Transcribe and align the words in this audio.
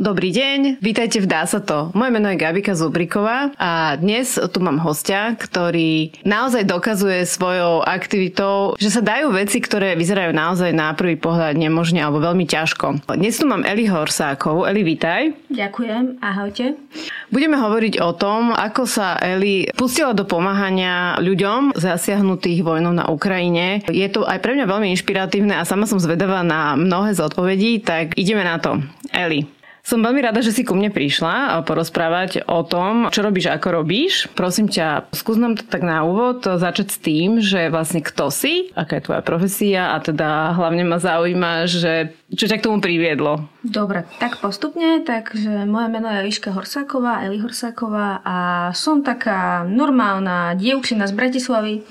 Dobrý 0.00 0.32
deň, 0.32 0.80
vítajte 0.80 1.20
v 1.20 1.28
Dá 1.28 1.44
sa 1.44 1.60
to. 1.60 1.92
Moje 1.92 2.08
meno 2.08 2.32
je 2.32 2.40
Gabika 2.40 2.72
Zubriková 2.72 3.52
a 3.60 4.00
dnes 4.00 4.32
tu 4.32 4.58
mám 4.64 4.80
hostia, 4.80 5.36
ktorý 5.36 6.16
naozaj 6.24 6.64
dokazuje 6.64 7.28
svojou 7.28 7.84
aktivitou, 7.84 8.80
že 8.80 8.88
sa 8.88 9.04
dajú 9.04 9.28
veci, 9.28 9.60
ktoré 9.60 10.00
vyzerajú 10.00 10.32
naozaj 10.32 10.72
na 10.72 10.96
prvý 10.96 11.20
pohľad 11.20 11.52
nemožne 11.60 12.00
alebo 12.00 12.16
veľmi 12.16 12.48
ťažko. 12.48 13.12
Dnes 13.12 13.36
tu 13.36 13.44
mám 13.44 13.60
Eli 13.60 13.92
Horsákovú. 13.92 14.64
Eli, 14.64 14.88
vítaj. 14.88 15.36
Ďakujem, 15.52 16.16
ahojte. 16.24 16.80
Budeme 17.28 17.60
hovoriť 17.60 18.00
o 18.00 18.16
tom, 18.16 18.56
ako 18.56 18.88
sa 18.88 19.20
Eli 19.20 19.68
pustila 19.76 20.16
do 20.16 20.24
pomáhania 20.24 21.20
ľuďom 21.20 21.76
zasiahnutých 21.76 22.64
vojnou 22.64 22.96
na 22.96 23.04
Ukrajine. 23.12 23.84
Je 23.92 24.08
to 24.08 24.24
aj 24.24 24.40
pre 24.40 24.56
mňa 24.56 24.64
veľmi 24.64 24.96
inšpiratívne 24.96 25.60
a 25.60 25.68
sama 25.68 25.84
som 25.84 26.00
zvedavá 26.00 26.40
na 26.40 26.72
mnohé 26.72 27.12
z 27.12 27.20
odpovedí, 27.20 27.84
tak 27.84 28.16
ideme 28.16 28.48
na 28.48 28.56
to. 28.56 28.80
Eli, 29.12 29.44
som 29.90 30.06
veľmi 30.06 30.22
rada, 30.22 30.38
že 30.38 30.54
si 30.54 30.62
ku 30.62 30.78
mne 30.78 30.94
prišla 30.94 31.66
porozprávať 31.66 32.46
o 32.46 32.62
tom, 32.62 33.10
čo 33.10 33.26
robíš, 33.26 33.50
ako 33.50 33.82
robíš. 33.82 34.30
Prosím 34.38 34.70
ťa, 34.70 35.10
skús 35.10 35.34
nám 35.34 35.58
to 35.58 35.66
tak 35.66 35.82
na 35.82 36.06
úvod 36.06 36.46
začať 36.46 36.94
s 36.94 36.98
tým, 37.02 37.42
že 37.42 37.66
vlastne 37.74 37.98
kto 37.98 38.30
si, 38.30 38.70
aká 38.78 39.02
je 39.02 39.10
tvoja 39.10 39.22
profesia 39.26 39.90
a 39.90 39.98
teda 39.98 40.54
hlavne 40.54 40.86
ma 40.86 41.02
zaujíma, 41.02 41.66
že 41.66 42.14
čo 42.30 42.46
ťa 42.46 42.62
k 42.62 42.66
tomu 42.70 42.78
priviedlo. 42.78 43.50
Dobre, 43.66 44.06
tak 44.22 44.38
postupne, 44.38 45.02
takže 45.02 45.66
moje 45.66 45.90
meno 45.90 46.06
je 46.06 46.22
Eliška 46.22 46.54
Horsáková, 46.54 47.26
Eli 47.26 47.42
Horsáková 47.42 48.22
a 48.22 48.36
som 48.70 49.02
taká 49.02 49.66
normálna 49.66 50.54
dievčina 50.54 51.10
z 51.10 51.18
Bratislavy, 51.18 51.82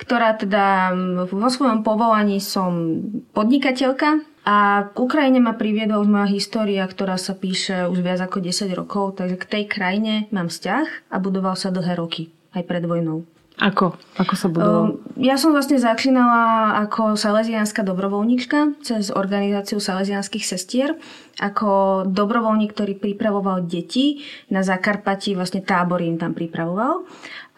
ktorá 0.00 0.32
teda 0.40 0.96
vo 1.28 1.48
svojom 1.52 1.84
povolaní 1.84 2.40
som 2.40 3.04
podnikateľka, 3.36 4.31
a 4.42 4.90
k 4.90 4.96
Ukrajine 4.98 5.38
ma 5.38 5.54
priviedla 5.54 6.02
už 6.02 6.10
moja 6.10 6.26
história, 6.26 6.82
ktorá 6.82 7.14
sa 7.14 7.38
píše 7.38 7.86
už 7.86 8.02
viac 8.02 8.18
ako 8.18 8.42
10 8.42 8.74
rokov, 8.74 9.22
takže 9.22 9.38
k 9.38 9.48
tej 9.48 9.64
krajine 9.70 10.26
mám 10.34 10.50
vzťah 10.50 11.14
a 11.14 11.16
budoval 11.22 11.54
sa 11.54 11.70
dlhé 11.70 11.94
roky, 11.94 12.34
aj 12.50 12.66
pred 12.66 12.82
vojnou. 12.82 13.22
Ako? 13.62 13.94
Ako 14.18 14.34
sa 14.34 14.50
budoval? 14.50 14.98
Um, 14.98 15.04
ja 15.20 15.38
som 15.38 15.54
vlastne 15.54 15.78
začínala 15.78 16.74
ako 16.88 17.14
salesianská 17.14 17.86
dobrovoľníčka 17.86 18.82
cez 18.82 19.14
organizáciu 19.14 19.78
salesianských 19.78 20.42
sestier, 20.42 20.98
ako 21.38 22.02
dobrovoľník, 22.10 22.74
ktorý 22.74 22.98
pripravoval 22.98 23.62
deti 23.68 24.26
na 24.50 24.66
Zakarpati, 24.66 25.38
vlastne 25.38 25.62
tábory 25.62 26.10
im 26.10 26.18
tam 26.18 26.34
pripravoval. 26.34 27.06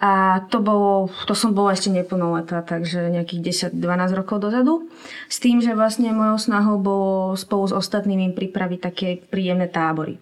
A 0.02 0.42
to, 0.50 0.58
bolo, 0.58 1.08
to 1.24 1.38
som 1.38 1.54
bola 1.54 1.72
ešte 1.72 1.88
neplnoletá, 1.88 2.66
takže 2.66 3.14
nejakých 3.14 3.70
10-12 3.72 4.18
rokov 4.18 4.42
dozadu. 4.42 4.90
S 5.30 5.38
tým, 5.38 5.62
že 5.62 5.78
vlastne 5.78 6.10
mojou 6.10 6.36
snahou 6.36 6.76
bolo 6.82 7.38
spolu 7.38 7.70
s 7.70 7.74
ostatnými 7.74 8.34
pripraviť 8.34 8.78
také 8.82 9.08
príjemné 9.30 9.70
tábory. 9.70 10.18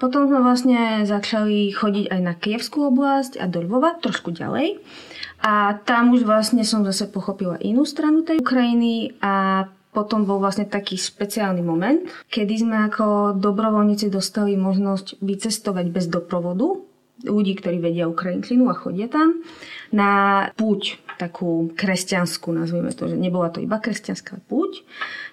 Potom 0.00 0.24
sme 0.24 0.40
vlastne 0.40 1.04
začali 1.04 1.68
chodiť 1.76 2.08
aj 2.08 2.20
na 2.24 2.32
Kievskú 2.32 2.88
oblasť 2.88 3.36
a 3.36 3.44
do 3.44 3.60
Lvova, 3.60 4.00
trošku 4.00 4.32
ďalej. 4.32 4.80
A 5.44 5.76
tam 5.84 6.16
už 6.16 6.24
vlastne 6.24 6.64
som 6.64 6.84
zase 6.88 7.04
pochopila 7.08 7.60
inú 7.60 7.84
stranu 7.84 8.24
tej 8.24 8.40
Ukrajiny 8.40 9.20
a 9.20 9.68
potom 9.92 10.24
bol 10.24 10.40
vlastne 10.40 10.64
taký 10.64 10.96
špeciálny 10.96 11.60
moment, 11.60 12.00
kedy 12.32 12.54
sme 12.62 12.76
ako 12.88 13.36
dobrovoľníci 13.36 14.08
dostali 14.08 14.54
možnosť 14.56 15.20
vycestovať 15.20 15.86
bez 15.90 16.06
doprovodu 16.06 16.89
ľudí, 17.24 17.56
ktorí 17.58 17.80
vedia 17.80 18.08
ukrajinčinu 18.08 18.68
a 18.70 18.74
chodia 18.74 19.08
tam, 19.10 19.42
na 19.90 20.10
púť 20.54 21.02
takú 21.20 21.68
kresťanskú, 21.76 22.48
nazvime 22.56 22.96
to, 22.96 23.10
že 23.12 23.20
nebola 23.20 23.52
to 23.52 23.60
iba 23.60 23.76
kresťanská 23.76 24.40
púť, 24.48 24.80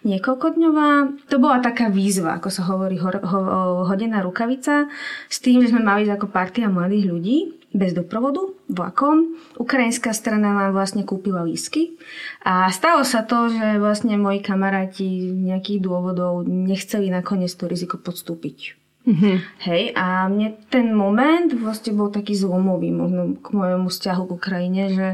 niekoľkodňová. 0.04 1.16
To 1.32 1.38
bola 1.40 1.64
taká 1.64 1.88
výzva, 1.88 2.36
ako 2.36 2.50
sa 2.52 2.68
hovorí, 2.68 3.00
ho, 3.00 3.08
ho, 3.08 3.40
hodená 3.88 4.20
rukavica, 4.20 4.92
s 5.32 5.38
tým, 5.40 5.64
že 5.64 5.72
sme 5.72 5.86
mali 5.86 6.04
ako 6.10 6.28
partia 6.28 6.68
mladých 6.68 7.06
ľudí, 7.08 7.38
bez 7.78 7.94
doprovodu, 7.94 8.42
vlakom. 8.72 9.38
Ukrajinská 9.60 10.16
strana 10.16 10.56
nám 10.56 10.72
vlastne 10.74 11.06
kúpila 11.06 11.46
lísky 11.46 12.00
a 12.42 12.72
stalo 12.74 13.06
sa 13.06 13.22
to, 13.28 13.52
že 13.54 13.78
vlastne 13.78 14.18
moji 14.18 14.42
kamaráti 14.42 15.30
z 15.30 15.38
nejakých 15.38 15.84
dôvodov 15.84 16.48
nechceli 16.48 17.12
nakoniec 17.12 17.52
to 17.54 17.70
riziko 17.70 18.02
podstúpiť. 18.02 18.87
Mm-hmm. 19.08 19.36
Hej, 19.64 19.96
a 19.96 20.28
mne 20.28 20.60
ten 20.68 20.92
moment 20.92 21.48
vlastne 21.56 21.96
bol 21.96 22.12
taký 22.12 22.36
zlomový 22.36 22.92
možno 22.92 23.40
k 23.40 23.48
mojemu 23.56 23.88
vzťahu 23.88 24.22
k 24.28 24.36
Ukrajine, 24.36 24.84
že 24.92 25.08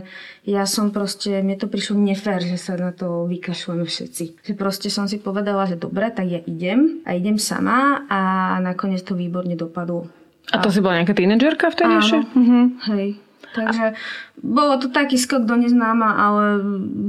ja 0.49 0.65
som 0.65 0.89
proste, 0.89 1.45
mne 1.45 1.61
to 1.61 1.69
prišlo 1.69 2.01
nefér, 2.01 2.41
že 2.41 2.57
sa 2.57 2.73
na 2.73 2.89
to 2.89 3.29
vykašľujeme 3.29 3.85
všetci. 3.85 4.25
Že 4.49 4.53
proste 4.57 4.89
som 4.89 5.05
si 5.05 5.21
povedala, 5.21 5.69
že 5.69 5.77
dobre, 5.77 6.09
tak 6.09 6.25
ja 6.25 6.41
idem 6.41 7.05
a 7.05 7.13
idem 7.13 7.37
sama 7.37 8.01
a 8.09 8.19
nakoniec 8.65 9.05
to 9.05 9.13
výborne 9.13 9.53
dopadlo. 9.53 10.09
A 10.49 10.57
to 10.57 10.67
a... 10.67 10.73
si 10.73 10.81
bola 10.81 10.97
nejaká 10.97 11.13
tínedžerka 11.13 11.69
vtedy 11.69 11.93
ešte? 12.01 12.17
Mm-hmm. 12.33 12.63
Hej. 12.97 13.07
Takže 13.53 13.93
bolo 14.41 14.81
to 14.81 14.89
taký 14.89 15.21
skok 15.21 15.45
do 15.45 15.53
neznáma, 15.53 16.17
ale 16.17 16.43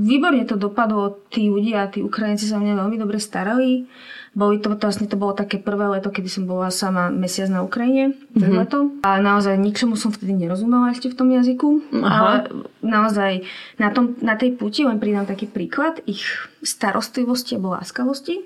výborne 0.05 0.45
to 0.45 0.61
dopadlo. 0.61 1.17
Tí 1.33 1.49
ľudia, 1.49 1.89
tí 1.89 2.05
Ukrajinci 2.05 2.45
sa 2.45 2.61
mňa 2.61 2.85
veľmi 2.85 3.01
dobre 3.01 3.17
starali. 3.17 3.89
Boli 4.35 4.59
to, 4.59 4.75
vlastne 4.75 5.07
to 5.07 5.15
bolo 5.15 5.31
také 5.31 5.63
prvé 5.63 5.87
leto, 5.87 6.11
kedy 6.11 6.27
som 6.27 6.45
bola 6.51 6.67
sama 6.75 7.07
mesiac 7.07 7.47
na 7.47 7.63
Ukrajine, 7.63 8.19
mm-hmm. 8.35 8.55
leto. 8.59 8.91
A 9.07 9.23
naozaj 9.23 9.55
ničomu 9.55 9.95
som 9.95 10.11
vtedy 10.11 10.35
nerozumela 10.35 10.91
ešte 10.91 11.07
v 11.07 11.19
tom 11.19 11.31
jazyku. 11.31 11.69
Aha. 12.03 12.11
Ale 12.11 12.35
naozaj 12.83 13.47
na, 13.79 13.95
tom, 13.95 14.19
na 14.19 14.35
tej 14.35 14.59
puti 14.59 14.83
len 14.83 14.99
pridám 14.99 15.31
taký 15.31 15.47
príklad 15.47 16.03
ich 16.11 16.27
starostlivosti 16.67 17.55
alebo 17.55 17.79
láskavosti. 17.79 18.43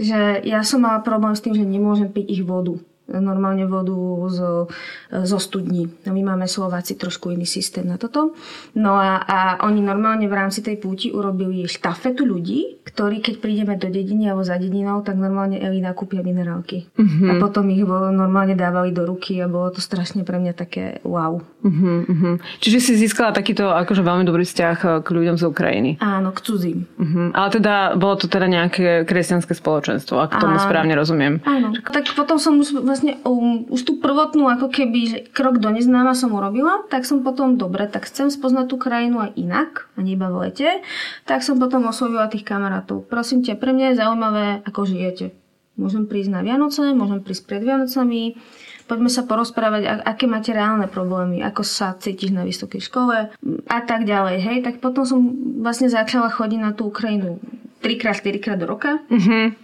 Že 0.00 0.48
ja 0.48 0.64
som 0.64 0.88
mala 0.88 1.04
problém 1.04 1.36
s 1.36 1.44
tým, 1.44 1.52
že 1.52 1.68
nemôžem 1.68 2.08
piť 2.08 2.40
ich 2.40 2.42
vodu 2.42 2.80
normálne 3.18 3.66
vodu 3.66 3.94
zo, 4.30 4.70
zo 5.10 5.38
studní. 5.42 5.90
No 6.06 6.14
my 6.14 6.22
máme 6.34 6.46
Slováci 6.46 6.94
trošku 6.94 7.34
iný 7.34 7.46
systém 7.46 7.86
na 7.86 7.98
toto. 7.98 8.34
No 8.78 8.94
a, 8.94 9.22
a 9.26 9.38
oni 9.66 9.82
normálne 9.82 10.30
v 10.30 10.38
rámci 10.38 10.62
tej 10.62 10.78
púti 10.78 11.10
urobili 11.10 11.66
štafetu 11.66 12.22
ľudí, 12.22 12.80
ktorí 12.86 13.22
keď 13.22 13.34
prídeme 13.42 13.74
do 13.78 13.86
dediny 13.90 14.30
alebo 14.30 14.42
za 14.46 14.58
dedinou, 14.58 15.02
tak 15.02 15.18
normálne 15.18 15.58
Eli 15.60 15.82
nakúpia 15.82 16.24
minerálky. 16.24 16.88
Uh-huh. 16.96 17.30
A 17.30 17.32
potom 17.38 17.68
ich 17.70 17.82
normálne 17.86 18.54
dávali 18.54 18.90
do 18.90 19.04
ruky 19.06 19.38
a 19.38 19.46
bolo 19.46 19.70
to 19.74 19.80
strašne 19.82 20.26
pre 20.26 20.40
mňa 20.40 20.52
také 20.56 20.98
wow. 21.06 21.38
Uh-huh, 21.38 22.06
uh-huh. 22.08 22.34
Čiže 22.58 22.78
si 22.80 22.92
získala 22.96 23.30
takýto 23.36 23.68
akože 23.70 24.00
veľmi 24.00 24.24
dobrý 24.24 24.42
vzťah 24.44 24.78
eh, 24.82 24.90
k 25.04 25.08
ľuďom 25.08 25.36
z 25.38 25.44
Ukrajiny. 25.46 25.90
Áno, 26.00 26.32
k 26.34 26.40
cudzím. 26.40 26.78
Uh-huh. 26.96 27.30
Ale 27.36 27.48
teda 27.52 27.94
bolo 27.94 28.14
to 28.18 28.26
teda 28.26 28.50
nejaké 28.50 29.04
kresťanské 29.04 29.52
spoločenstvo, 29.54 30.18
ak 30.18 30.40
tomu 30.40 30.56
správne 30.58 30.94
rozumiem. 30.96 31.38
Áno. 31.46 31.76
Tak 31.80 32.16
potom 32.16 32.36
som 32.40 32.58
vlastne 33.00 33.16
um, 33.24 33.64
už 33.72 33.80
tú 33.88 33.96
prvotnú 33.96 34.44
ako 34.52 34.68
keby 34.68 35.00
že 35.08 35.18
krok 35.32 35.56
do 35.56 35.72
neznáma 35.72 36.12
som 36.12 36.36
urobila, 36.36 36.84
tak 36.92 37.08
som 37.08 37.24
potom, 37.24 37.56
dobre, 37.56 37.88
tak 37.88 38.04
chcem 38.04 38.28
spoznať 38.28 38.68
tú 38.68 38.76
krajinu 38.76 39.24
aj 39.24 39.40
inak, 39.40 39.88
a 39.96 40.04
nie 40.04 40.20
iba 40.20 40.28
v 40.28 40.44
lete, 40.44 40.84
tak 41.24 41.40
som 41.40 41.56
potom 41.56 41.88
oslovila 41.88 42.28
tých 42.28 42.44
kamarátov. 42.44 43.08
Prosím 43.08 43.40
ťa, 43.40 43.56
pre 43.56 43.72
mňa 43.72 43.96
je 43.96 44.00
zaujímavé, 44.04 44.44
ako 44.68 44.84
žijete. 44.84 45.32
Môžem 45.80 46.04
prísť 46.04 46.28
na 46.28 46.44
Vianoce, 46.44 46.92
môžem 46.92 47.24
prísť 47.24 47.48
pred 47.48 47.64
Vianocami, 47.64 48.36
poďme 48.84 49.08
sa 49.08 49.24
porozprávať, 49.24 50.04
aké 50.04 50.28
máte 50.28 50.52
reálne 50.52 50.84
problémy, 50.84 51.40
ako 51.40 51.64
sa 51.64 51.96
cítiš 51.96 52.36
na 52.36 52.44
vysokej 52.44 52.84
škole 52.84 53.32
a 53.64 53.78
tak 53.88 54.04
ďalej. 54.04 54.36
Hej, 54.44 54.58
tak 54.60 54.84
potom 54.84 55.08
som 55.08 55.24
vlastne 55.64 55.88
začala 55.88 56.28
chodiť 56.28 56.60
na 56.60 56.76
tú 56.76 56.92
Ukrajinu 56.92 57.40
trikrát, 57.80 58.20
štyrikrát 58.20 58.60
do 58.60 58.68
roka. 58.68 59.00
Mm-hmm. 59.08 59.56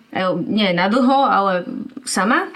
Nie 0.48 0.72
na 0.72 0.88
dlho, 0.88 1.28
ale 1.28 1.68
sama. 2.08 2.48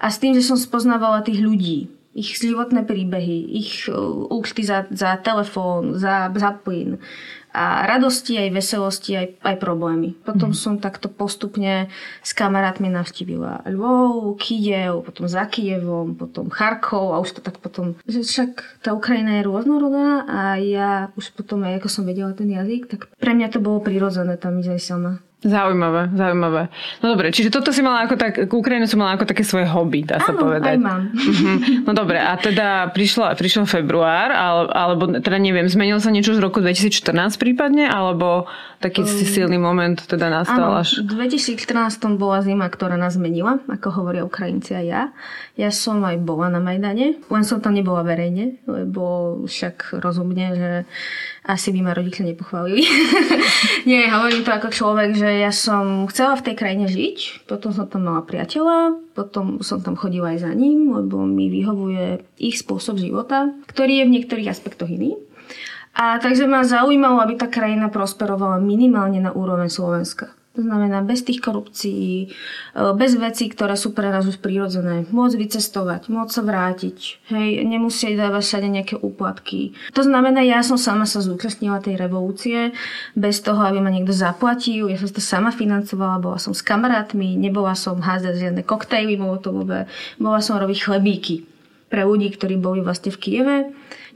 A 0.00 0.06
s 0.12 0.20
tým, 0.20 0.36
že 0.36 0.44
som 0.44 0.58
spoznávala 0.58 1.24
tých 1.24 1.40
ľudí, 1.40 1.88
ich 2.14 2.38
životné 2.38 2.86
príbehy, 2.86 3.58
ich 3.58 3.90
uh, 3.90 3.96
účty 4.30 4.62
za, 4.62 4.86
za 4.94 5.18
telefón, 5.18 5.98
za, 5.98 6.30
za 6.30 6.54
plyn, 6.54 7.02
a 7.54 7.86
radosti, 7.86 8.34
aj 8.34 8.50
veselosti, 8.50 9.14
aj, 9.14 9.26
aj 9.46 9.56
problémy. 9.62 10.18
Potom 10.26 10.50
mm. 10.50 10.58
som 10.58 10.82
takto 10.82 11.06
postupne 11.06 11.86
s 12.18 12.34
kamarátmi 12.34 12.90
navštívila 12.90 13.62
Lvov, 13.70 14.34
Kijev, 14.42 15.06
potom 15.06 15.30
za 15.30 15.46
Kijevom, 15.46 16.18
potom 16.18 16.50
Charkov 16.50 17.14
a 17.14 17.22
už 17.22 17.38
to 17.38 17.40
tak 17.46 17.62
potom, 17.62 17.94
že 18.10 18.26
však 18.26 18.82
tá 18.82 18.90
Ukrajina 18.90 19.38
je 19.38 19.46
rôznorodá 19.46 20.26
a 20.26 20.58
ja 20.58 21.14
už 21.14 21.30
potom 21.38 21.62
aj 21.62 21.78
ako 21.78 21.88
som 21.88 22.02
vedela 22.02 22.34
ten 22.34 22.50
jazyk, 22.50 22.90
tak 22.90 23.00
pre 23.22 23.38
mňa 23.38 23.54
to 23.54 23.62
bolo 23.62 23.78
prirodzené 23.78 24.34
tam 24.34 24.58
ísť 24.58 24.74
aj 24.74 24.82
sama. 24.82 25.12
Zaujímavé, 25.44 26.08
zaujímavé. 26.16 26.72
No 27.04 27.12
dobre, 27.12 27.28
čiže 27.28 27.52
toto 27.52 27.68
si 27.68 27.84
mala 27.84 28.08
ako 28.08 28.16
tak, 28.16 28.48
Ukrajinu 28.48 28.88
si 28.88 28.96
mala 28.96 29.12
ako 29.12 29.28
také 29.28 29.44
svoje 29.44 29.68
hobby, 29.68 30.00
dá 30.00 30.16
sa 30.16 30.32
Áno, 30.32 30.48
povedať. 30.48 30.72
aj 30.72 30.80
mám. 30.80 31.12
Uh-huh. 31.12 31.56
No 31.84 31.92
dobre, 31.92 32.16
a 32.16 32.32
teda 32.40 32.88
prišla, 32.96 33.36
prišiel 33.36 33.68
február, 33.68 34.32
ale, 34.32 34.72
alebo 34.72 35.04
teda 35.20 35.36
neviem, 35.36 35.68
zmenil 35.68 36.00
sa 36.00 36.08
niečo 36.08 36.32
z 36.32 36.40
roku 36.40 36.64
2014 36.64 37.12
prípadne, 37.36 37.84
alebo 37.84 38.48
taký 38.80 39.04
um, 39.04 39.08
silný 39.08 39.60
moment 39.60 40.00
teda 40.00 40.32
nastal 40.32 40.80
áno, 40.80 40.80
až... 40.80 41.04
v 41.04 41.28
2014 41.28 41.60
bola 42.16 42.40
zima, 42.40 42.64
ktorá 42.64 42.96
nás 42.96 43.20
zmenila, 43.20 43.60
ako 43.68 44.00
hovoria 44.00 44.24
Ukrajinci 44.24 44.72
a 44.72 44.80
ja. 44.80 45.02
Ja 45.60 45.68
som 45.68 46.00
aj 46.00 46.24
bola 46.24 46.48
na 46.48 46.60
Majdane, 46.64 47.20
len 47.20 47.44
som 47.44 47.60
tam 47.60 47.76
nebola 47.76 48.00
verejne, 48.00 48.64
lebo 48.64 49.36
však 49.44 50.00
rozumne, 50.00 50.56
že 50.56 50.70
Asi 51.44 51.76
by 51.76 51.84
ma 51.84 51.92
rodičia 51.92 52.24
nepochválili. 52.24 52.88
Nie, 53.90 54.08
hovorím 54.08 54.48
to 54.48 54.52
ako 54.56 54.72
človek, 54.72 55.12
že 55.12 55.44
ja 55.44 55.52
som 55.52 56.08
chcela 56.08 56.40
v 56.40 56.44
tej 56.48 56.54
krajine 56.56 56.88
žiť, 56.88 57.44
potom 57.44 57.68
som 57.68 57.84
tam 57.84 58.08
mala 58.08 58.24
priateľa, 58.24 58.96
potom 59.12 59.60
som 59.60 59.84
tam 59.84 59.92
chodila 59.92 60.32
aj 60.32 60.48
za 60.48 60.52
ním, 60.56 60.96
lebo 60.96 61.20
mi 61.28 61.52
vyhovuje 61.52 62.24
ich 62.40 62.56
spôsob 62.56 62.96
života, 62.96 63.52
ktorý 63.68 64.00
je 64.00 64.06
v 64.08 64.14
niektorých 64.16 64.48
aspektoch 64.48 64.88
iný. 64.88 65.20
A 65.92 66.16
takže 66.16 66.48
ma 66.48 66.64
zaujímalo, 66.64 67.20
aby 67.20 67.36
tá 67.36 67.46
krajina 67.46 67.92
prosperovala 67.92 68.56
minimálne 68.64 69.20
na 69.20 69.30
úroveň 69.30 69.68
Slovenska. 69.68 70.32
To 70.54 70.62
znamená 70.62 71.02
bez 71.02 71.26
tých 71.26 71.42
korupcií, 71.42 72.30
e, 72.30 72.82
bez 72.94 73.18
vecí, 73.18 73.50
ktoré 73.50 73.74
sú 73.74 73.90
pre 73.90 74.06
nás 74.06 74.22
už 74.22 74.38
prírodzené. 74.38 75.02
Môcť 75.10 75.34
vycestovať, 75.34 76.06
môcť 76.06 76.30
sa 76.30 76.42
vrátiť, 76.46 76.98
hej, 77.34 77.66
nemusieť 77.66 78.14
dávať 78.14 78.42
všade 78.46 78.68
nejaké 78.70 78.96
úplatky. 79.02 79.74
To 79.98 80.06
znamená, 80.06 80.46
ja 80.46 80.62
som 80.62 80.78
sama 80.78 81.10
sa 81.10 81.18
zúčastnila 81.18 81.82
tej 81.82 81.98
revolúcie 81.98 82.70
bez 83.18 83.42
toho, 83.42 83.58
aby 83.66 83.82
ma 83.82 83.90
niekto 83.90 84.14
zaplatil. 84.14 84.86
Ja 84.86 84.94
som 84.94 85.10
to 85.10 85.18
sama 85.18 85.50
financovala, 85.50 86.22
bola 86.22 86.38
som 86.38 86.54
s 86.54 86.62
kamarátmi, 86.62 87.34
nebola 87.34 87.74
som 87.74 87.98
házať 87.98 88.38
žiadne 88.38 88.62
koktejly 88.62 89.18
molotové, 89.18 89.90
bola 90.22 90.38
som 90.38 90.54
robiť 90.54 90.78
chlebíky 90.86 91.53
pre 91.94 92.02
ľudí, 92.02 92.34
ktorí 92.34 92.58
boli 92.58 92.82
vlastne 92.82 93.14
v 93.14 93.22
Kieve 93.22 93.56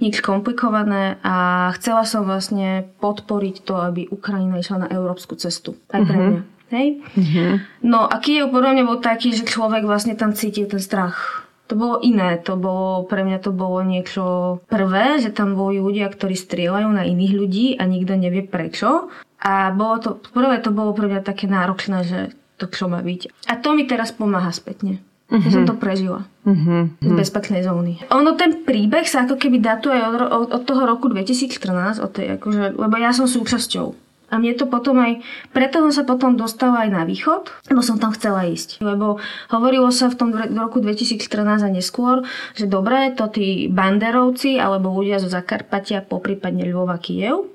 nič 0.03 0.19
komplikované 0.19 1.23
a 1.23 1.71
chcela 1.79 2.03
som 2.03 2.27
vlastne 2.27 2.91
podporiť 2.99 3.63
to, 3.63 3.79
aby 3.79 4.11
Ukrajina 4.11 4.59
išla 4.59 4.87
na 4.87 4.89
európsku 4.91 5.39
cestu. 5.39 5.79
Aj 5.95 6.03
pre 6.03 6.19
mhm. 6.19 6.27
mňa. 6.27 6.43
Hej? 6.69 6.89
Uh-huh. 7.01 7.53
No 7.81 8.05
a 8.05 8.19
Kiev 8.19 8.51
podľa 8.51 8.77
mňa 8.77 8.85
bol 8.85 8.99
taký, 9.01 9.33
že 9.33 9.49
človek 9.49 9.87
vlastne 9.87 10.19
tam 10.19 10.35
cítil 10.35 10.67
ten 10.67 10.83
strach. 10.83 11.47
To 11.71 11.77
bolo 11.77 12.01
iné, 12.01 12.41
to 12.41 12.57
bolo, 12.57 13.05
pre 13.05 13.25
mňa 13.25 13.39
to 13.45 13.53
bolo 13.53 13.85
niečo 13.85 14.25
prvé, 14.73 15.21
že 15.21 15.33
tam 15.33 15.53
boli 15.57 15.81
ľudia, 15.81 16.09
ktorí 16.09 16.33
strieľajú 16.33 16.89
na 16.89 17.05
iných 17.05 17.33
ľudí 17.37 17.67
a 17.77 17.85
nikto 17.85 18.17
nevie 18.17 18.45
prečo. 18.45 19.13
A 19.39 19.71
bolo 19.71 19.97
to, 20.01 20.11
prvé 20.33 20.61
to 20.65 20.73
bolo 20.73 20.97
pre 20.97 21.09
mňa 21.09 21.23
také 21.25 21.45
náročné, 21.49 21.99
že 22.05 22.21
to 22.57 22.67
čo 22.69 22.89
má 22.89 23.05
byť. 23.05 23.49
A 23.49 23.61
to 23.61 23.77
mi 23.77 23.85
teraz 23.85 24.13
pomáha 24.13 24.51
spätne. 24.53 25.01
Uh-huh. 25.29 25.45
Ja 25.45 25.51
som 25.53 25.69
to 25.69 25.77
prežila. 25.77 26.25
Uh-huh. 26.49 26.89
Z 27.05 27.13
bezpečnej 27.13 27.61
zóny. 27.61 28.01
Ono 28.09 28.33
ten 28.33 28.65
príbeh 28.65 29.05
sa 29.05 29.29
ako 29.29 29.37
keby 29.37 29.61
datuje 29.61 30.01
od, 30.01 30.15
od, 30.25 30.49
od 30.57 30.63
toho 30.65 30.89
roku 30.89 31.13
2014, 31.13 32.01
od 32.01 32.11
tej, 32.17 32.41
akože, 32.41 32.81
lebo 32.81 32.95
ja 32.97 33.13
som 33.13 33.29
súčasťou. 33.29 34.09
A 34.29 34.37
mne 34.37 34.53
to 34.61 34.69
potom 34.69 35.01
aj, 35.01 35.25
preto 35.57 35.81
som 35.81 35.93
sa 35.93 36.05
potom 36.05 36.37
dostala 36.37 36.85
aj 36.85 36.91
na 36.93 37.03
východ, 37.09 37.49
lebo 37.73 37.81
som 37.81 37.97
tam 37.97 38.13
chcela 38.13 38.45
ísť. 38.45 38.85
Lebo 38.85 39.17
hovorilo 39.49 39.89
sa 39.89 40.13
v 40.13 40.21
tom 40.21 40.29
roku 40.37 40.85
2014 40.85 41.65
a 41.65 41.69
neskôr, 41.73 42.29
že 42.53 42.69
dobre, 42.69 43.09
to 43.17 43.33
tí 43.33 43.73
banderovci 43.73 44.61
alebo 44.61 44.93
ľudia 44.93 45.17
zo 45.17 45.33
Zakarpatia, 45.33 46.05
poprípadne 46.05 46.69
Lvova 46.69 47.01
Kiev, 47.01 47.49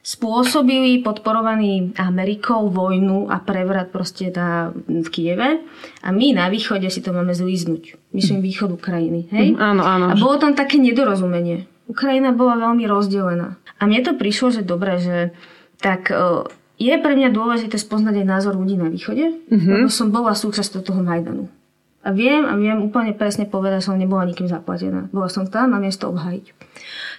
spôsobili 0.00 1.04
podporovaný 1.04 1.92
Amerikou 2.00 2.72
vojnu 2.72 3.28
a 3.28 3.36
prevrat 3.44 3.92
proste 3.92 4.32
na, 4.32 4.72
v 4.72 5.08
Kieve 5.12 5.60
a 6.00 6.08
my 6.08 6.32
na 6.32 6.48
východe 6.48 6.88
si 6.88 7.04
to 7.04 7.12
máme 7.12 7.36
zlíznuť. 7.36 8.12
Myslím 8.16 8.40
východ 8.40 8.72
Ukrajiny. 8.80 9.28
Hej? 9.28 9.46
Mm, 9.54 9.60
áno, 9.60 9.82
áno. 9.84 10.04
A 10.08 10.14
bolo 10.16 10.40
tam 10.40 10.56
také 10.56 10.80
nedorozumenie. 10.80 11.68
Ukrajina 11.84 12.32
bola 12.32 12.56
veľmi 12.56 12.88
rozdelená. 12.88 13.60
A 13.76 13.82
mne 13.84 14.00
to 14.00 14.16
prišlo, 14.16 14.56
že 14.56 14.62
dobre, 14.64 14.96
že 14.96 15.36
tak 15.84 16.08
e, 16.08 16.48
je 16.80 16.94
pre 16.96 17.12
mňa 17.12 17.28
dôležité 17.28 17.76
spoznať 17.76 18.24
aj 18.24 18.26
názor 18.26 18.56
ľudí 18.56 18.80
na 18.80 18.88
východe, 18.88 19.36
mm-hmm. 19.52 19.84
lebo 19.84 19.92
som 19.92 20.08
bola 20.08 20.32
súčasťou 20.32 20.80
toho 20.80 21.04
Majdanu. 21.04 21.52
A 22.00 22.16
viem, 22.16 22.48
a 22.48 22.56
viem 22.56 22.80
úplne 22.80 23.12
presne 23.12 23.44
povedať, 23.44 23.84
že 23.84 23.92
som 23.92 24.00
nebola 24.00 24.24
nikým 24.24 24.48
zaplatená. 24.48 25.12
Bola 25.12 25.28
som 25.28 25.44
tam 25.44 25.76
a 25.76 25.82
miesto 25.82 26.08
obhajiť. 26.08 26.56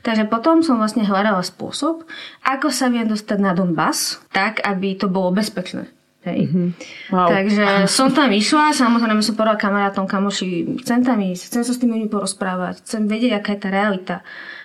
Takže 0.01 0.25
potom 0.25 0.65
som 0.65 0.81
vlastne 0.81 1.05
hľadala 1.05 1.45
spôsob, 1.45 2.09
ako 2.41 2.73
sa 2.73 2.89
viem 2.89 3.05
dostať 3.05 3.37
na 3.37 3.53
Donbass, 3.53 4.17
tak, 4.33 4.57
aby 4.65 4.97
to 4.97 5.05
bolo 5.05 5.29
bezpečné. 5.29 5.85
Hej. 6.25 6.49
Mm-hmm. 6.49 6.67
Wow. 7.13 7.29
Takže 7.33 7.65
som 7.89 8.13
tam 8.13 8.29
išla, 8.29 8.77
samozrejme 8.77 9.25
som 9.25 9.33
povedala 9.33 9.57
kamarátom, 9.57 10.05
kamoši, 10.05 10.77
chcem 10.85 11.01
tam 11.01 11.17
ísť, 11.17 11.49
chcem 11.49 11.61
sa 11.65 11.73
s 11.73 11.81
tými 11.81 11.97
ľuďmi 11.97 12.09
porozprávať, 12.13 12.85
chcem 12.85 13.09
vedieť, 13.09 13.41
aká 13.41 13.57
je 13.57 13.61
tá 13.61 13.69
realita. 13.73 14.15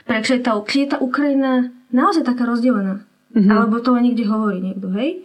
Prečo 0.05 0.37
je 0.37 0.41
tá, 0.45 0.53
či 0.69 0.85
je 0.85 0.89
tá 0.93 0.99
Ukrajina 1.01 1.73
naozaj 1.93 2.29
taká 2.29 2.45
rozdelená. 2.45 3.05
Mm-hmm. 3.33 3.53
Alebo 3.53 3.81
to 3.81 3.93
len 3.97 4.09
niekde 4.09 4.29
hovorí 4.29 4.65
niekto, 4.65 4.89
hej? 4.97 5.25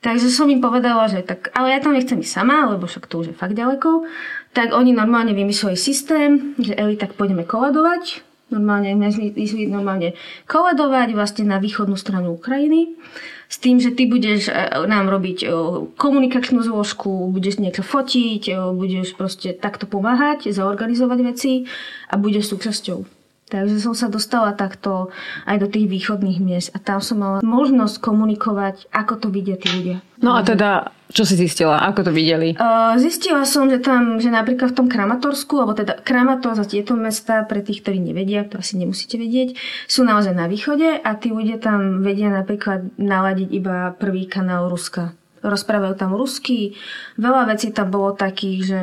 Takže 0.00 0.32
som 0.32 0.48
im 0.48 0.64
povedala, 0.64 1.12
že 1.12 1.20
tak, 1.20 1.52
ale 1.52 1.76
ja 1.76 1.78
tam 1.84 1.92
nechcem 1.92 2.16
ísť 2.16 2.40
sama, 2.40 2.72
lebo 2.72 2.88
však 2.88 3.04
to 3.04 3.20
už 3.20 3.26
je 3.32 3.36
fakt 3.36 3.52
ďaleko. 3.52 4.08
Tak 4.56 4.72
oni 4.72 4.96
normálne 4.96 5.36
vymysleli 5.36 5.76
systém, 5.76 6.56
že 6.56 6.72
Eli, 6.72 6.96
tak 6.96 7.12
pôjdeme 7.20 7.44
koledovať. 7.44 8.24
Normálne, 8.50 8.96
išli 9.38 9.68
normálne 9.70 10.18
koledovať 10.50 11.14
vlastne 11.14 11.44
na 11.46 11.62
východnú 11.62 11.94
stranu 11.94 12.34
Ukrajiny 12.34 12.98
s 13.46 13.62
tým, 13.62 13.78
že 13.78 13.94
ty 13.94 14.10
budeš 14.10 14.50
e, 14.50 14.54
nám 14.90 15.06
robiť 15.06 15.38
e, 15.42 15.46
komunikačnú 15.94 16.62
zložku, 16.62 17.30
budeš 17.30 17.62
niečo 17.62 17.86
fotiť, 17.86 18.42
e, 18.50 18.52
budeš 18.74 19.14
proste 19.14 19.54
takto 19.54 19.86
pomáhať, 19.86 20.50
zaorganizovať 20.50 21.18
veci 21.22 21.66
a 22.10 22.18
budeš 22.18 22.50
súčasťou. 22.54 23.19
Takže 23.50 23.82
som 23.82 23.98
sa 23.98 24.06
dostala 24.06 24.54
takto 24.54 25.10
aj 25.42 25.58
do 25.58 25.66
tých 25.66 25.90
východných 25.90 26.38
miest 26.38 26.70
a 26.70 26.78
tam 26.78 27.02
som 27.02 27.18
mala 27.18 27.38
možnosť 27.42 27.98
komunikovať, 27.98 28.86
ako 28.94 29.12
to 29.18 29.26
vidia 29.26 29.58
tí 29.58 29.66
ľudia. 29.74 29.98
No 30.22 30.38
a 30.38 30.46
teda, 30.46 30.94
čo 31.10 31.26
si 31.26 31.34
zistila? 31.34 31.82
Ako 31.90 32.06
to 32.06 32.12
videli? 32.14 32.54
Uh, 32.54 32.94
zistila 32.94 33.42
som, 33.42 33.66
že 33.66 33.82
tam, 33.82 34.22
že 34.22 34.30
napríklad 34.30 34.70
v 34.70 34.78
tom 34.78 34.86
Kramatorsku, 34.86 35.58
alebo 35.58 35.74
teda 35.74 35.98
Kramator 35.98 36.54
za 36.54 36.62
tieto 36.62 36.94
mesta, 36.94 37.42
pre 37.42 37.58
tých, 37.58 37.82
ktorí 37.82 37.98
nevedia, 37.98 38.46
to 38.46 38.62
asi 38.62 38.78
nemusíte 38.78 39.18
vedieť, 39.18 39.58
sú 39.90 40.06
naozaj 40.06 40.30
na 40.30 40.46
východe 40.46 41.02
a 41.02 41.10
tí 41.18 41.34
ľudia 41.34 41.58
tam 41.58 42.06
vedia 42.06 42.30
napríklad 42.30 42.94
naladiť 43.02 43.48
iba 43.50 43.90
prvý 43.98 44.30
kanál 44.30 44.70
Ruska. 44.70 45.18
Rozprávajú 45.40 45.96
tam 45.96 46.12
rusky, 46.12 46.76
veľa 47.16 47.48
vecí 47.48 47.72
tam 47.72 47.88
bolo 47.88 48.12
takých, 48.12 48.60
že 48.60 48.80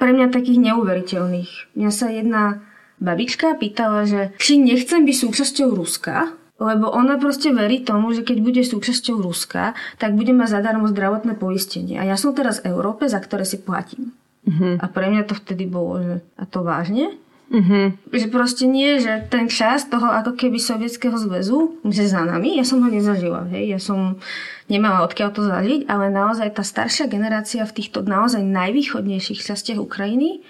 pre 0.00 0.16
mňa 0.16 0.32
takých 0.32 0.56
neuveriteľných. 0.72 1.76
Mňa 1.76 1.90
sa 1.92 2.08
jedna 2.08 2.64
babička 2.98 3.54
pýtala, 3.58 4.04
že 4.04 4.34
či 4.38 4.58
nechcem 4.58 5.02
byť 5.02 5.16
súčasťou 5.16 5.74
Ruska, 5.74 6.34
lebo 6.58 6.90
ona 6.90 7.14
proste 7.22 7.54
verí 7.54 7.86
tomu, 7.86 8.10
že 8.10 8.26
keď 8.26 8.38
bude 8.42 8.62
súčasťou 8.66 9.22
Ruska, 9.22 9.78
tak 10.02 10.18
bude 10.18 10.34
mať 10.34 10.58
zadarmo 10.58 10.90
zdravotné 10.90 11.38
poistenie. 11.38 12.02
A 12.02 12.04
ja 12.04 12.18
som 12.18 12.34
teraz 12.34 12.58
v 12.58 12.74
Európe, 12.74 13.06
za 13.06 13.22
ktoré 13.22 13.46
si 13.46 13.62
platím. 13.62 14.10
Uh-huh. 14.42 14.74
A 14.82 14.86
pre 14.90 15.06
mňa 15.06 15.22
to 15.30 15.38
vtedy 15.38 15.70
bolo, 15.70 16.02
že 16.02 16.14
a 16.34 16.44
to 16.50 16.66
vážne? 16.66 17.14
Uh-huh. 17.48 17.94
Že 18.10 18.26
proste 18.28 18.64
nie, 18.66 18.98
že 18.98 19.24
ten 19.30 19.46
čas 19.46 19.86
toho 19.86 20.04
ako 20.10 20.34
keby 20.34 20.58
Sovietskeho 20.58 21.14
zväzu, 21.16 21.78
že 21.86 22.10
za 22.10 22.26
nami, 22.26 22.58
ja 22.58 22.64
som 22.66 22.82
ho 22.82 22.90
nezažila, 22.90 23.48
hej, 23.54 23.72
ja 23.72 23.80
som 23.80 24.20
nemala 24.68 25.06
odkiaľ 25.06 25.30
to 25.32 25.46
zažiť, 25.46 25.88
ale 25.88 26.12
naozaj 26.12 26.58
tá 26.58 26.66
staršia 26.66 27.08
generácia 27.08 27.64
v 27.64 27.72
týchto 27.72 28.04
naozaj 28.04 28.44
najvýchodnejších 28.44 29.40
častiach 29.40 29.80
Ukrajiny 29.80 30.44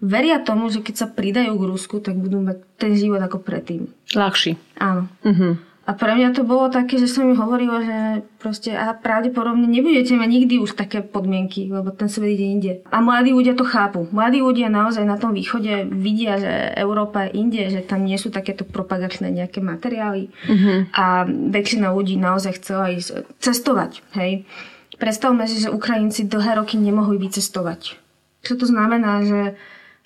veria 0.00 0.40
tomu, 0.40 0.72
že 0.72 0.80
keď 0.80 0.94
sa 0.96 1.06
pridajú 1.06 1.52
k 1.56 1.68
Rusku, 1.68 1.96
tak 2.00 2.16
budú 2.16 2.40
mať 2.40 2.64
ten 2.80 2.96
život 2.96 3.20
ako 3.20 3.40
predtým. 3.44 3.92
Ľahší. 4.16 4.56
Áno. 4.80 5.06
Uh-huh. 5.24 5.60
A 5.88 5.96
pre 5.96 6.14
mňa 6.14 6.38
to 6.38 6.46
bolo 6.46 6.70
také, 6.70 7.02
že 7.02 7.10
som 7.10 7.26
mi 7.26 7.34
hovorila, 7.34 7.82
že 7.82 7.98
proste 8.38 8.70
a 8.70 8.94
pravdepodobne 8.94 9.66
nebudete 9.66 10.14
mať 10.14 10.28
nikdy 10.30 10.62
už 10.62 10.78
také 10.78 11.02
podmienky, 11.02 11.66
lebo 11.66 11.90
ten 11.90 12.06
svet 12.06 12.38
ide 12.38 12.46
inde. 12.46 12.72
A 12.94 13.02
mladí 13.02 13.34
ľudia 13.34 13.58
to 13.58 13.66
chápu. 13.66 14.06
Mladí 14.14 14.38
ľudia 14.38 14.70
naozaj 14.70 15.02
na 15.02 15.18
tom 15.18 15.34
východe 15.34 15.90
vidia, 15.90 16.38
že 16.38 16.78
Európa 16.78 17.26
je 17.26 17.42
inde, 17.42 17.62
že 17.74 17.82
tam 17.82 18.06
nie 18.06 18.14
sú 18.22 18.30
takéto 18.30 18.62
propagačné 18.62 19.34
nejaké 19.34 19.58
materiály. 19.58 20.30
Uh-huh. 20.46 20.86
A 20.94 21.26
väčšina 21.26 21.90
ľudí 21.90 22.14
naozaj 22.14 22.62
chcela 22.62 22.94
ísť 22.94 23.26
cestovať. 23.42 24.04
Hej. 24.14 24.46
Predstavme 24.94 25.42
si, 25.50 25.58
že 25.58 25.74
Ukrajinci 25.74 26.30
dlhé 26.30 26.60
roky 26.60 26.78
nemohli 26.78 27.18
vycestovať. 27.18 27.98
Čo 28.46 28.52
to 28.62 28.68
znamená, 28.68 29.26
že 29.26 29.58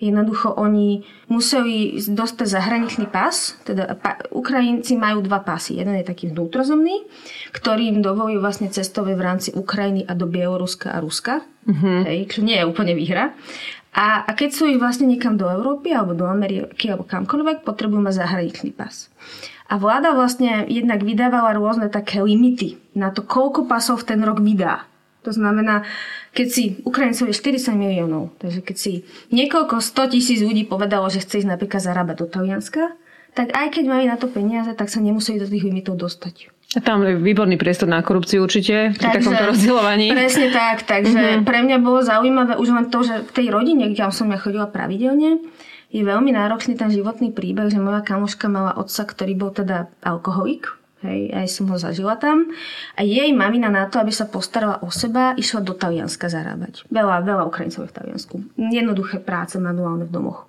Jednoducho 0.05 0.53
oni 0.53 1.01
museli 1.33 1.97
dostať 1.97 2.45
zahraničný 2.45 3.09
pás, 3.09 3.57
teda 3.65 3.97
pa, 3.97 4.21
Ukrajinci 4.29 5.01
majú 5.01 5.25
dva 5.25 5.41
pásy. 5.41 5.81
Jeden 5.81 5.97
je 5.97 6.05
taký 6.05 6.29
vnútrozemný, 6.29 7.09
ktorý 7.57 7.97
im 7.97 7.99
dovolí 8.05 8.37
vlastne 8.37 8.69
cestovať 8.69 9.15
v 9.17 9.25
rámci 9.25 9.49
Ukrajiny 9.57 10.05
a 10.05 10.13
do 10.13 10.29
Bieloruska 10.29 10.93
a 10.93 11.01
Ruska, 11.01 11.41
uh-huh. 11.65 12.05
hej, 12.05 12.29
čo 12.29 12.45
nie 12.45 12.61
je 12.61 12.69
úplne 12.69 12.93
výhra. 12.93 13.33
A, 13.95 14.27
a 14.27 14.31
keď 14.35 14.51
sú 14.53 14.67
ich 14.67 14.83
vlastne 14.83 15.07
niekam 15.07 15.39
do 15.39 15.47
Európy 15.47 15.95
alebo 15.95 16.19
do 16.19 16.27
Ameriky 16.27 16.91
alebo 16.91 17.07
kamkoľvek, 17.07 17.63
potrebujú 17.63 18.03
mať 18.03 18.27
zahraničný 18.27 18.71
pás. 18.75 19.09
A 19.71 19.81
vláda 19.81 20.13
vlastne 20.13 20.69
jednak 20.69 21.01
vydávala 21.01 21.57
rôzne 21.57 21.89
také 21.89 22.21
limity 22.21 22.77
na 22.93 23.09
to, 23.15 23.25
koľko 23.25 23.65
pasov 23.65 24.05
v 24.05 24.13
ten 24.13 24.21
rok 24.21 24.43
vydá. 24.43 24.85
To 25.25 25.33
znamená, 25.33 25.89
keď 26.37 26.47
si 26.53 26.63
Ukrajincov 26.85 27.33
je 27.33 27.37
40 27.37 27.73
miliónov, 27.75 28.37
takže 28.37 28.61
keď 28.61 28.77
si 28.77 28.93
niekoľko 29.33 29.81
100 29.81 30.13
tisíc 30.13 30.45
ľudí 30.45 30.69
povedalo, 30.69 31.09
že 31.09 31.25
chce 31.25 31.43
ísť 31.43 31.51
napríklad 31.57 31.81
zarábať 31.81 32.17
do 32.21 32.27
Talianska, 32.29 32.93
tak 33.35 33.51
aj 33.57 33.75
keď 33.75 33.85
mali 33.89 34.05
na 34.07 34.15
to 34.21 34.31
peniaze, 34.31 34.71
tak 34.77 34.93
sa 34.93 35.03
nemuseli 35.03 35.43
do 35.43 35.49
tých 35.51 35.67
limitov 35.67 35.99
dostať. 35.99 36.55
Tam 36.83 37.07
je 37.07 37.15
výborný 37.15 37.55
priestor 37.55 37.87
na 37.87 38.03
korupciu 38.03 38.43
určite 38.43 38.91
pri 38.99 38.99
takže, 38.99 39.31
takomto 39.31 39.45
rozdielovaní. 39.55 40.11
Presne 40.11 40.51
tak, 40.51 40.83
takže 40.83 41.15
mm-hmm. 41.15 41.47
pre 41.47 41.63
mňa 41.63 41.77
bolo 41.79 42.03
zaujímavé 42.03 42.59
už 42.59 42.69
len 42.75 42.87
to, 42.91 43.07
že 43.07 43.23
v 43.23 43.31
tej 43.31 43.47
rodine, 43.55 43.95
kde 43.95 44.11
som 44.11 44.27
ja 44.27 44.39
chodila 44.43 44.67
pravidelne, 44.67 45.39
je 45.95 46.03
veľmi 46.03 46.35
náročný 46.35 46.75
ten 46.75 46.91
životný 46.91 47.31
príbeh, 47.31 47.71
že 47.71 47.79
moja 47.79 48.03
kamoška 48.03 48.51
mala 48.51 48.75
otca, 48.75 49.07
ktorý 49.07 49.39
bol 49.39 49.55
teda 49.55 49.87
alkoholik, 50.03 50.75
Hej, 51.05 51.37
aj 51.37 51.47
som 51.53 51.69
ho 51.69 51.77
zažila 51.77 52.17
tam. 52.17 52.49
A 52.97 53.05
jej 53.05 53.29
mamina 53.37 53.69
na 53.69 53.85
to, 53.93 54.01
aby 54.01 54.09
sa 54.09 54.25
postarala 54.25 54.81
o 54.81 54.89
seba, 54.89 55.37
išla 55.37 55.61
do 55.61 55.77
Talianska 55.77 56.33
zarábať. 56.33 56.89
Veľa, 56.89 57.21
veľa 57.21 57.45
Ukrajincov 57.45 57.93
v 57.93 57.97
Taliansku. 58.01 58.35
Jednoduché 58.57 59.21
práce 59.21 59.61
manuálne 59.61 60.09
v 60.09 60.13
domoch. 60.17 60.49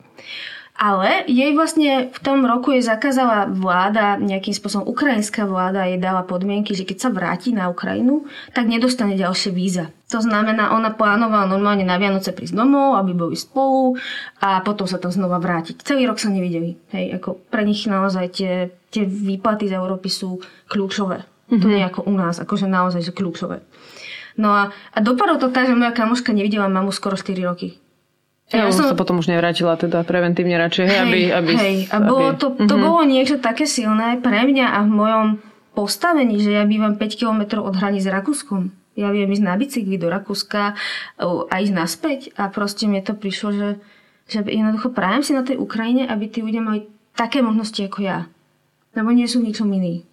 Ale 0.75 1.24
jej 1.32 1.55
vlastne 1.55 2.12
v 2.12 2.20
tom 2.20 2.44
roku 2.44 2.75
jej 2.75 2.84
zakázala 2.84 3.48
vláda, 3.48 4.20
nejakým 4.20 4.51
spôsobom 4.51 4.84
ukrajinská 4.84 5.48
vláda 5.48 5.88
jej 5.88 5.96
dala 5.96 6.27
podmienky, 6.27 6.75
že 6.75 6.84
keď 6.84 6.98
sa 7.00 7.10
vráti 7.15 7.55
na 7.55 7.72
Ukrajinu, 7.72 8.27
tak 8.51 8.67
nedostane 8.67 9.15
ďalšie 9.15 9.55
víza. 9.55 9.88
To 10.12 10.20
znamená, 10.20 10.75
ona 10.75 10.91
plánovala 10.91 11.48
normálne 11.48 11.88
na 11.88 11.96
Vianoce 11.96 12.36
prísť 12.36 12.60
domov, 12.60 13.00
aby 13.00 13.15
boli 13.15 13.39
spolu 13.39 13.96
a 14.44 14.60
potom 14.67 14.84
sa 14.84 15.00
tam 15.00 15.15
znova 15.15 15.39
vrátiť. 15.39 15.79
Celý 15.79 16.12
rok 16.12 16.20
sa 16.20 16.27
nevideli. 16.27 16.75
Hej, 16.91 17.24
ako 17.24 17.39
pre 17.48 17.63
nich 17.63 17.88
naozaj 17.88 18.36
tie, 18.36 18.67
tie 18.91 19.08
výplaty 19.08 19.72
z 19.72 19.79
Európy 19.79 20.12
sú 20.12 20.44
kľúčové. 20.67 21.24
Mm-hmm. 21.24 21.62
To 21.63 21.65
nie 21.72 21.84
ako 21.88 22.01
u 22.03 22.13
nás, 22.20 22.44
akože 22.44 22.67
naozaj, 22.67 23.00
že 23.00 23.15
kľúčové. 23.15 23.63
No 24.36 24.51
a, 24.51 24.75
a 24.91 24.98
dopadlo 25.00 25.39
to 25.39 25.55
tak, 25.55 25.72
že 25.72 25.77
moja 25.79 25.96
kamoška 25.96 26.36
nevidela 26.36 26.67
mamu 26.67 26.91
skoro 26.91 27.15
4 27.15 27.32
roky. 27.48 27.79
Ja, 28.53 28.69
ja 28.69 28.73
som 28.73 28.85
sa 28.85 28.93
potom 28.93 29.17
už 29.17 29.33
nevrátila 29.33 29.73
teda 29.73 30.05
preventívne 30.05 30.53
radšej, 30.61 30.85
hej, 30.85 30.99
aby, 31.01 31.19
aby... 31.33 31.51
Hej, 31.57 31.75
a 31.89 31.97
bolo 31.97 32.37
to, 32.37 32.53
to 32.53 32.77
uh-huh. 32.77 32.85
bolo 32.93 33.01
niečo 33.01 33.41
také 33.41 33.65
silné 33.65 34.21
pre 34.21 34.45
mňa 34.45 34.69
a 34.69 34.79
v 34.85 34.91
mojom 34.93 35.27
postavení, 35.73 36.37
že 36.37 36.53
ja 36.53 36.61
bývam 36.61 36.93
5 36.93 37.17
km 37.17 37.65
od 37.65 37.73
hraní 37.73 37.97
s 37.97 38.05
Rakúskom. 38.05 38.69
Ja 38.93 39.09
viem 39.09 39.33
ísť 39.33 39.43
na 39.43 39.57
bicykli 39.57 39.97
do 39.97 40.13
Rakúska 40.13 40.77
a 41.19 41.55
ísť 41.57 41.73
naspäť 41.73 42.19
a 42.37 42.47
proste 42.53 42.85
mi 42.85 43.01
to 43.01 43.17
prišlo, 43.17 43.49
že, 43.51 43.69
že 44.29 44.39
jednoducho 44.45 44.93
prajem 44.93 45.25
si 45.25 45.33
na 45.33 45.41
tej 45.41 45.57
Ukrajine, 45.57 46.05
aby 46.05 46.29
tí 46.29 46.45
ľudia 46.45 46.61
mali 46.61 46.85
také 47.17 47.41
možnosti 47.41 47.81
ako 47.81 48.05
ja. 48.05 48.29
Lebo 48.93 49.09
nie 49.09 49.25
sú 49.25 49.41
ničom 49.41 49.67
iný. 49.73 50.05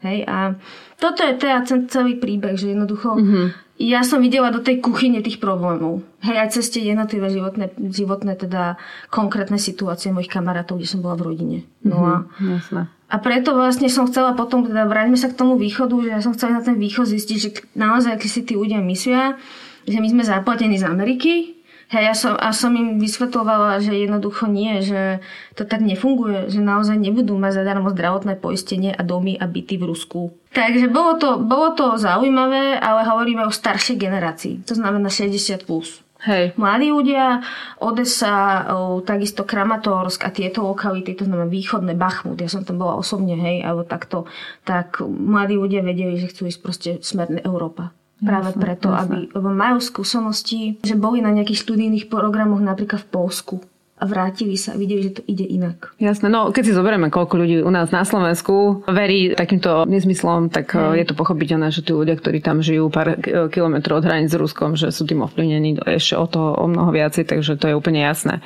Hej, 0.00 0.24
a 0.30 0.56
toto 0.96 1.20
je 1.20 1.36
teda 1.36 1.66
celý 1.90 2.16
príbeh, 2.16 2.54
že 2.56 2.72
jednoducho 2.72 3.18
uh-huh 3.18 3.69
ja 3.80 4.04
som 4.04 4.20
videla 4.20 4.52
do 4.52 4.60
tej 4.60 4.84
kuchyne 4.84 5.24
tých 5.24 5.40
problémov. 5.40 6.04
Hej, 6.20 6.36
aj 6.36 6.48
cez 6.52 6.68
tie 6.68 6.92
jednotlivé 6.92 7.32
životné, 7.32 7.72
životné 7.80 8.36
teda 8.36 8.76
konkrétne 9.08 9.56
situácie 9.56 10.12
mojich 10.12 10.28
kamarátov, 10.28 10.76
kde 10.76 10.92
som 10.92 11.00
bola 11.00 11.16
v 11.16 11.32
rodine. 11.32 11.58
No 11.80 12.04
a, 12.04 12.28
mm-hmm, 12.28 12.84
a 13.08 13.16
preto 13.24 13.56
vlastne 13.56 13.88
som 13.88 14.04
chcela 14.04 14.36
potom, 14.36 14.68
teda 14.68 14.84
vráťme 14.84 15.16
sa 15.16 15.32
k 15.32 15.38
tomu 15.40 15.56
východu, 15.56 15.96
že 16.04 16.10
ja 16.12 16.20
som 16.20 16.36
chcela 16.36 16.60
na 16.60 16.62
ten 16.62 16.76
východ 16.76 17.08
zistiť, 17.08 17.36
že 17.40 17.50
naozaj, 17.72 18.20
keď 18.20 18.28
si 18.28 18.40
tí 18.44 18.52
ľudia 18.52 18.84
myslia, 18.84 19.40
že 19.88 19.96
my 19.96 20.08
sme 20.12 20.22
zaplatení 20.28 20.76
z 20.76 20.84
Ameriky, 20.84 21.59
Hej, 21.90 22.02
ja 22.06 22.14
som, 22.14 22.38
a 22.38 22.54
som 22.54 22.70
im 22.78 23.02
vysvetlovala, 23.02 23.82
že 23.82 23.90
jednoducho 23.90 24.46
nie, 24.46 24.78
že 24.78 25.18
to 25.58 25.66
tak 25.66 25.82
nefunguje, 25.82 26.46
že 26.46 26.62
naozaj 26.62 26.94
nebudú 26.94 27.34
mať 27.34 27.66
zadarmo 27.66 27.90
zdravotné 27.90 28.38
poistenie 28.38 28.94
a 28.94 29.02
domy 29.02 29.34
a 29.34 29.50
byty 29.50 29.74
v 29.74 29.90
Rusku. 29.90 30.30
Takže 30.54 30.86
bolo 30.86 31.18
to, 31.18 31.42
bolo 31.42 31.74
to 31.74 31.98
zaujímavé, 31.98 32.78
ale 32.78 33.02
hovoríme 33.10 33.42
o 33.42 33.50
staršej 33.50 33.98
generácii, 33.98 34.62
to 34.62 34.78
znamená 34.78 35.10
60+. 35.10 35.66
Plus. 35.66 36.06
Hej. 36.20 36.52
Mladí 36.60 36.92
ľudia, 36.92 37.40
Odesa, 37.80 38.68
takisto 39.08 39.42
Kramatorsk 39.48 40.28
a 40.28 40.30
tieto 40.30 40.62
lokality, 40.68 41.16
to 41.16 41.24
znamená 41.24 41.48
východné 41.48 41.96
Bachmut, 41.96 42.38
ja 42.38 42.46
som 42.46 42.62
tam 42.62 42.78
bola 42.78 43.00
osobne, 43.00 43.34
hej, 43.34 43.64
alebo 43.64 43.88
takto, 43.88 44.28
tak 44.62 45.00
mladí 45.02 45.56
ľudia 45.56 45.80
vedeli, 45.80 46.20
že 46.20 46.30
chcú 46.30 46.46
ísť 46.46 46.60
proste 46.60 46.90
smerne 47.00 47.40
Európa. 47.42 47.96
Práve 48.20 48.52
jasne, 48.52 48.60
preto, 48.60 48.88
jasne. 48.92 49.00
aby, 49.00 49.16
lebo 49.32 49.48
majú 49.48 49.78
skúsenosti, 49.80 50.76
že 50.84 50.94
boli 50.94 51.24
na 51.24 51.32
nejakých 51.32 51.64
študijných 51.64 52.06
programoch 52.12 52.60
napríklad 52.60 53.00
v 53.00 53.10
Polsku 53.10 53.56
a 54.00 54.08
vrátili 54.08 54.56
sa 54.56 54.72
a 54.72 54.80
videli, 54.80 55.12
že 55.12 55.20
to 55.20 55.22
ide 55.28 55.44
inak. 55.44 55.92
Jasné, 56.00 56.32
no 56.32 56.48
keď 56.48 56.62
si 56.64 56.72
zoberieme, 56.72 57.12
koľko 57.12 57.36
ľudí 57.36 57.60
u 57.60 57.68
nás 57.68 57.92
na 57.92 58.08
Slovensku 58.08 58.88
verí 58.88 59.36
takýmto 59.36 59.84
nezmyslom, 59.84 60.48
tak 60.48 60.72
Hej. 60.72 61.04
je 61.04 61.06
to 61.12 61.14
pochopiteľné, 61.20 61.68
že 61.68 61.84
tí 61.84 61.92
ľudia, 61.92 62.16
ktorí 62.16 62.40
tam 62.40 62.64
žijú 62.64 62.88
pár 62.88 63.20
kilometrov 63.52 64.00
od 64.00 64.08
hraníc 64.08 64.32
s 64.32 64.40
Ruskom, 64.40 64.72
že 64.72 64.88
sú 64.88 65.04
tým 65.04 65.20
ovplyvnení 65.20 65.84
ešte 65.84 66.16
o 66.16 66.24
toho 66.24 66.56
o 66.56 66.64
mnoho 66.64 66.88
viacej, 66.96 67.28
takže 67.28 67.60
to 67.60 67.68
je 67.68 67.76
úplne 67.76 68.00
jasné. 68.00 68.40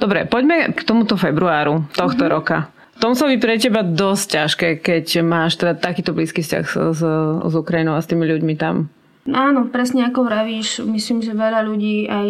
Dobre, 0.00 0.24
poďme 0.24 0.72
k 0.72 0.80
tomuto 0.88 1.20
februáru 1.20 1.84
tohto 1.92 2.24
mm-hmm. 2.24 2.36
roka. 2.40 2.72
To 2.98 3.14
muselo 3.14 3.30
byť 3.30 3.40
pre 3.44 3.54
teba 3.62 3.86
dosť 3.86 4.26
ťažké, 4.26 4.68
keď 4.82 5.04
máš 5.22 5.54
teda 5.54 5.78
takýto 5.78 6.10
blízky 6.10 6.42
vzťah 6.42 6.64
s, 6.66 6.74
s, 6.98 7.02
s 7.46 7.54
Ukrajinou 7.54 7.94
a 7.94 8.02
s 8.02 8.10
tými 8.10 8.26
ľuďmi 8.26 8.58
tam. 8.58 8.90
Áno, 9.28 9.68
presne 9.68 10.08
ako 10.08 10.24
vravíš, 10.24 10.80
myslím, 10.88 11.20
že 11.20 11.36
veľa 11.36 11.60
ľudí 11.68 12.08
aj 12.08 12.28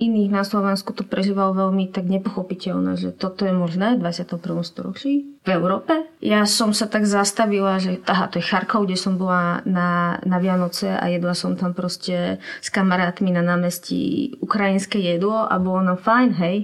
iných 0.00 0.30
na 0.32 0.42
Slovensku 0.46 0.96
to 0.96 1.04
prežívalo 1.04 1.52
veľmi 1.52 1.92
tak 1.92 2.08
nepochopiteľné, 2.08 2.96
že 2.96 3.10
toto 3.12 3.44
je 3.44 3.52
možné 3.52 4.00
v 4.00 4.08
21. 4.08 4.40
storočí 4.64 5.28
v 5.44 5.48
Európe. 5.52 5.92
Ja 6.24 6.48
som 6.48 6.72
sa 6.72 6.88
tak 6.88 7.04
zastavila, 7.04 7.76
že 7.76 8.00
aha, 8.08 8.32
to 8.32 8.40
je 8.40 8.48
Charkov, 8.48 8.88
kde 8.88 8.96
som 8.96 9.20
bola 9.20 9.60
na, 9.68 10.22
na 10.24 10.40
Vianoce 10.40 10.88
a 10.94 11.04
jedla 11.12 11.36
som 11.36 11.52
tam 11.52 11.76
proste 11.76 12.40
s 12.62 12.68
kamarátmi 12.72 13.28
na 13.28 13.44
námestí 13.44 14.32
ukrajinské 14.40 15.02
jedlo 15.02 15.44
a 15.44 15.60
bolo 15.60 15.84
nám 15.84 16.00
fajn, 16.00 16.30
hej. 16.40 16.58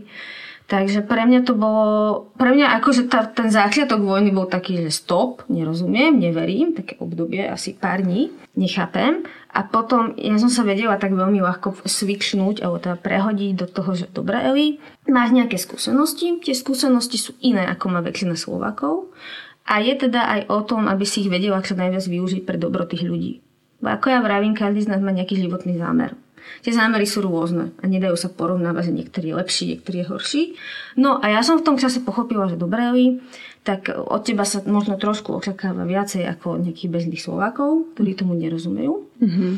Takže 0.69 1.01
pre 1.01 1.25
mňa 1.25 1.49
to 1.49 1.57
bolo, 1.57 2.29
pre 2.37 2.53
mňa 2.53 2.77
akože 2.77 3.09
tá, 3.09 3.25
ten 3.25 3.49
začiatok 3.49 4.05
vojny 4.05 4.29
bol 4.29 4.45
taký, 4.45 4.85
že 4.85 4.93
stop, 4.93 5.41
nerozumiem, 5.49 6.21
neverím, 6.21 6.77
také 6.77 7.01
obdobie, 7.01 7.41
asi 7.49 7.73
pár 7.73 8.05
dní, 8.05 8.29
nechápem. 8.53 9.25
A 9.49 9.65
potom 9.65 10.13
ja 10.21 10.37
som 10.37 10.53
sa 10.53 10.69
vedela 10.69 11.01
tak 11.01 11.17
veľmi 11.17 11.41
ľahko 11.41 11.89
switchnúť, 11.89 12.61
alebo 12.61 12.85
teda 12.85 13.01
prehodiť 13.01 13.53
do 13.57 13.65
toho, 13.65 13.97
že 13.97 14.13
dobre 14.13 14.45
Eli, 14.45 14.77
máš 15.09 15.33
nejaké 15.33 15.57
skúsenosti, 15.57 16.37
tie 16.45 16.53
skúsenosti 16.53 17.17
sú 17.17 17.33
iné 17.41 17.65
ako 17.65 17.89
má 17.89 18.05
väčšina 18.05 18.37
Slovakov 18.37 19.09
a 19.65 19.81
je 19.81 19.97
teda 19.97 20.21
aj 20.21 20.41
o 20.53 20.61
tom, 20.69 20.85
aby 20.85 21.09
si 21.09 21.25
ich 21.25 21.33
vedela 21.33 21.65
čo 21.65 21.81
najviac 21.81 22.05
využiť 22.05 22.45
pre 22.45 22.61
dobro 22.61 22.85
tých 22.85 23.09
ľudí. 23.09 23.41
Bo 23.81 23.97
ako 23.97 24.13
ja 24.13 24.21
vravím, 24.21 24.53
každý 24.53 24.85
z 24.85 24.93
nás 24.93 25.01
má 25.01 25.17
nejaký 25.17 25.41
životný 25.41 25.81
zámer. 25.81 26.13
Tie 26.65 26.73
zámery 26.75 27.05
sú 27.09 27.25
rôzne 27.25 27.75
a 27.81 27.85
nedajú 27.87 28.17
sa 28.19 28.33
porovnávať, 28.33 28.91
že 28.91 28.97
niektorý 29.03 29.27
je 29.33 29.39
lepší, 29.39 29.65
niektorý 29.75 29.97
je 30.03 30.07
horší. 30.11 30.43
No 30.99 31.19
a 31.19 31.31
ja 31.33 31.41
som 31.45 31.61
v 31.61 31.67
tom 31.67 31.77
čase 31.77 32.03
pochopila, 32.03 32.51
že 32.51 32.61
dobré, 32.61 32.91
tak 33.67 33.93
od 33.93 34.25
teba 34.25 34.49
sa 34.49 34.65
možno 34.65 34.97
trošku 34.97 35.35
očakáva 35.37 35.85
viacej 35.85 36.25
ako 36.25 36.63
nejakých 36.63 36.89
bežných 36.89 37.21
Slovákov, 37.21 37.93
ktorí 37.95 38.17
tomu 38.17 38.33
nerozumejú. 38.39 39.09
Mm-hmm 39.21 39.53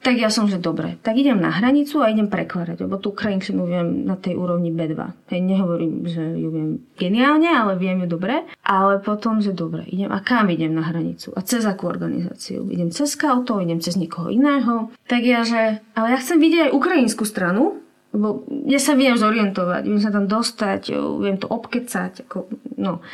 tak 0.00 0.16
ja 0.16 0.32
som, 0.32 0.48
že 0.48 0.56
dobre, 0.56 0.96
tak 1.04 1.20
idem 1.20 1.36
na 1.36 1.52
hranicu 1.52 2.00
a 2.00 2.08
idem 2.08 2.24
prekladať, 2.24 2.80
lebo 2.80 2.96
tú 2.96 3.12
ukrajinčinu 3.12 3.68
viem 3.68 4.08
na 4.08 4.16
tej 4.16 4.32
úrovni 4.32 4.72
B2. 4.72 4.96
Hej, 5.28 5.40
nehovorím, 5.44 6.08
že 6.08 6.24
ju 6.40 6.48
viem 6.48 6.70
geniálne, 6.96 7.52
ale 7.52 7.76
viem 7.76 8.00
ju 8.00 8.08
dobre. 8.08 8.48
Ale 8.64 9.04
potom, 9.04 9.44
že 9.44 9.52
dobre, 9.52 9.84
idem 9.92 10.08
a 10.08 10.24
kam 10.24 10.48
idem 10.48 10.72
na 10.72 10.88
hranicu? 10.88 11.36
A 11.36 11.44
cez 11.44 11.68
akú 11.68 11.84
organizáciu? 11.84 12.64
Idem 12.72 12.88
cez 12.88 13.12
auto, 13.20 13.60
idem 13.60 13.76
cez 13.84 14.00
niekoho 14.00 14.32
iného. 14.32 14.88
Tak 15.04 15.20
ja, 15.20 15.44
že, 15.44 15.84
ale 15.92 16.16
ja 16.16 16.18
chcem 16.18 16.40
vidieť 16.40 16.72
aj 16.72 16.76
ukrajinskú 16.80 17.28
stranu, 17.28 17.84
lebo 18.16 18.48
ja 18.66 18.80
sa 18.80 18.96
viem 18.96 19.20
zorientovať, 19.20 19.82
viem 19.84 20.00
sa 20.00 20.08
tam 20.08 20.24
dostať, 20.24 20.96
viem 21.20 21.36
to 21.36 21.44
obkecať. 21.44 22.24
Ako, 22.24 22.48
no. 22.80 23.04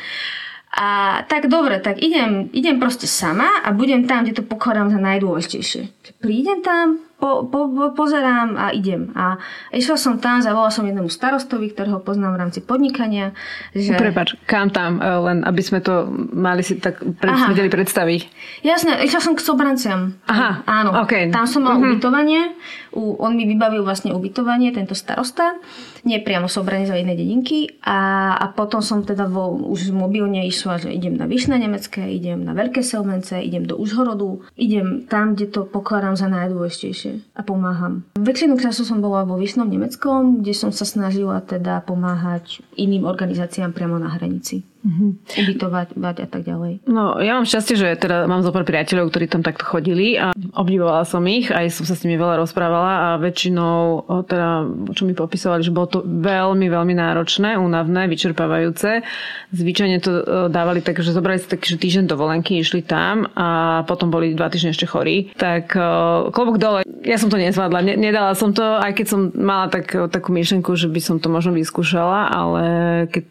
A 0.77 1.21
tak 1.25 1.49
dobre, 1.49 1.79
tak 1.79 1.97
idem, 2.03 2.53
idem 2.53 2.77
proste 2.77 3.09
sama 3.09 3.47
a 3.65 3.73
budem 3.73 4.05
tam, 4.05 4.21
kde 4.21 4.39
to 4.39 4.43
pokladám 4.45 4.93
za 4.93 4.99
najdôležitejšie. 5.01 5.96
Prídem 6.17 6.63
tam, 6.63 7.07
po, 7.17 7.49
po, 7.49 7.65
po, 7.65 7.97
pozerám 7.97 8.53
a 8.53 8.69
idem. 8.69 9.09
A 9.17 9.41
išla 9.73 9.97
som 9.97 10.21
tam, 10.21 10.37
zavolala 10.37 10.69
som 10.69 10.85
jednému 10.85 11.09
starostovi, 11.09 11.73
ktorého 11.73 11.97
poznám 12.05 12.37
v 12.37 12.41
rámci 12.45 12.59
podnikania. 12.61 13.33
Že... 13.73 13.97
Prepač, 13.97 14.37
kam 14.45 14.69
tam, 14.69 15.01
e, 15.01 15.09
len 15.25 15.41
aby 15.41 15.61
sme 15.65 15.81
to 15.81 16.05
mali 16.33 16.61
si 16.61 16.77
tak 16.77 17.01
pred, 17.17 17.33
vedeli 17.49 17.73
predstaviť. 17.73 18.21
Jasné, 18.61 19.01
išla 19.01 19.21
som 19.21 19.33
k 19.33 19.41
sobranciam. 19.41 20.13
Aha, 20.29 20.61
áno. 20.69 20.93
Okay. 21.09 21.33
Tam 21.33 21.49
som 21.49 21.65
mal 21.65 21.81
uh-huh. 21.81 21.97
ubytovanie, 21.97 22.53
u, 22.93 23.17
on 23.17 23.33
mi 23.33 23.49
vybavil 23.49 23.81
vlastne 23.81 24.13
ubytovanie, 24.13 24.69
tento 24.69 24.93
starosta, 24.93 25.57
nie 26.05 26.21
priamo 26.21 26.45
sobranie 26.45 26.85
za 26.85 26.95
jednej 26.95 27.17
dedinky 27.17 27.81
a, 27.81 28.33
a 28.37 28.45
potom 28.53 28.79
som 28.85 29.01
teda 29.01 29.25
vo, 29.25 29.57
už 29.57 29.89
mobilne 29.89 30.45
išla, 30.45 30.85
že 30.85 30.89
idem 30.93 31.17
na 31.17 31.25
Vyšné 31.25 31.57
Nemecké, 31.57 32.05
idem 32.13 32.45
na 32.45 32.53
Veľké 32.53 32.85
Selmence, 32.85 33.37
idem 33.41 33.65
do 33.65 33.73
Užhorodu, 33.77 34.45
idem 34.53 35.09
tam, 35.09 35.33
kde 35.33 35.49
to 35.49 35.61
pokladám 35.97 36.13
za 36.13 36.29
najdôležitejšie 36.29 37.33
a 37.33 37.41
pomáham. 37.41 38.05
Väčšinu 38.21 38.61
času 38.61 38.85
som 38.85 39.01
bola 39.01 39.25
vo 39.25 39.33
Vyšnom 39.41 39.65
Nemeckom, 39.65 40.45
kde 40.45 40.53
som 40.53 40.69
sa 40.69 40.85
snažila 40.85 41.41
teda 41.41 41.81
pomáhať 41.89 42.61
iným 42.77 43.01
organizáciám 43.01 43.73
priamo 43.73 43.97
na 43.97 44.13
hranici 44.13 44.61
mm-hmm. 44.83 45.09
ubytovať 45.27 45.87
a 45.97 46.27
tak 46.27 46.41
ďalej. 46.45 46.85
No, 46.87 47.17
ja 47.19 47.37
mám 47.37 47.47
šťastie, 47.47 47.75
že 47.77 47.87
teda 47.97 48.29
mám 48.29 48.41
zopár 48.45 48.63
priateľov, 48.67 49.09
ktorí 49.09 49.25
tam 49.29 49.41
takto 49.41 49.65
chodili 49.65 50.17
a 50.17 50.33
obdivovala 50.57 51.03
som 51.07 51.23
ich, 51.25 51.49
aj 51.49 51.73
som 51.73 51.85
sa 51.87 51.95
s 51.97 52.03
nimi 52.03 52.19
veľa 52.19 52.41
rozprávala 52.41 52.93
a 52.93 53.07
väčšinou, 53.21 54.07
teda, 54.27 54.67
čo 54.93 55.03
mi 55.05 55.13
popisovali, 55.17 55.61
že 55.63 55.75
bolo 55.75 55.87
to 55.87 55.99
veľmi, 56.03 56.67
veľmi 56.67 56.93
náročné, 56.93 57.55
únavné, 57.57 58.09
vyčerpávajúce. 58.09 59.03
Zvyčajne 59.53 59.97
to 60.03 60.11
e, 60.11 60.23
dávali 60.51 60.83
tak, 60.83 60.99
že 60.99 61.15
zobrali 61.15 61.39
si 61.39 61.47
taký, 61.47 61.77
týždeň 61.77 62.05
dovolenky, 62.09 62.59
išli 62.59 62.83
tam 62.83 63.27
a 63.35 63.81
potom 63.85 64.11
boli 64.11 64.35
dva 64.35 64.51
týždne 64.51 64.73
ešte 64.73 64.89
chorí. 64.89 65.31
Tak 65.35 65.75
e, 65.75 65.81
klobok 66.31 66.57
dole, 66.59 66.79
ja 67.03 67.17
som 67.19 67.31
to 67.31 67.39
nezvládla, 67.39 67.95
nedala 67.95 68.33
som 68.35 68.51
to, 68.51 68.63
aj 68.63 68.91
keď 68.95 69.05
som 69.07 69.19
mala 69.35 69.71
tak, 69.71 69.91
takú 70.11 70.31
myšlenku, 70.33 70.75
že 70.75 70.91
by 70.91 70.99
som 71.03 71.15
to 71.19 71.27
možno 71.31 71.55
vyskúšala, 71.55 72.31
ale 72.31 72.63
keď 73.11 73.23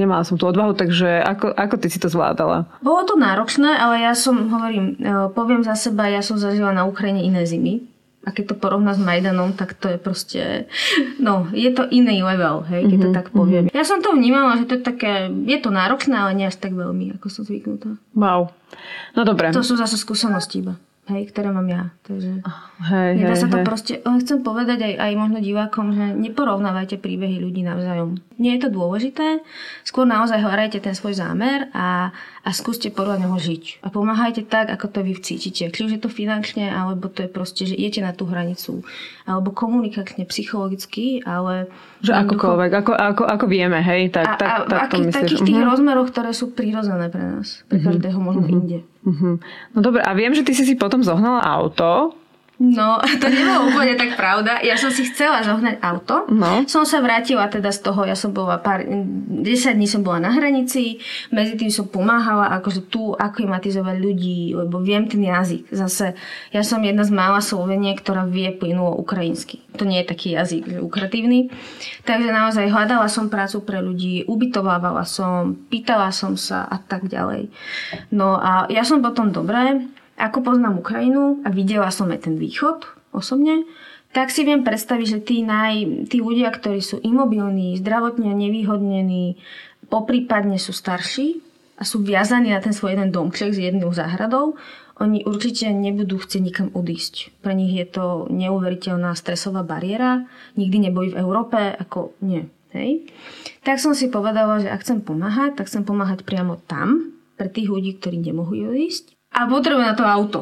nemala 0.00 0.22
som 0.22 0.38
tú 0.38 0.46
odvahu 0.46 0.69
váhu, 0.70 0.78
takže 0.78 1.22
ako, 1.22 1.50
ako 1.50 1.76
ty 1.82 1.88
si 1.90 1.98
to 1.98 2.08
zvládala? 2.08 2.70
Bolo 2.82 3.02
to 3.02 3.18
náročné, 3.18 3.74
ale 3.74 4.06
ja 4.06 4.14
som, 4.14 4.48
hovorím, 4.48 4.96
e, 5.02 5.28
poviem 5.34 5.66
za 5.66 5.74
seba, 5.74 6.06
ja 6.06 6.22
som 6.22 6.38
zažila 6.38 6.70
na 6.70 6.86
Ukrajine 6.86 7.26
iné 7.26 7.42
zimy 7.42 7.90
a 8.20 8.36
keď 8.36 8.52
to 8.52 8.60
porovná 8.60 8.92
s 8.92 9.00
Majdanom, 9.00 9.56
tak 9.56 9.72
to 9.74 9.88
je 9.88 9.98
proste, 9.98 10.42
no, 11.18 11.48
je 11.56 11.72
to 11.72 11.88
iný 11.88 12.20
level, 12.20 12.62
hej, 12.68 12.84
keď 12.86 12.98
mm-hmm, 13.00 13.14
to 13.14 13.16
tak 13.16 13.26
poviem. 13.32 13.64
Mm-hmm. 13.66 13.78
Ja 13.80 13.84
som 13.88 14.04
to 14.04 14.12
vnímala, 14.12 14.60
že 14.60 14.68
to 14.68 14.76
je 14.76 14.82
také, 14.84 15.32
je 15.32 15.58
to 15.58 15.72
náročné, 15.72 16.14
ale 16.14 16.36
nie 16.36 16.46
až 16.46 16.60
tak 16.60 16.76
veľmi, 16.76 17.16
ako 17.16 17.26
som 17.32 17.42
zvyknutá. 17.48 17.96
Wow. 18.12 18.52
No 19.16 19.24
dobre. 19.24 19.50
To 19.56 19.64
sú 19.64 19.74
zase 19.74 19.96
skúsenosti 19.96 20.62
iba 20.62 20.76
hej, 21.10 21.28
ktoré 21.34 21.50
mám 21.50 21.66
ja. 21.66 21.90
Takže 22.06 22.40
hej, 22.86 23.10
nedá 23.18 23.34
hej, 23.34 23.42
sa 23.42 23.48
to 23.50 23.58
hej. 23.60 23.66
proste, 23.66 23.92
len 24.00 24.18
chcem 24.22 24.40
povedať 24.40 24.78
aj, 24.86 24.94
aj 24.96 25.12
možno 25.18 25.38
divákom, 25.42 25.92
že 25.92 26.06
neporovnávajte 26.14 27.02
príbehy 27.02 27.42
ľudí 27.42 27.66
navzájom. 27.66 28.22
Nie 28.38 28.56
je 28.56 28.66
to 28.66 28.70
dôležité, 28.70 29.42
skôr 29.82 30.06
naozaj 30.06 30.40
hľadajte 30.40 30.80
ten 30.80 30.94
svoj 30.94 31.18
zámer 31.18 31.68
a, 31.74 32.14
a 32.40 32.50
skúste 32.50 32.88
podľa 32.88 33.20
neho 33.20 33.36
žiť. 33.36 33.80
A 33.80 33.88
pomáhajte 33.88 34.42
tak, 34.42 34.68
ako 34.68 34.88
to 34.88 34.98
vy 35.00 35.12
cítite. 35.14 35.68
Či 35.68 35.80
už 35.82 35.92
je 35.92 36.00
to 36.00 36.08
finančne, 36.08 36.66
alebo 36.66 37.06
to 37.06 37.20
je 37.20 37.28
proste, 37.28 37.62
že 37.64 37.74
idete 37.74 38.00
na 38.00 38.10
tú 38.10 38.24
hranicu. 38.24 38.80
Alebo 39.24 39.50
komunikačne, 39.50 40.24
psychologicky, 40.24 41.20
ale... 41.22 41.68
Že 42.00 42.16
akokoľvek, 42.16 42.70
ako, 42.72 42.92
ako, 42.92 43.22
ako 43.28 43.44
vieme, 43.44 43.78
hej? 43.78 44.08
Tak, 44.08 44.24
a, 44.24 44.34
tak, 44.34 44.50
a, 44.50 44.56
tak 44.64 44.80
aký, 44.82 44.90
to 44.90 44.98
myslíš. 45.04 45.20
takých 45.20 45.42
tých 45.44 45.60
Mhm. 45.60 45.68
rozmeroch, 45.68 46.08
ktoré 46.08 46.30
sú 46.32 46.44
prírodzené 46.50 47.06
pre 47.06 47.20
nás. 47.20 47.60
Pre 47.68 47.76
každého 47.76 48.16
možno 48.16 48.48
inde. 48.48 48.78
Mhm. 49.04 49.30
No 49.72 49.78
dobre, 49.80 50.00
a 50.00 50.12
viem, 50.12 50.32
že 50.32 50.40
ty 50.40 50.52
si 50.52 50.64
si 50.64 50.74
potom 50.74 51.00
zohnala 51.00 51.40
auto. 51.40 52.16
No, 52.60 53.00
to 53.24 53.26
nebolo 53.32 53.72
úplne 53.72 53.96
tak 53.96 54.20
pravda. 54.20 54.60
Ja 54.60 54.76
som 54.76 54.92
si 54.92 55.08
chcela 55.08 55.40
zohnať 55.40 55.80
auto. 55.80 56.28
No. 56.28 56.68
Som 56.68 56.84
sa 56.84 57.00
vrátila 57.00 57.48
teda 57.48 57.72
z 57.72 57.80
toho, 57.80 58.04
ja 58.04 58.12
som 58.12 58.36
bola 58.36 58.60
pár, 58.60 58.84
10 58.84 59.80
dní 59.80 59.88
som 59.88 60.04
bola 60.04 60.28
na 60.28 60.30
hranici, 60.36 61.00
medzi 61.32 61.56
tým 61.56 61.72
som 61.72 61.88
pomáhala 61.88 62.52
akože 62.60 62.92
tu 62.92 63.16
aklimatizovať 63.16 63.96
ľudí, 63.96 64.52
lebo 64.52 64.76
viem 64.84 65.08
ten 65.08 65.24
jazyk. 65.24 65.72
Zase, 65.72 66.12
ja 66.52 66.60
som 66.60 66.84
jedna 66.84 67.00
z 67.00 67.16
mála 67.16 67.40
Slovenie, 67.40 67.96
ktorá 67.96 68.28
vie 68.28 68.52
plynulo 68.52 68.92
ukrajinsky. 69.00 69.64
To 69.80 69.88
nie 69.88 70.04
je 70.04 70.10
taký 70.12 70.36
jazyk, 70.36 70.62
že 70.68 70.78
ukratívny. 70.84 71.48
Takže 72.04 72.28
naozaj 72.28 72.68
hľadala 72.68 73.08
som 73.08 73.32
prácu 73.32 73.64
pre 73.64 73.80
ľudí, 73.80 74.28
ubytovávala 74.28 75.08
som, 75.08 75.56
pýtala 75.72 76.12
som 76.12 76.36
sa 76.36 76.68
a 76.68 76.76
tak 76.76 77.08
ďalej. 77.08 77.48
No 78.12 78.36
a 78.36 78.68
ja 78.68 78.84
som 78.84 79.00
potom 79.00 79.32
dobré, 79.32 79.80
ako 80.20 80.44
poznám 80.44 80.84
Ukrajinu 80.84 81.40
a 81.42 81.48
videla 81.48 81.88
som 81.88 82.12
aj 82.12 82.28
ten 82.28 82.36
východ 82.36 82.84
osobne, 83.16 83.64
tak 84.10 84.28
si 84.34 84.42
viem 84.42 84.66
predstaviť, 84.66 85.06
že 85.06 85.18
tí, 85.22 85.40
naj, 85.46 86.06
tí 86.10 86.18
ľudia, 86.18 86.50
ktorí 86.50 86.82
sú 86.82 86.98
imobilní, 87.00 87.78
zdravotne 87.78 88.34
nevýhodnení, 88.34 89.38
poprípadne 89.86 90.58
sú 90.58 90.74
starší 90.74 91.40
a 91.78 91.86
sú 91.86 92.02
viazaní 92.02 92.50
na 92.50 92.60
ten 92.60 92.74
svoj 92.74 92.98
jeden 92.98 93.14
domček 93.14 93.54
s 93.54 93.58
jednou 93.62 93.94
záhradou, 93.94 94.58
oni 95.00 95.24
určite 95.24 95.72
nebudú 95.72 96.20
chcieť 96.20 96.42
nikam 96.44 96.68
odísť. 96.76 97.40
Pre 97.40 97.56
nich 97.56 97.72
je 97.72 97.88
to 97.88 98.28
neuveriteľná 98.28 99.16
stresová 99.16 99.64
bariéra, 99.64 100.28
nikdy 100.60 100.90
neboli 100.90 101.16
v 101.16 101.20
Európe, 101.24 101.56
ako 101.56 102.12
nie. 102.20 102.44
Hej? 102.76 103.08
Tak 103.64 103.80
som 103.80 103.96
si 103.96 104.12
povedala, 104.12 104.60
že 104.60 104.68
ak 104.68 104.84
chcem 104.84 105.00
pomáhať, 105.00 105.56
tak 105.56 105.72
chcem 105.72 105.88
pomáhať 105.88 106.28
priamo 106.28 106.60
tam, 106.68 107.16
pre 107.40 107.48
tých 107.48 107.72
ľudí, 107.72 107.96
ktorí 107.96 108.20
nemohú 108.20 108.52
odísť. 108.52 109.16
A 109.34 109.46
potrebujem 109.46 109.88
na 109.88 109.96
to 109.96 110.04
auto. 110.04 110.40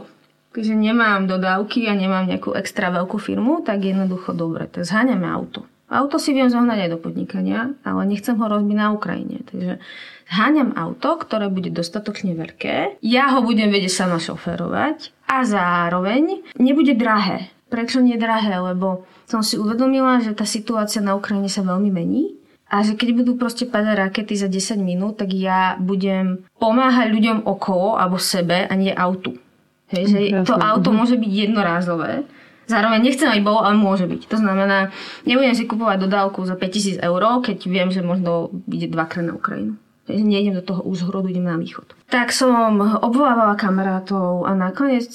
Keďže 0.51 0.75
nemám 0.75 1.29
dodávky 1.29 1.87
a 1.87 1.95
nemám 1.95 2.27
nejakú 2.27 2.57
extra 2.57 2.89
veľkú 2.89 3.21
firmu, 3.21 3.63
tak 3.63 3.85
jednoducho 3.85 4.33
dobre, 4.35 4.67
tak 4.67 4.89
zháňame 4.89 5.29
auto. 5.29 5.69
Auto 5.89 6.21
si 6.21 6.37
viem 6.37 6.53
zohnať 6.53 6.85
aj 6.85 6.91
do 6.93 6.99
podnikania, 7.01 7.73
ale 7.81 8.05
nechcem 8.05 8.37
ho 8.37 8.45
rozbiť 8.45 8.77
na 8.77 8.93
Ukrajine. 8.93 9.41
Takže 9.49 9.81
zháňam 10.29 10.77
auto, 10.77 11.17
ktoré 11.17 11.49
bude 11.49 11.73
dostatočne 11.73 12.37
veľké. 12.37 13.01
Ja 13.01 13.33
ho 13.33 13.41
budem 13.41 13.73
vedieť 13.73 14.05
sama 14.05 14.21
šoferovať 14.21 15.15
a 15.25 15.49
zároveň 15.49 16.45
nebude 16.61 16.93
drahé. 16.93 17.49
Prečo 17.73 18.05
nie 18.05 18.21
drahé? 18.21 18.61
Lebo 18.61 19.09
som 19.25 19.41
si 19.41 19.57
uvedomila, 19.57 20.21
že 20.21 20.37
tá 20.37 20.45
situácia 20.45 21.01
na 21.01 21.17
Ukrajine 21.17 21.49
sa 21.49 21.65
veľmi 21.65 21.89
mení 21.89 22.37
a 22.69 22.85
že 22.85 23.01
keď 23.01 23.25
budú 23.25 23.33
proste 23.41 23.65
padať 23.65 23.97
rakety 23.97 24.37
za 24.37 24.49
10 24.53 24.77
minút, 24.85 25.17
tak 25.17 25.33
ja 25.33 25.81
budem 25.81 26.45
pomáhať 26.61 27.09
ľuďom 27.09 27.49
okolo 27.49 27.97
alebo 27.97 28.21
sebe 28.21 28.69
a 28.69 28.73
nie 28.77 28.93
autu. 28.93 29.41
Hej, 29.89 30.05
že 30.13 30.19
Jasné, 30.21 30.45
to 30.45 30.55
auto 30.61 30.93
mhm. 30.93 30.97
môže 31.01 31.17
byť 31.17 31.33
jednorázové. 31.33 32.29
Zároveň 32.69 33.01
nechcem, 33.01 33.25
aby 33.25 33.41
bolo, 33.41 33.65
ale 33.65 33.81
môže 33.81 34.05
byť. 34.05 34.29
To 34.29 34.37
znamená, 34.37 34.93
nebudem 35.25 35.57
si 35.57 35.65
kupovať 35.65 36.05
dodávku 36.05 36.45
za 36.45 36.53
5000 36.53 37.01
eur, 37.01 37.23
keď 37.41 37.59
viem, 37.65 37.89
že 37.89 38.05
možno 38.05 38.53
ide 38.69 38.93
dvakrát 38.93 39.25
na 39.25 39.33
Ukrajinu. 39.33 39.81
Nejdem 40.09 40.57
do 40.57 40.65
toho 40.65 40.83
úzhorodu, 40.83 41.29
idem 41.29 41.45
na 41.45 41.61
východ. 41.61 41.93
Tak 42.09 42.33
som 42.33 42.81
obvolávala 42.81 43.53
kamarátov 43.61 44.49
a 44.49 44.57
nakoniec 44.57 45.13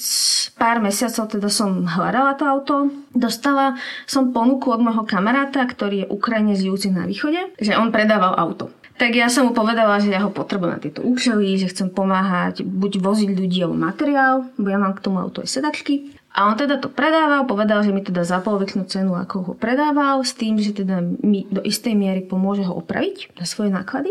pár 0.54 0.78
mesiacov 0.78 1.26
teda 1.26 1.50
som 1.50 1.82
hľadala 1.82 2.38
to 2.38 2.44
auto. 2.46 2.76
Dostala 3.10 3.74
som 4.06 4.30
ponuku 4.30 4.70
od 4.70 4.78
môjho 4.78 5.02
kamaráta, 5.02 5.66
ktorý 5.66 6.06
je 6.06 6.10
Ukrajine 6.14 6.54
žijúci 6.54 6.94
na 6.94 7.04
východe, 7.04 7.50
že 7.58 7.74
on 7.74 7.90
predával 7.90 8.38
auto. 8.38 8.70
Tak 8.94 9.10
ja 9.10 9.26
som 9.26 9.50
mu 9.50 9.52
povedala, 9.58 9.98
že 9.98 10.14
ja 10.14 10.22
ho 10.22 10.30
potrebujem 10.30 10.70
na 10.70 10.78
tieto 10.78 11.02
účely, 11.02 11.58
že 11.58 11.66
chcem 11.74 11.90
pomáhať 11.90 12.62
buď 12.62 13.02
voziť 13.02 13.30
ľudí 13.34 13.58
alebo 13.66 13.74
materiál, 13.74 14.46
bo 14.54 14.70
ja 14.70 14.78
mám 14.78 14.94
k 14.94 15.02
tomu 15.02 15.18
auto 15.18 15.42
aj 15.42 15.50
sedačky. 15.50 16.14
A 16.34 16.50
on 16.50 16.58
teda 16.58 16.82
to 16.82 16.90
predával, 16.90 17.46
povedal, 17.46 17.82
že 17.82 17.94
mi 17.94 18.02
teda 18.02 18.26
za 18.26 18.42
polovičnú 18.42 18.86
cenu, 18.90 19.14
ako 19.14 19.36
ho 19.50 19.52
predával, 19.54 20.22
s 20.22 20.34
tým, 20.34 20.58
že 20.58 20.74
teda 20.74 21.02
mi 21.02 21.46
do 21.46 21.62
istej 21.62 21.94
miery 21.94 22.26
pomôže 22.26 22.66
ho 22.66 22.74
opraviť 22.74 23.34
na 23.38 23.46
svoje 23.46 23.70
náklady. 23.70 24.10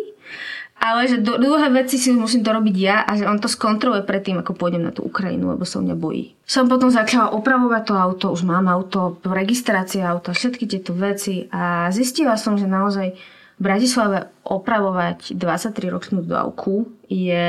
Ale 0.84 1.08
že 1.08 1.24
do, 1.24 1.40
druhé 1.40 1.72
veci 1.72 1.96
si 1.96 2.12
musím 2.12 2.44
to 2.44 2.52
robiť 2.52 2.76
ja 2.76 3.08
a 3.08 3.16
že 3.16 3.24
on 3.24 3.40
to 3.40 3.48
skontroluje 3.48 4.04
predtým, 4.04 4.44
ako 4.44 4.52
pôjdem 4.52 4.84
na 4.84 4.92
tú 4.92 5.08
Ukrajinu, 5.08 5.56
lebo 5.56 5.64
sa 5.64 5.80
mňa 5.80 5.96
bojí. 5.96 6.36
Som 6.44 6.68
potom 6.68 6.92
začala 6.92 7.32
opravovať 7.32 7.84
to 7.88 7.94
auto, 7.96 8.26
už 8.36 8.44
mám 8.44 8.68
auto, 8.68 9.16
registrácia 9.24 10.04
auta, 10.04 10.36
všetky 10.36 10.68
tieto 10.68 10.92
veci 10.92 11.48
a 11.56 11.88
zistila 11.88 12.36
som, 12.36 12.60
že 12.60 12.68
naozaj 12.68 13.16
v 13.16 13.62
Bratislave 13.62 14.28
opravovať 14.44 15.40
23-ročnú 15.40 16.26
dodávku 16.26 16.90
je 17.08 17.48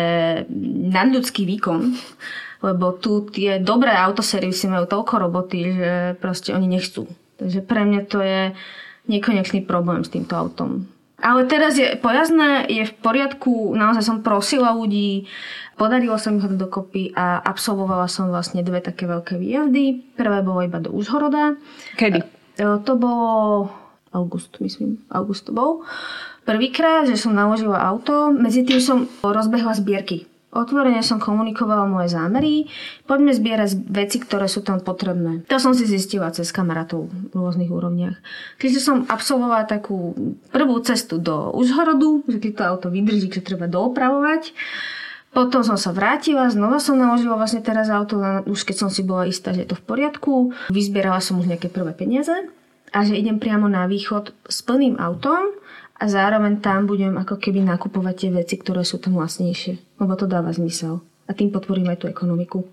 nadľudský 0.95 1.43
výkon, 1.43 1.91
lebo 2.63 2.95
tu 2.95 3.27
tie 3.35 3.59
dobré 3.59 3.99
autoservisy 3.99 4.71
majú 4.71 4.87
toľko 4.87 5.15
roboty, 5.19 5.75
že 5.75 5.91
proste 6.23 6.55
oni 6.55 6.71
nechcú. 6.71 7.11
Takže 7.41 7.67
pre 7.67 7.83
mňa 7.83 8.01
to 8.07 8.23
je 8.23 8.55
nekonečný 9.11 9.67
problém 9.67 10.07
s 10.07 10.13
týmto 10.13 10.39
autom. 10.39 10.87
Ale 11.22 11.46
teraz 11.46 11.79
je 11.79 11.94
pojazdné, 11.94 12.66
je 12.66 12.85
v 12.90 12.94
poriadku, 12.98 13.72
naozaj 13.79 14.03
som 14.03 14.27
prosila 14.27 14.74
ľudí, 14.74 15.31
podarilo 15.79 16.18
sa 16.18 16.35
mi 16.35 16.42
ho 16.42 16.50
dokopy 16.50 17.14
a 17.14 17.38
absolvovala 17.38 18.11
som 18.11 18.29
vlastne 18.29 18.66
dve 18.66 18.83
také 18.83 19.07
veľké 19.07 19.38
výjazdy. 19.38 20.14
Prvé 20.18 20.42
bolo 20.42 20.66
iba 20.66 20.83
do 20.83 20.90
Užhoroda. 20.90 21.55
Kedy? 21.94 22.18
E, 22.18 22.27
To 22.83 22.92
bolo 22.98 23.70
august, 24.11 24.59
myslím. 24.59 25.03
August 25.11 25.46
to 25.46 25.53
bol. 25.55 25.87
Prvýkrát, 26.44 27.09
že 27.09 27.16
som 27.16 27.33
naložila 27.33 27.81
auto, 27.81 28.29
medzi 28.35 28.66
tým 28.66 28.83
som 28.83 28.98
rozbehla 29.22 29.74
zbierky. 29.74 30.29
Otvorene 30.55 31.03
som 31.03 31.19
komunikovala 31.19 31.90
moje 31.90 32.14
zámery. 32.14 32.71
Poďme 33.11 33.35
zbierať 33.35 33.75
veci, 33.90 34.23
ktoré 34.23 34.47
sú 34.47 34.62
tam 34.62 34.79
potrebné. 34.79 35.43
To 35.51 35.59
som 35.59 35.75
si 35.75 35.83
zistila 35.83 36.31
cez 36.31 36.55
kamarátov 36.55 37.11
v 37.11 37.35
rôznych 37.35 37.75
úrovniach. 37.75 38.14
Čiže 38.62 38.79
som 38.79 39.03
absolvovala 39.11 39.67
takú 39.67 40.14
prvú 40.55 40.79
cestu 40.87 41.19
do 41.19 41.51
Užhorodu, 41.59 42.23
že 42.31 42.38
keď 42.38 42.53
to 42.55 42.62
auto 42.62 42.87
vydrží, 42.95 43.35
že 43.35 43.43
treba 43.43 43.67
doopravovať. 43.67 44.55
Potom 45.35 45.67
som 45.67 45.75
sa 45.75 45.90
vrátila, 45.90 46.47
znova 46.47 46.79
som 46.79 46.95
naložila 46.95 47.35
vlastne 47.35 47.59
teraz 47.59 47.90
auto, 47.90 48.23
už 48.47 48.62
keď 48.62 48.87
som 48.87 48.90
si 48.95 49.03
bola 49.03 49.27
istá, 49.27 49.51
že 49.51 49.67
je 49.67 49.75
to 49.75 49.79
v 49.83 49.87
poriadku. 49.90 50.55
Vyzbierala 50.71 51.19
som 51.19 51.43
už 51.43 51.51
nejaké 51.51 51.67
prvé 51.67 51.90
peniaze 51.90 52.31
a 52.95 53.03
že 53.03 53.19
idem 53.19 53.43
priamo 53.43 53.67
na 53.67 53.90
východ 53.90 54.31
s 54.47 54.62
plným 54.62 55.03
autom 55.03 55.51
a 55.95 56.05
zároveň 56.11 56.59
tam 56.59 56.91
budem 56.91 57.15
ako 57.15 57.39
keby 57.39 57.63
nakupovať 57.63 58.15
tie 58.19 58.31
veci, 58.35 58.55
ktoré 58.59 58.83
sú 58.83 58.99
tam 58.99 59.15
vlastnejšie. 59.15 60.03
Lebo 60.03 60.19
to 60.19 60.27
dáva 60.27 60.51
zmysel. 60.51 61.01
A 61.25 61.33
tým 61.33 61.55
podporíme 61.55 61.95
aj 61.95 62.05
tú 62.05 62.07
ekonomiku. 62.11 62.67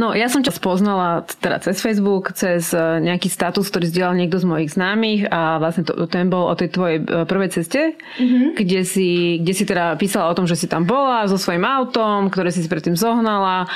No, 0.00 0.16
ja 0.16 0.32
som 0.32 0.40
ťa 0.40 0.56
spoznala 0.56 1.28
teda 1.36 1.60
cez 1.60 1.84
Facebook, 1.84 2.32
cez 2.32 2.72
e, 2.72 2.80
nejaký 2.80 3.28
status, 3.28 3.68
ktorý 3.68 3.92
zdieľal 3.92 4.16
niekto 4.16 4.40
z 4.40 4.48
mojich 4.48 4.72
známych 4.72 5.28
a 5.28 5.60
vlastne 5.60 5.84
to, 5.84 5.92
ten 6.08 6.32
bol 6.32 6.48
o 6.48 6.56
tej 6.56 6.72
tvojej 6.72 6.98
e, 7.04 7.28
prvej 7.28 7.50
ceste, 7.52 7.92
mm-hmm. 7.92 8.56
kde, 8.56 8.80
si, 8.88 9.36
kde 9.44 9.52
si 9.52 9.64
teda 9.68 10.00
písala 10.00 10.32
o 10.32 10.36
tom, 10.36 10.48
že 10.48 10.56
si 10.56 10.64
tam 10.64 10.88
bola 10.88 11.28
so 11.28 11.36
svojím 11.36 11.68
autom, 11.68 12.32
ktoré 12.32 12.48
si 12.48 12.64
si 12.64 12.72
predtým 12.72 12.96
zohnala 12.96 13.68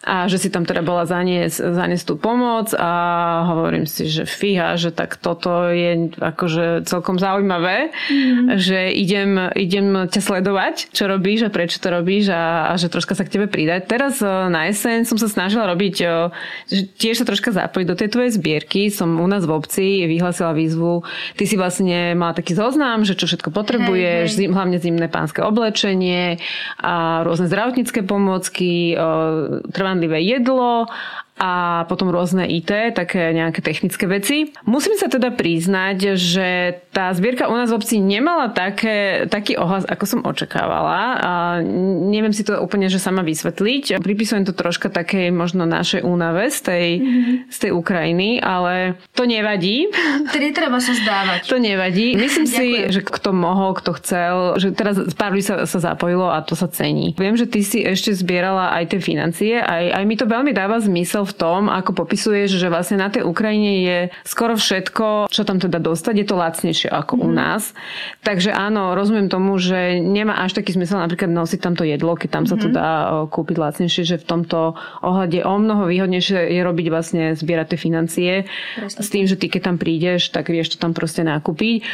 a 0.00 0.32
že 0.32 0.40
si 0.40 0.48
tam 0.48 0.64
teda 0.64 0.80
bola 0.80 1.04
zaniesť, 1.04 1.76
zaniesť 1.76 2.04
tú 2.08 2.16
pomoc 2.16 2.72
a 2.72 2.92
hovorím 3.52 3.84
si, 3.84 4.08
že 4.08 4.24
fíha, 4.24 4.80
že 4.80 4.96
tak 4.96 5.20
toto 5.20 5.68
je 5.68 6.08
akože 6.16 6.88
celkom 6.88 7.20
zaujímavé, 7.20 7.92
mm. 8.08 8.56
že 8.56 8.96
idem, 8.96 9.52
idem 9.52 10.08
ťa 10.08 10.20
sledovať, 10.24 10.96
čo 10.96 11.04
robíš 11.04 11.44
a 11.44 11.52
prečo 11.52 11.84
to 11.84 11.92
robíš 11.92 12.32
a, 12.32 12.72
a 12.72 12.80
že 12.80 12.88
troška 12.88 13.12
sa 13.12 13.28
k 13.28 13.36
tebe 13.36 13.44
pridať. 13.44 13.92
Teraz 13.92 14.24
e, 14.24 14.28
na 14.48 14.72
jeseň 14.72 15.04
som 15.04 15.20
sa 15.20 15.28
snažila 15.28 15.68
robiť, 15.68 15.96
e, 16.00 16.04
že 16.72 16.82
tiež 16.96 17.20
sa 17.20 17.28
troška 17.28 17.52
zapojiť 17.52 17.84
do 17.84 17.98
tej 18.00 18.08
tvojej 18.08 18.32
zbierky. 18.40 18.88
Som 18.88 19.20
u 19.20 19.28
nás 19.28 19.44
v 19.44 19.52
obci 19.52 20.08
vyhlasila 20.08 20.56
výzvu. 20.56 21.04
Ty 21.36 21.44
si 21.44 21.60
vlastne 21.60 22.16
mala 22.16 22.32
taký 22.32 22.56
zoznam, 22.56 23.04
že 23.04 23.20
čo 23.20 23.28
všetko 23.28 23.52
potrebuješ, 23.52 24.32
hey, 24.32 24.48
hey. 24.48 24.52
hlavne 24.56 24.80
zimné 24.80 25.12
pánske 25.12 25.44
oblečenie 25.44 26.40
a 26.80 27.20
rôzne 27.20 27.52
zdravotnícke 27.52 28.00
pomôcky, 28.00 28.96
trvá 29.76 29.89
trvanlivé 29.90 30.22
jedlo 30.22 30.86
a 31.40 31.82
potom 31.88 32.12
rôzne 32.12 32.44
IT, 32.44 32.92
také 32.92 33.32
nejaké 33.32 33.64
technické 33.64 34.04
veci. 34.04 34.52
Musím 34.68 35.00
sa 35.00 35.08
teda 35.08 35.32
priznať, 35.32 36.20
že 36.20 36.48
tá 36.92 37.08
zbierka 37.16 37.48
u 37.48 37.56
nás 37.56 37.72
v 37.72 37.80
obci 37.80 37.96
nemala 37.96 38.52
také, 38.52 39.24
taký 39.32 39.56
ohlas, 39.56 39.88
ako 39.88 40.04
som 40.04 40.20
očakávala. 40.28 41.16
A 41.16 41.32
neviem 42.12 42.36
si 42.36 42.44
to 42.44 42.60
úplne, 42.60 42.92
že 42.92 43.00
sama 43.00 43.24
vysvetliť. 43.24 44.04
Pripisujem 44.04 44.44
to 44.44 44.52
troška 44.52 44.92
takej 44.92 45.32
možno 45.32 45.64
našej 45.64 46.04
únave 46.04 46.52
z 46.52 46.58
tej, 46.60 46.88
mm-hmm. 47.00 47.34
z 47.48 47.56
tej 47.56 47.70
Ukrajiny, 47.72 48.44
ale 48.44 49.00
to 49.16 49.24
nevadí. 49.24 49.88
Tedy 50.36 50.52
treba 50.52 50.76
sa 50.76 50.92
zdávať. 50.92 51.48
To 51.48 51.56
nevadí. 51.56 52.20
Myslím 52.20 52.44
si, 52.44 52.92
že 52.92 53.00
kto 53.00 53.32
mohol, 53.32 53.72
kto 53.80 53.96
chcel, 53.96 54.60
že 54.60 54.76
teraz 54.76 55.00
pár 55.16 55.32
ľudí 55.32 55.48
sa, 55.48 55.64
sa 55.64 55.80
zapojilo 55.80 56.28
a 56.28 56.44
to 56.44 56.52
sa 56.52 56.68
cení. 56.68 57.16
Viem, 57.16 57.40
že 57.40 57.48
ty 57.48 57.64
si 57.64 57.80
ešte 57.80 58.12
zbierala 58.12 58.76
aj 58.76 58.92
tie 58.92 59.00
financie, 59.00 59.56
aj, 59.56 59.96
aj 59.96 60.04
mi 60.04 60.20
to 60.20 60.28
veľmi 60.28 60.52
dáva 60.52 60.76
zmysel 60.82 61.29
v 61.30 61.34
tom, 61.38 61.70
ako 61.70 61.94
popisuješ, 61.94 62.58
že 62.58 62.66
vlastne 62.66 62.98
na 62.98 63.08
tej 63.08 63.22
Ukrajine 63.22 63.72
je 63.86 63.98
skoro 64.26 64.58
všetko, 64.58 65.30
čo 65.30 65.42
tam 65.46 65.62
teda 65.62 65.78
dostať, 65.78 66.14
je 66.18 66.26
to 66.26 66.36
lacnejšie 66.36 66.88
ako 66.90 67.14
mm. 67.16 67.22
u 67.22 67.28
mhm. 67.30 67.36
nás. 67.38 67.62
Takže 68.26 68.50
áno, 68.50 68.98
rozumiem 68.98 69.30
tomu, 69.30 69.56
že 69.62 70.02
nemá 70.02 70.42
až 70.42 70.58
taký 70.58 70.74
zmysel 70.74 70.98
napríklad 70.98 71.30
nosiť 71.30 71.60
tam 71.62 71.74
to 71.78 71.86
jedlo, 71.86 72.18
keď 72.18 72.28
tam 72.34 72.44
sa 72.50 72.58
to 72.58 72.68
mhm. 72.68 72.74
dá 72.74 72.90
kúpiť 73.30 73.56
lacnejšie, 73.56 74.02
že 74.02 74.16
v 74.18 74.26
tomto 74.26 74.74
ohľade 75.00 75.46
o 75.46 75.54
mnoho 75.56 75.86
výhodnejšie 75.86 76.50
je 76.50 76.60
robiť 76.60 76.86
vlastne 76.90 77.24
zbierať 77.38 77.66
tie 77.74 77.78
financie 77.78 78.32
Presne. 78.76 78.98
s 78.98 79.08
tým, 79.08 79.24
že 79.30 79.38
ty 79.38 79.46
keď 79.46 79.72
tam 79.72 79.76
prídeš, 79.78 80.34
tak 80.34 80.50
vieš 80.50 80.74
to 80.74 80.76
tam 80.82 80.92
proste 80.92 81.22
nakúpiť. 81.22 81.86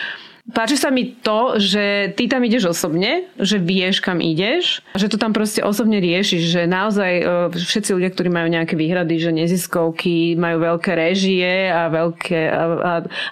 Páči 0.47 0.79
sa 0.79 0.95
mi 0.95 1.11
to, 1.11 1.59
že 1.59 2.15
ty 2.15 2.31
tam 2.31 2.47
ideš 2.47 2.71
osobne, 2.71 3.27
že 3.35 3.59
vieš, 3.59 3.99
kam 3.99 4.23
ideš, 4.23 4.79
že 4.95 5.11
to 5.11 5.19
tam 5.19 5.35
proste 5.35 5.59
osobne 5.59 5.99
riešiš, 5.99 6.43
že 6.47 6.63
naozaj 6.71 7.13
e, 7.19 7.25
všetci 7.51 7.91
ľudia, 7.91 8.15
ktorí 8.15 8.31
majú 8.31 8.55
nejaké 8.55 8.79
výhrady, 8.79 9.19
že 9.19 9.35
neziskovky 9.35 10.39
majú 10.39 10.63
veľké 10.63 10.93
režie 10.95 11.67
a 11.67 11.91
veľké 11.91 12.41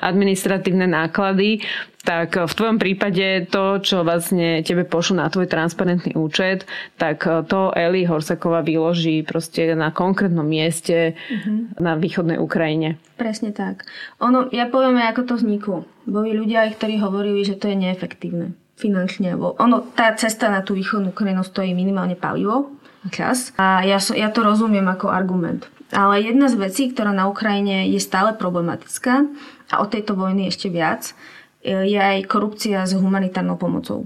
administratívne 0.03 0.91
náklady, 0.91 1.63
tak 2.05 2.37
v 2.37 2.53
tvojom 2.53 2.77
prípade 2.77 3.49
to, 3.49 3.81
čo 3.81 4.05
vlastne 4.05 4.61
tebe 4.61 4.85
pošlo 4.85 5.25
na 5.25 5.33
tvoj 5.33 5.49
transparentný 5.49 6.13
účet, 6.15 6.69
tak 7.01 7.25
to 7.49 7.73
Eli 7.73 8.05
Horsaková 8.05 8.61
vyloží 8.61 9.25
proste 9.25 9.73
na 9.73 9.89
konkrétnom 9.89 10.45
mieste 10.45 11.17
mm-hmm. 11.17 11.81
na 11.81 11.97
východnej 11.97 12.37
Ukrajine. 12.37 13.01
Presne 13.17 13.57
tak. 13.57 13.89
Ono, 14.21 14.53
ja 14.53 14.69
poviem, 14.69 15.01
ako 15.01 15.23
to 15.25 15.35
vzniklo. 15.41 15.89
Boli 16.05 16.37
ľudia, 16.37 16.69
ktorí 16.69 17.01
hovorili, 17.01 17.41
že 17.41 17.57
to 17.57 17.73
je 17.73 17.77
neefektívne 17.81 18.53
finančne. 18.77 19.33
Ono, 19.39 19.77
tá 19.97 20.13
cesta 20.13 20.53
na 20.53 20.61
tú 20.61 20.77
východnú 20.77 21.17
Ukrajinu 21.17 21.41
stojí 21.41 21.73
minimálne 21.73 22.19
palivo, 22.19 22.75
čas. 23.09 23.57
A 23.57 23.81
ja, 23.87 23.97
so, 23.97 24.13
ja 24.13 24.29
to 24.29 24.45
rozumiem 24.45 24.85
ako 24.85 25.09
argument. 25.09 25.69
Ale 25.95 26.21
jedna 26.27 26.51
z 26.51 26.59
vecí, 26.59 26.91
ktorá 26.91 27.15
na 27.15 27.31
Ukrajine 27.31 27.87
je 27.87 28.01
stále 28.03 28.35
problematická, 28.35 29.25
a 29.73 29.81
o 29.81 29.87
tejto 29.89 30.13
vojny 30.19 30.51
ešte 30.51 30.69
viac, 30.69 31.17
je 31.65 31.97
aj 31.97 32.29
korupcia 32.29 32.85
s 32.85 32.93
humanitárnou 32.93 33.57
pomocou. 33.57 34.05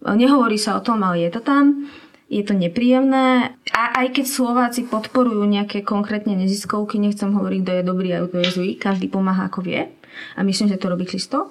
Nehovorí 0.00 0.56
sa 0.56 0.78
o 0.78 0.84
tom, 0.84 1.02
ale 1.02 1.26
je 1.26 1.30
to 1.34 1.42
tam. 1.42 1.90
Je 2.30 2.46
to 2.46 2.54
nepríjemné. 2.54 3.58
A 3.74 3.82
aj 4.00 4.14
keď 4.14 4.26
Slováci 4.30 4.86
podporujú 4.86 5.42
nejaké 5.44 5.82
konkrétne 5.82 6.38
neziskovky, 6.38 7.02
nechcem 7.02 7.34
hovoriť, 7.34 7.60
kto 7.66 7.72
je 7.74 7.82
dobrý 7.82 8.08
a 8.14 8.24
kto 8.24 8.36
je 8.40 8.48
zlý, 8.54 8.70
každý 8.78 9.10
pomáha 9.10 9.50
ako 9.50 9.66
vie. 9.66 9.90
A 10.38 10.46
myslím, 10.46 10.70
že 10.70 10.78
to 10.78 10.88
robí 10.88 11.04
Kristo 11.04 11.50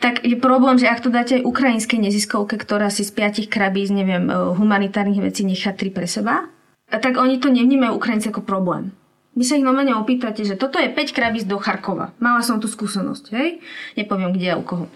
tak 0.00 0.24
je 0.24 0.32
problém, 0.40 0.80
že 0.80 0.88
ak 0.88 1.04
to 1.04 1.12
dáte 1.12 1.36
aj 1.36 1.44
ukrajinskej 1.44 2.00
neziskovke, 2.00 2.56
ktorá 2.56 2.88
si 2.88 3.04
z 3.04 3.12
piatich 3.12 3.52
krabíc, 3.52 3.92
neviem, 3.92 4.32
humanitárnych 4.32 5.20
vecí 5.20 5.44
nechá 5.44 5.76
tri 5.76 5.92
pre 5.92 6.08
seba, 6.08 6.48
tak 6.88 7.20
oni 7.20 7.36
to 7.36 7.52
nevnímajú 7.52 8.00
Ukrajinci 8.00 8.32
ako 8.32 8.40
problém. 8.42 8.96
Vy 9.38 9.44
sa 9.46 9.54
ich 9.54 9.66
normálne 9.66 9.94
opýtate, 9.94 10.42
že 10.42 10.58
toto 10.58 10.82
je 10.82 10.90
5 10.90 11.16
krabíc 11.16 11.46
do 11.46 11.56
Charkova. 11.56 12.10
Mala 12.18 12.42
som 12.42 12.58
tu 12.58 12.66
skúsenosť, 12.66 13.24
hej? 13.30 13.62
Nepoviem 13.94 14.34
kde 14.34 14.48
a 14.52 14.58
u 14.58 14.64
koho. 14.66 14.86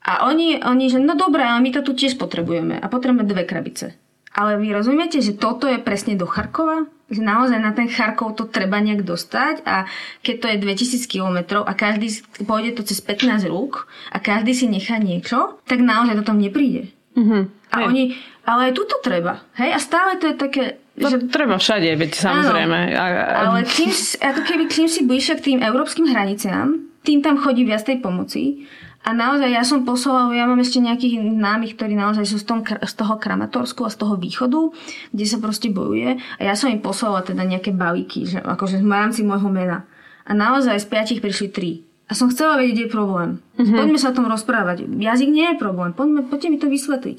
A 0.00 0.30
oni, 0.30 0.62
oni, 0.62 0.88
že 0.88 1.02
no 1.02 1.18
dobré, 1.18 1.44
ale 1.44 1.60
my 1.60 1.70
to 1.74 1.84
tu 1.84 1.92
tiež 1.92 2.16
potrebujeme. 2.16 2.78
A 2.78 2.86
potrebujeme 2.88 3.28
dve 3.28 3.44
krabice. 3.44 3.98
Ale 4.30 4.56
vy 4.62 4.70
rozumiete, 4.70 5.18
že 5.18 5.34
toto 5.34 5.66
je 5.66 5.82
presne 5.82 6.14
do 6.14 6.24
Charkova? 6.24 6.86
Že 7.10 7.26
naozaj 7.26 7.58
na 7.58 7.74
ten 7.74 7.90
Charkov 7.90 8.38
to 8.38 8.46
treba 8.46 8.78
nejak 8.78 9.02
dostať 9.02 9.66
a 9.66 9.90
keď 10.22 10.34
to 10.38 10.46
je 10.46 10.56
2000 10.62 11.10
km 11.10 11.38
a 11.66 11.72
každý 11.74 12.22
pôjde 12.46 12.78
to 12.78 12.86
cez 12.86 13.02
15 13.02 13.50
rúk 13.50 13.90
a 14.14 14.22
každý 14.22 14.54
si 14.54 14.70
nechá 14.70 15.02
niečo, 15.02 15.58
tak 15.66 15.82
naozaj 15.82 16.14
to 16.22 16.24
tam 16.30 16.38
nepríde. 16.38 16.94
Mm-hmm. 17.18 17.42
A 17.74 17.76
hej. 17.82 17.86
oni, 17.90 18.02
ale 18.44 18.70
aj 18.70 18.72
tuto 18.76 18.96
treba. 19.04 19.44
Hej? 19.56 19.70
A 19.74 19.78
stále 19.78 20.16
to 20.16 20.30
je 20.30 20.36
také, 20.36 20.64
No, 21.00 21.08
že... 21.08 21.32
treba 21.32 21.56
všade, 21.56 21.96
veď 21.96 22.12
samozrejme. 22.12 22.92
Áno. 22.92 23.20
Ale 23.56 23.58
tým, 23.64 23.88
ako 24.20 24.40
keby 24.44 24.64
čím 24.68 24.84
si 24.84 25.08
bližšie 25.08 25.40
k 25.40 25.44
tým 25.52 25.58
európskym 25.64 26.04
hraniciám, 26.12 26.76
tým 27.00 27.24
tam 27.24 27.40
chodí 27.40 27.64
viac 27.64 27.88
tej 27.88 28.04
pomoci. 28.04 28.68
A 29.00 29.16
naozaj 29.16 29.48
ja 29.48 29.64
som 29.64 29.88
poslala, 29.88 30.28
ja 30.36 30.44
mám 30.44 30.60
ešte 30.60 30.76
nejakých 30.76 31.24
námych, 31.24 31.80
ktorí 31.80 31.96
naozaj 31.96 32.28
sú 32.28 32.36
z, 32.36 32.44
tom, 32.44 32.60
z 32.60 32.92
toho 32.92 33.16
Kramatorsku 33.16 33.88
a 33.88 33.92
z 33.92 33.96
toho 33.96 34.20
východu, 34.20 34.76
kde 35.16 35.24
sa 35.24 35.40
proste 35.40 35.72
bojuje. 35.72 36.20
A 36.36 36.40
ja 36.44 36.52
som 36.52 36.68
im 36.68 36.84
poslala 36.84 37.24
teda 37.24 37.48
nejaké 37.48 37.72
balíky, 37.72 38.28
že, 38.28 38.44
akože 38.44 38.84
v 38.84 38.92
rámci 38.92 39.24
môjho 39.24 39.48
mena. 39.48 39.88
A 40.28 40.36
naozaj 40.36 40.84
z 40.84 40.86
piatich 40.92 41.24
prišli 41.24 41.48
tri. 41.48 41.88
A 42.10 42.18
som 42.18 42.26
chcela 42.26 42.58
vedieť, 42.58 42.74
kde 42.74 42.84
je 42.90 42.96
problém. 42.98 43.28
Mm-hmm. 43.54 43.78
Poďme 43.78 43.98
sa 44.02 44.10
o 44.10 44.16
tom 44.18 44.26
rozprávať. 44.26 44.90
Jazyk 44.90 45.30
nie 45.30 45.46
je 45.54 45.62
problém. 45.62 45.94
Poďme, 45.94 46.26
poďte 46.26 46.48
mi 46.50 46.58
to 46.58 46.66
vysvetliť. 46.66 47.18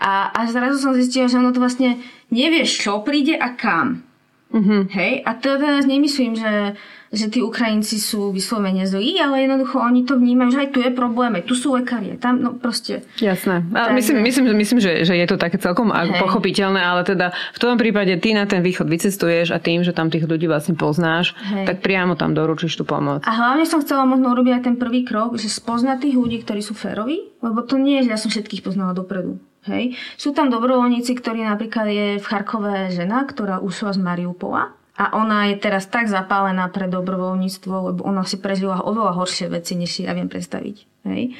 A, 0.00 0.32
a 0.32 0.40
zrazu 0.48 0.80
som 0.80 0.96
zistila, 0.96 1.28
že 1.28 1.36
ono 1.36 1.52
to 1.52 1.60
vlastne 1.60 2.00
nevieš, 2.32 2.88
čo 2.88 3.04
príde 3.04 3.36
a 3.36 3.52
kam. 3.52 4.00
Mm-hmm. 4.48 4.80
Hej? 4.96 5.12
A 5.28 5.30
to 5.36 5.60
teraz 5.60 5.84
nemyslím, 5.84 6.40
že, 6.40 6.72
že 7.14 7.30
tí 7.30 7.40
Ukrajinci 7.40 8.02
sú 8.02 8.34
vyslovene 8.34 8.84
zlí, 8.84 9.16
ale 9.22 9.46
jednoducho 9.46 9.78
oni 9.78 10.02
to 10.02 10.18
vnímajú, 10.18 10.50
že 10.50 10.60
aj 10.66 10.68
tu 10.74 10.78
je 10.82 10.90
problém, 10.90 11.38
tu 11.46 11.54
sú 11.54 11.78
lekári, 11.78 12.18
tam 12.18 12.42
no 12.42 12.50
proste. 12.58 13.06
Jasné. 13.22 13.62
A 13.72 13.88
tak, 13.88 13.96
myslím, 13.96 14.20
myslím, 14.26 14.44
myslím 14.58 14.78
že, 14.82 15.06
že 15.06 15.14
je 15.14 15.26
to 15.30 15.38
také 15.38 15.56
celkom 15.62 15.94
hej. 15.94 16.18
pochopiteľné, 16.18 16.82
ale 16.82 17.06
teda 17.06 17.30
v 17.54 17.58
tom 17.62 17.78
prípade 17.78 18.12
ty 18.18 18.34
na 18.34 18.44
ten 18.44 18.60
východ 18.60 18.90
vycestuješ 18.90 19.54
a 19.54 19.62
tým, 19.62 19.86
že 19.86 19.94
tam 19.94 20.10
tých 20.10 20.26
ľudí 20.26 20.50
vlastne 20.50 20.74
poznáš, 20.74 21.32
hej. 21.54 21.64
tak 21.70 21.80
priamo 21.80 22.18
tam 22.18 22.34
doručíš 22.34 22.74
tú 22.74 22.84
pomoc. 22.84 23.22
A 23.24 23.32
hlavne 23.32 23.64
som 23.64 23.80
chcela 23.80 24.02
možno 24.04 24.34
urobiť 24.34 24.52
aj 24.58 24.62
ten 24.66 24.76
prvý 24.76 25.06
krok, 25.06 25.38
že 25.38 25.46
spoznať 25.46 26.10
tých 26.10 26.16
ľudí, 26.18 26.42
ktorí 26.42 26.60
sú 26.60 26.74
féroví, 26.74 27.30
lebo 27.38 27.62
to 27.62 27.78
nie 27.78 28.02
je, 28.02 28.10
že 28.10 28.12
ja 28.12 28.18
som 28.18 28.28
všetkých 28.34 28.66
poznala 28.66 28.92
dopredu. 28.92 29.38
Hej. 29.64 29.96
Sú 30.20 30.36
tam 30.36 30.52
dobrovoľníci, 30.52 31.16
ktorí 31.16 31.40
napríklad 31.40 31.88
je 31.88 32.06
v 32.20 32.26
Charkové 32.28 32.92
žena, 32.92 33.24
ktorá 33.24 33.64
ušla 33.64 33.96
z 33.96 34.00
Mariupola 34.04 34.76
a 34.94 35.18
ona 35.18 35.50
je 35.50 35.58
teraz 35.58 35.90
tak 35.90 36.06
zapálená 36.06 36.70
pre 36.70 36.86
dobrovoľníctvo, 36.86 37.74
lebo 37.90 38.00
ona 38.06 38.22
si 38.22 38.38
prežila 38.38 38.86
oveľa 38.86 39.18
horšie 39.18 39.50
veci, 39.50 39.74
než 39.74 39.90
si 39.90 40.06
ja 40.06 40.14
viem 40.14 40.30
predstaviť. 40.30 40.76
Hej. 41.10 41.34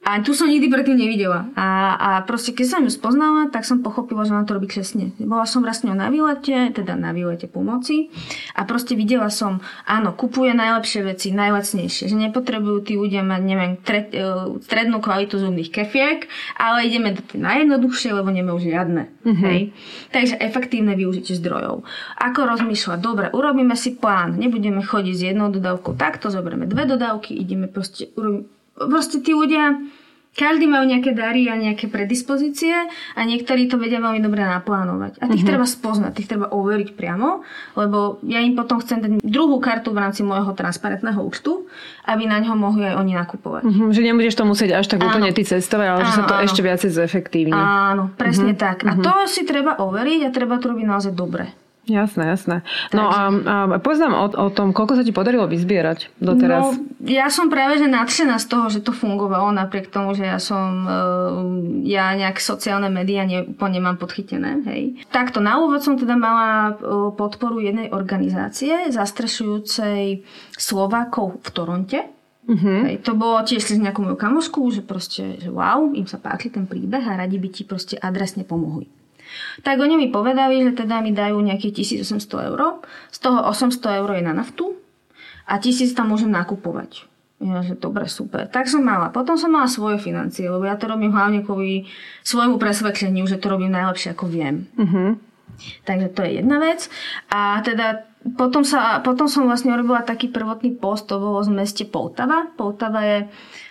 A 0.00 0.16
tu 0.24 0.32
som 0.32 0.48
nikdy 0.48 0.72
predtým 0.72 0.96
nevidela. 0.96 1.52
A, 1.52 1.92
a 1.92 2.10
proste, 2.24 2.56
keď 2.56 2.66
som 2.66 2.80
ju 2.82 2.90
spoznala, 2.90 3.52
tak 3.52 3.68
som 3.68 3.84
pochopila, 3.84 4.24
že 4.24 4.32
ona 4.32 4.48
to 4.48 4.56
robí 4.56 4.64
čestne. 4.64 5.12
Bola 5.20 5.44
som 5.44 5.60
raz 5.60 5.84
s 5.84 5.86
ňou 5.86 5.92
na 5.92 6.08
výlete, 6.08 6.72
teda 6.72 6.96
na 6.96 7.12
výlete 7.12 7.44
pomoci 7.52 8.08
a 8.56 8.64
proste 8.64 8.96
videla 8.96 9.28
som, 9.28 9.60
áno, 9.84 10.16
kupuje 10.16 10.56
najlepšie 10.56 11.04
veci, 11.04 11.36
najlacnejšie, 11.36 12.08
že 12.08 12.16
nepotrebujú 12.16 12.78
tí 12.80 12.96
ľudia 12.96 13.20
mať, 13.20 13.42
neviem, 13.44 13.72
tre, 13.76 14.08
uh, 14.16 14.56
strednú 14.64 15.04
kvalitu 15.04 15.36
zubných 15.36 15.68
kefiek, 15.68 16.32
ale 16.56 16.88
ideme 16.88 17.12
do 17.12 17.20
tej 17.20 17.44
najjednoduchšie, 17.44 18.16
lebo 18.16 18.32
nemajú 18.32 18.56
žiadne. 18.56 19.02
Mm-hmm. 19.04 19.44
Hej? 19.52 19.60
Takže 20.16 20.34
efektívne 20.40 20.96
využitie 20.96 21.36
zdrojov. 21.36 21.84
Ako 22.16 22.48
rozmýšľať, 22.48 22.98
dobre, 23.04 23.26
urobíme 23.36 23.76
si 23.76 23.92
plán, 23.92 24.40
nebudeme 24.40 24.80
chodiť 24.80 25.14
s 25.14 25.22
jednou 25.28 25.52
dodávkou 25.52 25.92
takto, 26.00 26.32
zoberieme 26.32 26.64
dve 26.64 26.88
dodávky, 26.88 27.36
ideme 27.36 27.68
proste, 27.68 28.08
urobíme 28.16 28.59
proste 28.80 29.20
tí 29.20 29.36
ľudia, 29.36 29.76
každý 30.30 30.70
majú 30.70 30.86
nejaké 30.86 31.10
dary 31.10 31.50
a 31.50 31.58
nejaké 31.58 31.90
predispozície 31.90 32.86
a 33.18 33.20
niektorí 33.26 33.66
to 33.66 33.82
vedia 33.82 33.98
veľmi 33.98 34.22
dobre 34.22 34.46
naplánovať. 34.46 35.18
A 35.18 35.26
tých 35.26 35.42
mm-hmm. 35.42 35.50
treba 35.50 35.66
spoznať, 35.66 36.12
tých 36.14 36.30
treba 36.30 36.46
overiť 36.54 36.94
priamo, 36.94 37.42
lebo 37.74 38.22
ja 38.22 38.38
im 38.38 38.54
potom 38.54 38.78
chcem 38.78 39.02
dať 39.02 39.10
druhú 39.26 39.58
kartu 39.58 39.90
v 39.90 39.98
rámci 39.98 40.22
môjho 40.22 40.54
transparentného 40.54 41.18
účtu, 41.18 41.66
aby 42.06 42.30
na 42.30 42.38
ňo 42.38 42.54
mohli 42.54 42.86
aj 42.86 42.94
oni 43.02 43.12
nakupovať. 43.18 43.62
Mm-hmm, 43.66 43.88
že 43.90 44.00
nebudeš 44.06 44.34
to 44.38 44.44
musieť 44.46 44.70
až 44.78 44.86
tak 44.86 45.02
áno. 45.02 45.10
úplne 45.10 45.34
ty 45.34 45.42
cestovať, 45.42 45.86
ale 45.90 45.98
áno, 45.98 46.06
že 46.06 46.14
sa 46.14 46.24
to 46.24 46.34
áno. 46.38 46.44
ešte 46.46 46.60
viacej 46.62 46.90
zefektívni. 46.94 47.58
Áno, 47.58 48.14
presne 48.14 48.54
mm-hmm. 48.54 48.64
tak. 48.70 48.86
A 48.86 48.94
mm-hmm. 48.94 49.04
to 49.04 49.12
si 49.26 49.42
treba 49.42 49.82
overiť 49.82 50.20
a 50.24 50.28
treba 50.30 50.62
to 50.62 50.70
robiť 50.70 50.86
naozaj 50.86 51.12
dobre. 51.12 51.50
Jasné, 51.88 52.36
jasné. 52.36 52.56
No 52.92 53.08
a, 53.08 53.32
a 53.32 53.56
poznám 53.80 54.12
o, 54.12 54.26
o 54.28 54.48
tom, 54.52 54.76
koľko 54.76 55.00
sa 55.00 55.02
ti 55.02 55.16
podarilo 55.16 55.48
vyzbierať 55.48 56.12
doteraz. 56.20 56.76
No, 56.76 57.08
ja 57.08 57.32
som 57.32 57.48
práve 57.48 57.80
že 57.80 57.88
nadšená 57.88 58.36
z 58.36 58.46
toho, 58.46 58.68
že 58.68 58.84
to 58.84 58.92
fungovalo, 58.92 59.48
napriek 59.50 59.88
tomu, 59.88 60.12
že 60.12 60.28
ja 60.28 60.36
som, 60.36 60.84
e, 60.84 60.96
ja 61.88 62.12
nejak 62.12 62.36
sociálne 62.36 62.92
médiá 62.92 63.24
ne, 63.24 63.48
úplne 63.48 63.80
nemám 63.80 63.96
podchytené. 63.96 64.60
Hej. 64.68 65.08
Takto, 65.08 65.40
na 65.40 65.56
úvod 65.56 65.80
som 65.80 65.96
teda 65.96 66.20
mala 66.20 66.76
e, 66.76 67.12
podporu 67.16 67.64
jednej 67.64 67.88
organizácie 67.90 68.92
zastrešujúcej 68.92 70.22
Slovákov 70.60 71.40
v 71.40 71.48
Toronte. 71.50 72.00
Uh-huh. 72.44 72.92
Hej, 72.92 73.02
to 73.08 73.16
bolo 73.16 73.40
tiež 73.40 73.64
cez 73.64 73.80
nejakú 73.80 74.04
moju 74.04 74.20
kamošku, 74.20 74.60
že 74.68 74.84
proste, 74.84 75.40
že 75.40 75.48
wow, 75.48 75.90
im 75.96 76.04
sa 76.04 76.20
páči 76.20 76.52
ten 76.52 76.68
príbeh 76.68 77.02
a 77.08 77.16
radi 77.16 77.40
by 77.40 77.48
ti 77.48 77.62
proste 77.64 77.96
adresne 77.96 78.44
pomohli. 78.44 78.99
Tak 79.62 79.76
oni 79.80 79.96
mi 79.96 80.08
povedali, 80.08 80.64
že 80.64 80.72
teda 80.84 81.04
mi 81.04 81.12
dajú 81.12 81.40
nejakých 81.40 82.00
1800 82.02 82.48
eur, 82.52 82.84
z 83.10 83.18
toho 83.20 83.38
800 83.48 84.00
eur 84.00 84.08
je 84.16 84.22
na 84.24 84.34
naftu 84.34 84.76
a 85.46 85.58
1000 85.58 85.92
tam 85.92 86.12
môžem 86.14 86.30
nakupovať. 86.30 87.10
Ja, 87.40 87.64
že 87.64 87.72
dobre, 87.72 88.04
super. 88.04 88.44
Tak 88.52 88.68
som 88.68 88.84
mala. 88.84 89.08
Potom 89.08 89.40
som 89.40 89.48
mala 89.48 89.64
svoje 89.64 89.96
financie, 89.96 90.44
lebo 90.44 90.68
ja 90.68 90.76
to 90.76 90.92
robím 90.92 91.16
hlavne 91.16 91.40
kvôli 91.40 91.88
svojmu 92.20 92.60
presvedčeniu, 92.60 93.24
že 93.24 93.40
to 93.40 93.48
robím 93.48 93.72
najlepšie, 93.72 94.12
ako 94.12 94.28
viem. 94.28 94.68
Uh-huh. 94.76 95.16
Takže 95.88 96.08
to 96.12 96.20
je 96.20 96.30
jedna 96.44 96.60
vec. 96.60 96.92
A 97.32 97.64
teda 97.64 98.04
potom, 98.36 98.60
sa, 98.60 99.00
potom 99.00 99.24
som 99.24 99.48
vlastne 99.48 99.72
robila 99.72 100.04
taký 100.04 100.28
prvotný 100.28 100.76
post, 100.76 101.08
to 101.08 101.16
bolo 101.16 101.40
z 101.40 101.48
meste 101.48 101.88
Poltava. 101.88 102.52
Poltava 102.52 103.00
je 103.00 103.18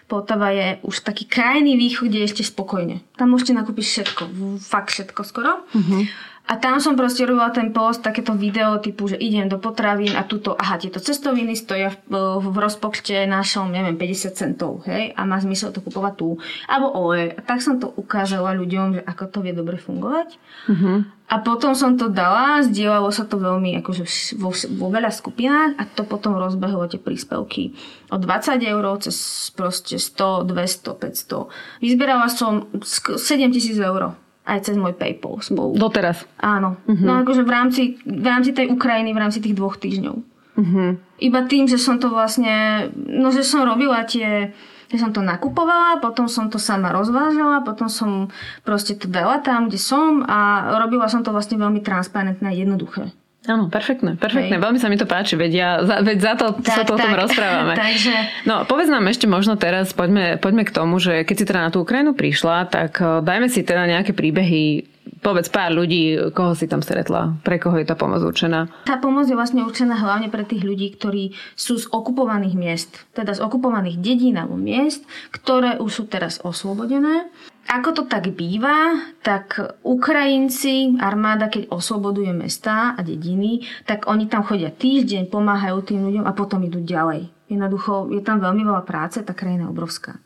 Poltava 0.09 0.49
je 0.49 0.81
už 0.81 1.05
taký 1.05 1.29
krajný 1.29 1.77
východ, 1.77 2.09
kde 2.09 2.25
je 2.25 2.29
ešte 2.33 2.43
spokojne. 2.49 3.05
Tam 3.13 3.29
môžete 3.29 3.53
nakúpiť 3.53 3.85
všetko, 3.85 4.23
fakt 4.57 4.89
všetko 4.89 5.21
skoro. 5.21 5.61
Uh-huh. 5.69 6.09
A 6.49 6.57
tam 6.57 6.81
som 6.81 6.97
proste 6.97 7.29
robila 7.29 7.53
ten 7.53 7.69
post, 7.69 8.01
takéto 8.01 8.33
video 8.33 8.81
typu, 8.81 9.05
že 9.05 9.21
idem 9.21 9.45
do 9.45 9.61
potravín 9.61 10.17
a 10.17 10.25
tuto, 10.25 10.57
aha, 10.57 10.81
tieto 10.81 10.97
cestoviny 10.97 11.53
stoja 11.53 11.93
v, 12.09 12.41
v 12.41 12.55
rozpočte 12.57 13.29
našom, 13.29 13.69
neviem, 13.69 13.93
50 13.93 14.33
centov, 14.33 14.81
hej, 14.89 15.13
a 15.13 15.29
má 15.29 15.37
zmysel 15.37 15.69
to 15.69 15.85
kupovať 15.85 16.13
tu. 16.17 16.41
Alebo 16.65 16.89
olej. 16.89 17.37
A 17.37 17.39
tak 17.45 17.61
som 17.61 17.77
to 17.77 17.93
ukázala 17.93 18.57
ľuďom, 18.57 18.97
že 18.97 19.01
ako 19.05 19.23
to 19.29 19.39
vie 19.45 19.53
dobre 19.53 19.77
fungovať. 19.77 20.41
Uh-huh. 20.65 21.05
A 21.29 21.35
potom 21.37 21.77
som 21.77 21.93
to 21.93 22.09
dala, 22.09 22.65
zdieľalo 22.65 23.13
sa 23.13 23.29
to 23.29 23.37
veľmi 23.37 23.77
akože 23.85 24.09
vo, 24.41 24.49
vo 24.49 24.87
veľa 24.89 25.13
skupinách 25.13 25.77
a 25.77 25.85
to 25.85 26.01
potom 26.01 26.33
rozbehlo 26.33 26.89
tie 26.89 26.97
príspevky 26.97 27.77
od 28.09 28.25
20 28.25 28.57
eur 28.65 28.85
cez 28.97 29.13
proste 29.53 30.01
100, 30.01 30.49
200, 30.49 30.97
500. 30.97 31.85
Vyzbierala 31.85 32.25
som 32.33 32.65
7 32.81 33.21
tisíc 33.53 33.77
eur 33.77 34.17
aj 34.49 34.59
cez 34.65 34.75
môj 34.75 34.97
PayPal 34.97 35.37
spolu. 35.45 35.77
Doteraz? 35.77 36.25
Áno. 36.41 36.81
Uh-huh. 36.89 37.05
No 37.05 37.21
akože 37.21 37.45
v 37.45 37.51
rámci, 37.53 37.81
v 38.01 38.25
rámci 38.25 38.51
tej 38.57 38.73
Ukrajiny, 38.73 39.13
v 39.13 39.21
rámci 39.21 39.39
tých 39.39 39.53
dvoch 39.53 39.77
týždňov. 39.77 40.15
Uh-huh. 40.59 40.97
Iba 41.21 41.39
tým, 41.45 41.69
že 41.69 41.77
som 41.77 42.01
to 42.01 42.09
vlastne, 42.09 42.89
no 42.95 43.29
že 43.29 43.45
som 43.45 43.63
robila 43.63 44.01
tie, 44.03 44.51
že 44.89 44.97
som 44.97 45.13
to 45.13 45.21
nakupovala, 45.21 46.01
potom 46.01 46.25
som 46.25 46.49
to 46.49 46.57
sama 46.57 46.89
rozvážala, 46.89 47.61
potom 47.61 47.87
som 47.87 48.33
proste 48.65 48.97
to 48.97 49.05
dala 49.05 49.37
tam, 49.39 49.69
kde 49.69 49.77
som 49.77 50.25
a 50.25 50.73
robila 50.81 51.05
som 51.05 51.21
to 51.21 51.29
vlastne 51.29 51.61
veľmi 51.61 51.85
transparentné 51.85 52.49
a 52.49 52.57
jednoduché. 52.57 53.13
Áno, 53.47 53.71
perfektné, 53.71 54.19
perfektné. 54.19 54.59
Hej. 54.59 54.63
Veľmi 54.67 54.79
sa 54.83 54.91
mi 54.91 54.99
to 54.99 55.07
páči, 55.07 55.39
veď, 55.39 55.51
ja, 55.55 55.69
za, 55.79 56.03
veď 56.03 56.17
za 56.19 56.33
to 56.35 56.59
tak, 56.59 56.75
sa 56.75 56.83
to 56.83 56.99
tak. 56.99 56.99
o 56.99 57.03
tom 57.07 57.13
rozprávame. 57.15 57.73
Takže... 57.87 58.15
No, 58.43 58.67
povedz 58.67 58.91
nám 58.91 59.07
ešte 59.07 59.31
možno 59.31 59.55
teraz, 59.55 59.95
poďme, 59.95 60.35
poďme 60.35 60.67
k 60.67 60.75
tomu, 60.75 60.99
že 60.99 61.23
keď 61.23 61.35
si 61.39 61.47
teda 61.47 61.61
na 61.63 61.71
tú 61.71 61.87
Ukrajinu 61.87 62.11
prišla, 62.11 62.67
tak 62.67 62.99
eh, 62.99 63.23
dajme 63.23 63.47
si 63.47 63.63
teda 63.63 63.87
nejaké 63.87 64.11
príbehy 64.11 64.99
povedz 65.19 65.51
pár 65.51 65.75
ľudí, 65.75 66.31
koho 66.31 66.55
si 66.55 66.65
tam 66.65 66.79
stretla, 66.79 67.35
pre 67.43 67.59
koho 67.59 67.75
je 67.75 67.87
tá 67.87 67.95
pomoc 67.99 68.23
určená? 68.23 68.71
Tá 68.87 68.95
pomoc 68.97 69.27
je 69.27 69.35
vlastne 69.35 69.67
určená 69.67 69.99
hlavne 69.99 70.31
pre 70.31 70.47
tých 70.47 70.63
ľudí, 70.63 70.95
ktorí 70.95 71.35
sú 71.59 71.75
z 71.75 71.91
okupovaných 71.91 72.55
miest, 72.55 72.91
teda 73.11 73.35
z 73.35 73.43
okupovaných 73.43 73.99
dedín 73.99 74.39
alebo 74.39 74.55
miest, 74.55 75.03
ktoré 75.33 75.77
už 75.77 75.91
sú 75.91 76.03
teraz 76.07 76.39
oslobodené. 76.41 77.27
Ako 77.67 77.91
to 77.91 78.03
tak 78.07 78.31
býva, 78.33 79.11
tak 79.19 79.59
Ukrajinci, 79.83 80.97
armáda, 80.97 81.51
keď 81.51 81.69
osloboduje 81.69 82.31
mesta 82.31 82.95
a 82.95 83.01
dediny, 83.03 83.67
tak 83.83 84.07
oni 84.07 84.25
tam 84.31 84.47
chodia 84.47 84.71
týždeň, 84.71 85.27
pomáhajú 85.27 85.77
tým 85.83 86.01
ľuďom 86.07 86.25
a 86.25 86.33
potom 86.33 86.63
idú 86.65 86.79
ďalej. 86.81 87.29
Jednoducho 87.49 88.09
je 88.13 88.21
tam 88.21 88.39
veľmi 88.41 88.65
veľa 88.65 88.83
práce, 88.85 89.21
tá 89.21 89.33
krajina 89.37 89.69
je 89.69 89.73
obrovská. 89.73 90.17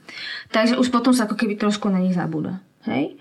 Takže 0.53 0.79
už 0.79 0.91
potom 0.91 1.11
sa 1.11 1.27
ako 1.27 1.35
keby 1.35 1.59
trošku 1.59 1.87
na 1.91 1.99
nich 1.99 2.15
zabúda. 2.15 2.63
Hej? 2.85 3.15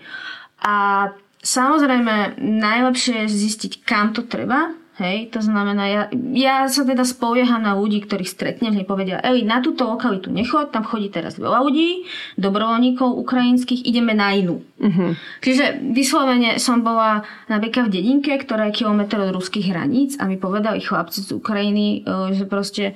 A 0.63 1.09
Samozrejme, 1.43 2.39
najlepšie 2.39 3.27
je 3.27 3.35
zistiť, 3.35 3.83
kam 3.83 4.15
to 4.15 4.23
treba. 4.23 4.71
Hej, 4.93 5.33
to 5.33 5.41
znamená, 5.41 5.83
ja, 5.89 6.03
ja 6.37 6.69
sa 6.69 6.85
teda 6.85 7.01
spolieham 7.01 7.65
na 7.65 7.73
ľudí, 7.73 8.05
ktorých 8.05 8.29
stretnem, 8.29 8.77
že 8.77 8.85
povedia, 8.85 9.17
Eli, 9.25 9.41
na 9.41 9.57
túto 9.57 9.89
lokalitu 9.89 10.29
nechod, 10.29 10.69
tam 10.69 10.85
chodí 10.85 11.09
teraz 11.09 11.41
veľa 11.41 11.65
ľudí, 11.65 12.05
dobrovoľníkov 12.37 13.09
ukrajinských, 13.25 13.89
ideme 13.89 14.13
na 14.13 14.37
inú. 14.37 14.61
Uh-huh. 14.77 15.17
Čiže 15.41 15.81
vyslovene 15.97 16.61
som 16.61 16.85
bola 16.85 17.25
napríklad 17.49 17.89
v 17.89 17.93
dedinke, 17.97 18.37
ktorá 18.37 18.69
je 18.69 18.85
kilometr 18.85 19.17
od 19.17 19.33
ruských 19.33 19.73
hraníc 19.73 20.13
a 20.21 20.29
mi 20.29 20.37
povedali 20.37 20.77
chlapci 20.77 21.25
z 21.25 21.41
Ukrajiny, 21.41 22.05
e, 22.05 22.37
že 22.37 22.45
proste 22.45 22.93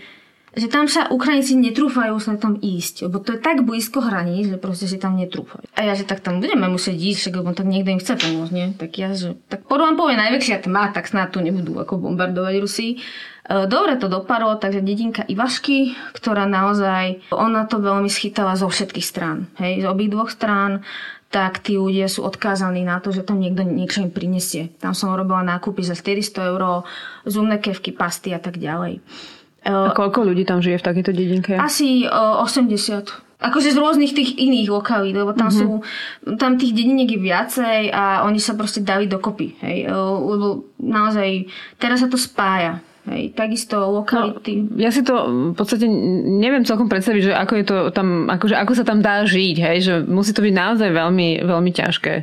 že 0.57 0.67
tam 0.73 0.89
sa 0.89 1.05
Ukrajinci 1.13 1.53
netrúfajú 1.53 2.17
sa 2.17 2.33
tam 2.33 2.57
ísť, 2.57 3.05
lebo 3.05 3.21
to 3.21 3.37
je 3.37 3.39
tak 3.39 3.61
blízko 3.61 4.01
hraníc, 4.01 4.49
že 4.49 4.57
proste 4.57 4.89
si 4.89 4.97
tam 4.97 5.13
netrúfajú. 5.13 5.69
A 5.77 5.85
ja, 5.85 5.93
že 5.93 6.03
tak 6.03 6.25
tam 6.25 6.41
budeme 6.41 6.65
musieť 6.65 6.97
ísť, 6.97 7.37
lebo 7.37 7.53
tak 7.53 7.69
niekto 7.69 7.93
im 7.93 8.01
chce 8.01 8.17
pomôcť, 8.17 8.53
nie? 8.57 8.67
Tak 8.73 8.91
ja, 8.97 9.13
že 9.13 9.37
tak 9.47 9.69
podľa 9.69 9.93
povie 9.93 10.17
najväčšia 10.17 10.65
tma, 10.65 10.89
tak 10.89 11.05
snad 11.05 11.29
tu 11.29 11.45
nebudú 11.45 11.77
ako 11.77 12.01
bombardovať 12.01 12.53
Rusy. 12.57 12.97
E, 12.97 13.69
dobre 13.69 14.01
to 14.01 14.09
dopadlo, 14.09 14.57
takže 14.57 14.81
dedinka 14.81 15.21
Ivašky, 15.29 15.93
ktorá 16.17 16.49
naozaj, 16.49 17.29
ona 17.29 17.69
to 17.69 17.77
veľmi 17.77 18.09
schytala 18.09 18.57
zo 18.57 18.65
všetkých 18.65 19.05
strán, 19.05 19.45
hej, 19.61 19.85
z 19.85 19.85
obých 19.85 20.09
dvoch 20.09 20.33
strán 20.33 20.81
tak 21.27 21.59
tí 21.59 21.75
ľudia 21.75 22.07
sú 22.07 22.23
odkázaní 22.23 22.87
na 22.87 23.03
to, 23.03 23.11
že 23.11 23.19
tam 23.27 23.43
niekto 23.43 23.67
niečo 23.67 23.99
im 23.99 24.15
prinesie. 24.15 24.71
Tam 24.79 24.95
som 24.95 25.11
robila 25.11 25.43
nákupy 25.43 25.83
za 25.83 25.91
400 25.91 26.55
eur, 26.55 26.87
zumné 27.27 27.59
kevky, 27.59 27.91
pasty 27.91 28.31
a 28.31 28.39
tak 28.39 28.55
ďalej. 28.55 29.03
A 29.67 29.91
koľko 29.91 30.23
ľudí 30.23 30.47
tam 30.47 30.63
žije 30.63 30.79
v 30.79 30.87
takejto 30.87 31.11
dedinke? 31.11 31.53
Asi 31.59 32.07
uh, 32.07 32.39
80 32.39 33.27
akože 33.37 33.69
z 33.69 33.77
rôznych 33.77 34.17
tých 34.17 34.33
iných 34.33 34.69
lokalít, 34.73 35.13
lebo 35.13 35.29
tam 35.37 35.53
mm-hmm. 35.53 35.61
sú, 36.25 36.35
tam 36.41 36.57
tých 36.57 36.73
dediniek 36.73 37.05
je 37.05 37.21
viacej 37.21 37.93
a 37.93 38.25
oni 38.25 38.41
sa 38.41 38.57
proste 38.57 38.81
dali 38.81 39.05
dokopy, 39.05 39.61
hej, 39.61 39.93
lebo 39.93 40.65
naozaj 40.81 41.45
teraz 41.77 42.01
sa 42.01 42.09
to 42.09 42.17
spája. 42.17 42.81
Hej, 43.07 43.39
takisto 43.39 43.79
lokality. 44.03 44.67
No, 44.67 44.83
ja 44.83 44.91
si 44.91 44.99
to 44.99 45.15
v 45.31 45.55
podstate 45.55 45.87
neviem 46.27 46.67
celkom 46.67 46.91
predstaviť, 46.91 47.31
že 47.31 47.33
ako 47.39 47.53
je 47.55 47.63
to 47.63 47.77
tam, 47.95 48.27
akože 48.27 48.59
ako 48.59 48.73
sa 48.75 48.83
tam 48.83 48.99
dá 48.99 49.23
žiť, 49.23 49.55
hej, 49.63 49.77
že 49.79 49.93
musí 50.03 50.35
to 50.35 50.43
byť 50.43 50.51
naozaj 50.51 50.89
veľmi, 50.91 51.39
veľmi 51.39 51.71
ťažké. 51.71 52.13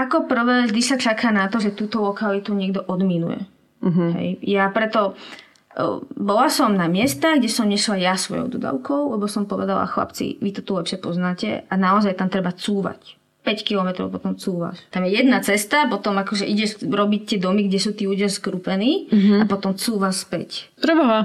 Ako 0.00 0.24
prvé, 0.24 0.72
vždy 0.72 0.80
sa 0.80 0.96
čaká 0.96 1.28
na 1.28 1.52
to, 1.52 1.60
že 1.60 1.76
túto 1.76 2.00
lokalitu 2.00 2.56
niekto 2.56 2.80
odminuje. 2.88 3.44
Uh-huh. 3.84 4.08
Hej. 4.16 4.40
Ja 4.40 4.72
preto 4.72 5.20
bola 6.18 6.50
som 6.50 6.74
na 6.74 6.90
miestach, 6.90 7.38
kde 7.38 7.46
som 7.46 7.70
nešla 7.70 7.96
ja 8.02 8.14
svojou 8.18 8.50
dodávkou, 8.50 9.14
lebo 9.14 9.30
som 9.30 9.46
povedala, 9.46 9.86
chlapci, 9.86 10.42
vy 10.42 10.50
to 10.50 10.66
tu 10.66 10.74
lepšie 10.74 10.98
poznáte 10.98 11.62
a 11.70 11.74
naozaj 11.78 12.18
tam 12.18 12.26
treba 12.26 12.50
cúvať. 12.50 13.20
5 13.40 13.64
km 13.64 14.12
potom 14.12 14.36
cúvaš. 14.36 14.84
Tam 14.92 15.00
je 15.08 15.16
jedna 15.16 15.40
cesta, 15.40 15.88
potom 15.88 16.12
akože 16.20 16.44
ideš 16.44 16.84
robiť 16.84 17.20
tie 17.24 17.38
domy, 17.40 17.72
kde 17.72 17.78
sú 17.80 17.96
tí 17.96 18.04
ľudia 18.04 18.28
skrúpení 18.28 19.08
mm-hmm. 19.08 19.38
a 19.40 19.44
potom 19.48 19.72
cúvaš 19.72 20.28
späť. 20.28 20.68
Preboha. 20.76 21.24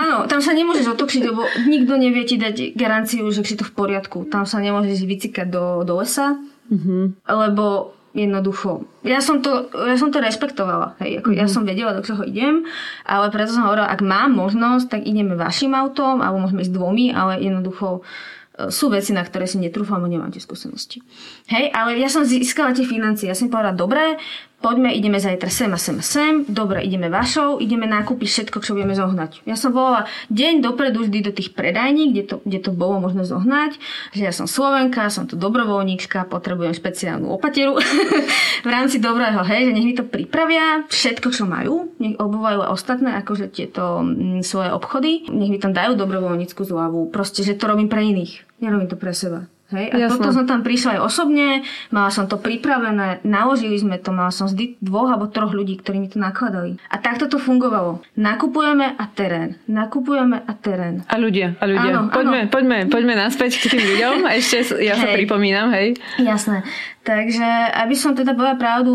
Áno, 0.00 0.24
tam 0.24 0.40
sa 0.40 0.56
nemôžeš 0.56 0.96
otočiť, 0.96 1.20
lebo 1.20 1.44
nikto 1.68 2.00
nevie 2.00 2.24
ti 2.24 2.40
dať 2.40 2.72
garanciu, 2.72 3.28
že 3.28 3.44
si 3.44 3.60
to 3.60 3.68
v 3.68 3.76
poriadku. 3.76 4.24
Tam 4.32 4.48
sa 4.48 4.56
nemôžeš 4.56 5.04
vycikať 5.04 5.52
do, 5.52 5.84
do 5.84 6.00
lesa, 6.00 6.40
mm-hmm. 6.72 7.28
lebo 7.28 7.92
jednoducho. 8.10 8.86
Ja 9.06 9.22
som 9.22 9.38
to, 9.38 9.70
ja 9.70 9.94
som 9.94 10.10
to 10.10 10.18
rešpektovala. 10.18 10.98
Hej. 10.98 11.22
Ako 11.22 11.30
mm-hmm. 11.30 11.40
Ja 11.40 11.46
mhm. 11.46 11.52
som 11.52 11.62
vedela, 11.62 11.94
do 11.94 12.02
čoho 12.02 12.22
idem, 12.26 12.66
ale 13.06 13.30
preto 13.30 13.54
som 13.54 13.66
hovorila, 13.66 13.90
ak 13.90 14.02
mám 14.02 14.34
možnosť, 14.34 14.86
tak 14.90 15.00
ideme 15.06 15.38
vašim 15.38 15.72
autom, 15.74 16.22
alebo 16.22 16.42
môžeme 16.42 16.66
ísť 16.66 16.74
dvomi, 16.74 17.14
ale 17.14 17.38
jednoducho 17.38 18.02
e, 18.02 18.70
sú 18.74 18.90
veci, 18.90 19.14
na 19.14 19.22
ktoré 19.22 19.46
si 19.46 19.62
netrúfam, 19.62 20.02
nemám 20.02 20.34
tie 20.34 20.42
skúsenosti. 20.42 21.06
Hej, 21.46 21.70
ale 21.70 22.02
ja 22.02 22.10
som 22.10 22.26
získala 22.26 22.74
tie 22.74 22.86
financie. 22.86 23.30
Ja 23.30 23.38
som 23.38 23.46
povedala, 23.46 23.78
dobre, 23.78 24.18
poďme, 24.60 24.92
ideme 24.92 25.16
zajtra 25.16 25.48
sem 25.48 25.72
a 25.72 25.78
sem 25.80 25.96
a 25.96 26.04
sem, 26.04 26.44
dobre, 26.46 26.84
ideme 26.84 27.08
vašou, 27.08 27.58
ideme 27.58 27.88
nakúpiť 27.88 28.28
všetko, 28.28 28.60
čo 28.60 28.76
vieme 28.76 28.92
zohnať. 28.92 29.42
Ja 29.48 29.56
som 29.56 29.72
volala 29.72 30.04
deň 30.28 30.60
dopredu 30.60 31.08
vždy 31.08 31.18
do 31.24 31.32
tých 31.32 31.56
predajní, 31.56 32.12
kde 32.12 32.22
to, 32.28 32.36
kde 32.44 32.58
to 32.60 32.70
bolo 32.70 33.00
možno 33.00 33.24
zohnať, 33.24 33.80
že 34.12 34.22
ja 34.28 34.32
som 34.36 34.44
Slovenka, 34.44 35.08
som 35.08 35.24
tu 35.24 35.40
dobrovoľníčka, 35.40 36.28
potrebujem 36.28 36.76
špeciálnu 36.76 37.32
opateru 37.32 37.80
v 38.66 38.68
rámci 38.68 39.00
dobrého, 39.00 39.40
hej, 39.48 39.72
že 39.72 39.74
nech 39.74 39.86
mi 39.88 39.94
to 39.96 40.04
pripravia, 40.04 40.84
všetko, 40.92 41.28
čo 41.32 41.48
majú, 41.48 41.96
nech 41.96 42.20
obúvajú 42.20 42.68
ostatné, 42.68 43.16
akože 43.24 43.48
tieto 43.48 44.04
m, 44.04 44.38
mm, 44.38 44.40
svoje 44.44 44.70
obchody, 44.70 45.24
nech 45.32 45.50
mi 45.50 45.58
tam 45.58 45.72
dajú 45.72 45.96
dobrovoľníckú 45.96 46.60
zľavu, 46.60 47.08
proste, 47.08 47.40
že 47.40 47.56
to 47.56 47.64
robím 47.64 47.88
pre 47.88 48.04
iných, 48.04 48.44
nerobím 48.60 48.92
to 48.92 49.00
pre 49.00 49.16
seba. 49.16 49.48
Hej? 49.70 49.86
A 49.94 49.96
Jasne. 49.96 50.12
potom 50.18 50.30
som 50.34 50.44
tam 50.46 50.60
prišla 50.66 50.98
aj 50.98 51.00
osobne, 51.00 51.62
mala 51.94 52.10
som 52.10 52.26
to 52.26 52.36
pripravené, 52.38 53.22
naložili 53.22 53.78
sme 53.78 53.96
to, 54.02 54.10
mala 54.10 54.34
som 54.34 54.50
vždy 54.50 54.78
dvoch 54.82 55.10
alebo 55.10 55.30
troch 55.30 55.54
ľudí, 55.54 55.78
ktorí 55.78 56.02
mi 56.02 56.08
to 56.10 56.18
nakladali. 56.18 56.76
A 56.90 56.98
takto 56.98 57.30
to 57.30 57.38
fungovalo. 57.38 58.02
Nakupujeme 58.18 58.98
a 58.98 59.04
terén. 59.10 59.56
Nakupujeme 59.70 60.42
a 60.42 60.52
terén. 60.58 61.06
A 61.06 61.16
ľudia, 61.16 61.54
a 61.58 61.64
ľudia. 61.64 61.90
Áno, 61.94 62.00
poďme, 62.10 62.46
áno. 62.46 62.52
poďme, 62.52 62.78
poďme 62.90 63.14
naspäť 63.14 63.62
k 63.62 63.78
tým 63.78 63.84
ľuďom. 63.96 64.14
Ešte 64.38 64.82
ja 64.82 64.94
hej. 64.98 65.02
sa 65.02 65.06
pripomínam, 65.14 65.70
hej. 65.74 65.94
Jasné. 66.18 66.66
Takže, 67.00 67.48
aby 67.80 67.94
som 67.96 68.12
teda 68.12 68.36
bola 68.36 68.60
pravdu, 68.60 68.92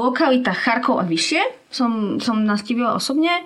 lokalita 0.00 0.56
Charkov 0.56 1.02
a 1.02 1.04
vyššie 1.04 1.68
som, 1.68 2.16
som 2.22 2.40
nastívila 2.40 2.96
osobne. 2.96 3.44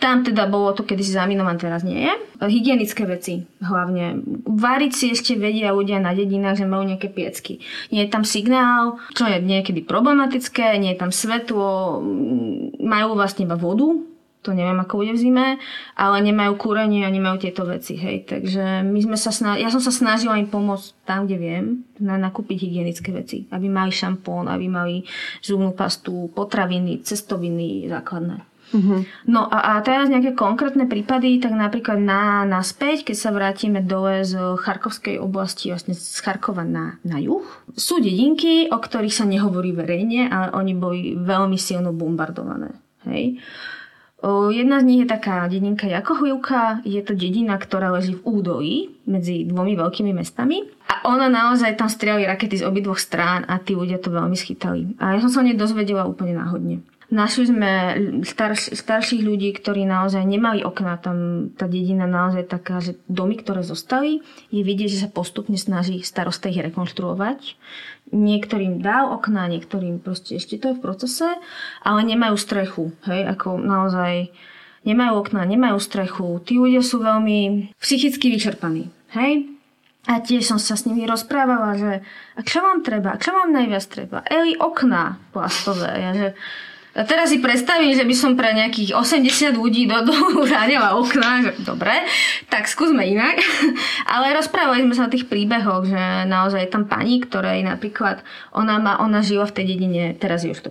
Tam 0.00 0.24
teda 0.24 0.48
bolo 0.48 0.72
to 0.72 0.88
kedysi 0.88 1.12
zaminované, 1.12 1.60
teraz 1.60 1.84
nie 1.84 2.08
je. 2.08 2.12
Hygienické 2.40 3.04
veci 3.04 3.44
hlavne. 3.60 4.24
Váriť 4.48 4.92
si 4.96 5.12
ešte 5.12 5.36
vedia 5.36 5.76
ľudia 5.76 6.00
na 6.00 6.16
dedinách, 6.16 6.56
že 6.56 6.64
majú 6.64 6.88
nejaké 6.88 7.12
piecky. 7.12 7.60
Nie 7.92 8.08
je 8.08 8.12
tam 8.16 8.24
signál, 8.24 8.96
čo 9.12 9.28
je 9.28 9.44
niekedy 9.44 9.84
problematické, 9.84 10.80
nie 10.80 10.96
je 10.96 11.00
tam 11.04 11.12
svetlo, 11.12 12.00
majú 12.80 13.08
vlastne 13.12 13.44
iba 13.44 13.60
vodu, 13.60 13.92
to 14.40 14.56
neviem, 14.56 14.80
ako 14.80 15.04
bude 15.04 15.12
v 15.12 15.20
zime, 15.20 15.48
ale 15.92 16.24
nemajú 16.24 16.56
kúrenie 16.56 17.04
a 17.04 17.12
nemajú 17.12 17.44
tieto 17.44 17.68
veci, 17.68 17.92
hej. 18.00 18.24
Takže 18.24 18.88
my 18.88 19.00
sme 19.04 19.16
sa 19.20 19.28
snažili, 19.28 19.68
ja 19.68 19.68
som 19.68 19.84
sa 19.84 19.92
snažila 19.92 20.40
im 20.40 20.48
pomôcť 20.48 21.04
tam, 21.04 21.28
kde 21.28 21.36
viem, 21.36 21.64
na 22.00 22.16
nakúpiť 22.16 22.56
hygienické 22.64 23.12
veci. 23.12 23.44
Aby 23.52 23.68
mali 23.68 23.92
šampón, 23.92 24.48
aby 24.48 24.64
mali 24.64 25.04
zubnú 25.44 25.76
pastu, 25.76 26.32
potraviny, 26.32 27.04
cestoviny 27.04 27.84
základné. 27.92 28.49
Uh-huh. 28.70 29.02
No 29.26 29.50
a, 29.50 29.76
a 29.76 29.82
teraz 29.82 30.06
nejaké 30.06 30.38
konkrétne 30.38 30.86
prípady, 30.86 31.42
tak 31.42 31.54
napríklad 31.54 31.98
na, 31.98 32.46
naspäť, 32.46 33.10
keď 33.10 33.16
sa 33.18 33.30
vrátime 33.34 33.82
dole 33.82 34.22
z 34.22 34.38
Charkovskej 34.38 35.18
oblasti, 35.18 35.74
vlastne 35.74 35.98
z 35.98 36.18
Charkova 36.22 36.62
na, 36.62 37.02
na 37.02 37.18
juh, 37.18 37.42
sú 37.74 37.98
dedinky, 37.98 38.70
o 38.70 38.78
ktorých 38.78 39.14
sa 39.14 39.26
nehovorí 39.26 39.74
verejne, 39.74 40.30
ale 40.30 40.54
oni 40.54 40.72
boli 40.78 41.00
veľmi 41.18 41.58
silno 41.58 41.90
bombardované. 41.90 42.70
Hej. 43.10 43.42
Jedna 44.52 44.84
z 44.84 44.86
nich 44.86 45.00
je 45.00 45.08
taká 45.08 45.48
dedinka 45.48 45.88
Jakohujovka. 45.88 46.84
Je 46.84 47.00
to 47.00 47.16
dedina, 47.16 47.56
ktorá 47.56 47.88
leží 47.88 48.20
v 48.20 48.24
údolí 48.28 48.74
medzi 49.08 49.48
dvomi 49.48 49.72
veľkými 49.80 50.12
mestami. 50.12 50.60
A 50.92 51.08
ona 51.08 51.32
naozaj 51.32 51.80
tam 51.80 51.88
strieľali 51.88 52.28
rakety 52.28 52.60
z 52.60 52.68
obidvoch 52.68 53.00
strán 53.00 53.48
a 53.48 53.56
tí 53.56 53.72
ľudia 53.72 53.96
to 53.96 54.12
veľmi 54.12 54.36
schytali. 54.36 54.92
A 55.00 55.16
ja 55.16 55.24
som 55.24 55.32
sa 55.32 55.40
o 55.40 55.46
nej 55.48 55.56
dozvedela 55.56 56.04
úplne 56.04 56.36
náhodne. 56.36 56.84
Našli 57.10 57.50
sme 57.50 57.72
starš, 58.22 58.70
starších 58.78 59.26
ľudí, 59.26 59.50
ktorí 59.58 59.82
naozaj 59.82 60.22
nemali 60.22 60.62
okná. 60.62 60.94
Tam 61.02 61.50
tá 61.58 61.66
dedina 61.66 62.06
naozaj 62.06 62.46
taká, 62.46 62.78
že 62.78 62.94
domy, 63.10 63.34
ktoré 63.34 63.66
zostali, 63.66 64.22
je 64.54 64.62
vidieť, 64.62 64.88
že 64.94 65.02
sa 65.02 65.10
postupne 65.10 65.58
snaží 65.58 66.06
starosta 66.06 66.46
ich 66.46 66.62
rekonštruovať. 66.62 67.58
Niektorým 68.14 68.78
dal 68.78 69.10
okná, 69.10 69.50
niektorým 69.50 69.98
proste 69.98 70.38
ešte 70.38 70.54
to 70.62 70.70
je 70.70 70.78
v 70.78 70.84
procese, 70.86 71.28
ale 71.82 72.06
nemajú 72.06 72.38
strechu. 72.38 72.94
Hej, 73.02 73.26
ako 73.26 73.58
naozaj 73.58 74.30
nemajú 74.86 75.26
okná, 75.26 75.42
nemajú 75.50 75.82
strechu. 75.82 76.38
Tí 76.46 76.62
ľudia 76.62 76.86
sú 76.86 77.02
veľmi 77.02 77.74
psychicky 77.82 78.30
vyčerpaní. 78.30 78.86
Hej, 79.10 79.50
a 80.08 80.16
tiež 80.22 80.48
som 80.48 80.56
sa 80.56 80.80
s 80.80 80.88
nimi 80.88 81.04
rozprávala, 81.04 81.76
že 81.76 81.92
a 82.32 82.40
čo 82.40 82.64
vám 82.64 82.80
treba, 82.80 83.20
čo 83.20 83.36
vám 83.36 83.52
najviac 83.52 83.84
treba? 83.84 84.24
Eli, 84.24 84.56
okná 84.56 85.20
plastové. 85.28 85.92
Ja, 85.92 86.10
že, 86.16 86.28
a 86.90 87.06
teraz 87.06 87.30
si 87.30 87.38
predstavím, 87.38 87.94
že 87.94 88.02
by 88.02 88.14
som 88.18 88.34
pre 88.34 88.50
nejakých 88.50 88.98
80 88.98 89.54
ľudí 89.54 89.86
do 89.86 90.02
domu 90.02 90.42
zánila 90.50 90.98
okna, 90.98 91.46
že 91.46 91.50
dobre, 91.62 91.94
tak 92.50 92.66
skúsme 92.66 93.06
inak. 93.06 93.38
Ale 94.14 94.34
rozprávali 94.34 94.82
sme 94.82 94.94
sa 94.98 95.06
o 95.06 95.12
tých 95.12 95.30
príbehoch, 95.30 95.86
že 95.86 96.26
naozaj 96.26 96.66
je 96.66 96.74
tam 96.74 96.90
pani, 96.90 97.22
ktorej 97.22 97.62
napríklad 97.62 98.26
ona, 98.50 98.82
má, 98.82 98.98
ona 98.98 99.22
žila 99.22 99.46
v 99.46 99.54
tej 99.54 99.64
dedine, 99.70 100.18
teraz 100.18 100.42
je 100.42 100.50
už 100.50 100.66
to 100.66 100.70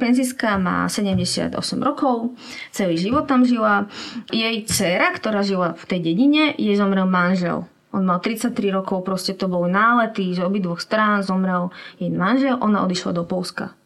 penziská, 0.00 0.56
má 0.56 0.88
78 0.88 1.52
rokov, 1.84 2.32
celý 2.72 2.96
život 2.96 3.28
tam 3.28 3.44
žila. 3.44 3.84
Jej 4.32 4.64
dcera, 4.64 5.12
ktorá 5.12 5.44
žila 5.44 5.76
v 5.76 5.84
tej 5.84 6.00
dedine, 6.00 6.56
jej 6.56 6.72
zomrel 6.72 7.04
manžel. 7.04 7.68
On 7.90 8.06
mal 8.06 8.22
33 8.22 8.54
rokov, 8.70 9.02
proste 9.02 9.36
to 9.36 9.50
bol 9.50 9.66
nálety, 9.66 10.30
že 10.32 10.46
obidvoch 10.46 10.80
strán 10.80 11.20
zomrel 11.26 11.68
jej 12.00 12.08
manžel, 12.08 12.56
ona 12.62 12.86
odišla 12.86 13.12
do 13.12 13.26
Polska 13.26 13.76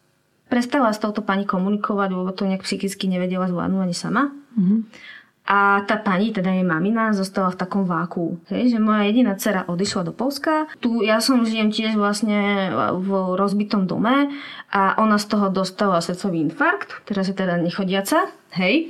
prestala 0.47 0.93
s 0.93 1.01
touto 1.01 1.25
pani 1.25 1.43
komunikovať, 1.43 2.09
lebo 2.13 2.31
to 2.31 2.45
nejak 2.45 2.63
psychicky 2.63 3.09
nevedela 3.09 3.49
zvládnuť 3.49 3.81
ani 3.81 3.95
sama. 3.95 4.23
Mm-hmm. 4.55 4.79
A 5.45 5.85
tá 5.85 6.01
pani, 6.01 6.33
teda 6.33 6.49
jej 6.49 6.65
mamina, 6.65 7.13
zostala 7.13 7.53
v 7.53 7.59
takom 7.61 7.85
váku. 7.85 8.41
Hej, 8.49 8.73
že 8.73 8.79
moja 8.81 9.05
jediná 9.05 9.37
dcera 9.37 9.69
odišla 9.69 10.09
do 10.09 10.13
Polska. 10.13 10.65
Tu 10.81 11.05
ja 11.05 11.21
som 11.21 11.45
žijem 11.45 11.69
tiež 11.69 11.93
vlastne 11.93 12.73
v 12.97 13.09
rozbitom 13.37 13.85
dome 13.85 14.33
a 14.73 14.97
ona 14.97 15.21
z 15.21 15.29
toho 15.29 15.53
dostala 15.53 16.01
srdcový 16.01 16.49
infarkt, 16.49 17.05
teraz 17.05 17.29
je 17.29 17.37
teda 17.37 17.61
nechodiaca. 17.61 18.25
Hej. 18.57 18.89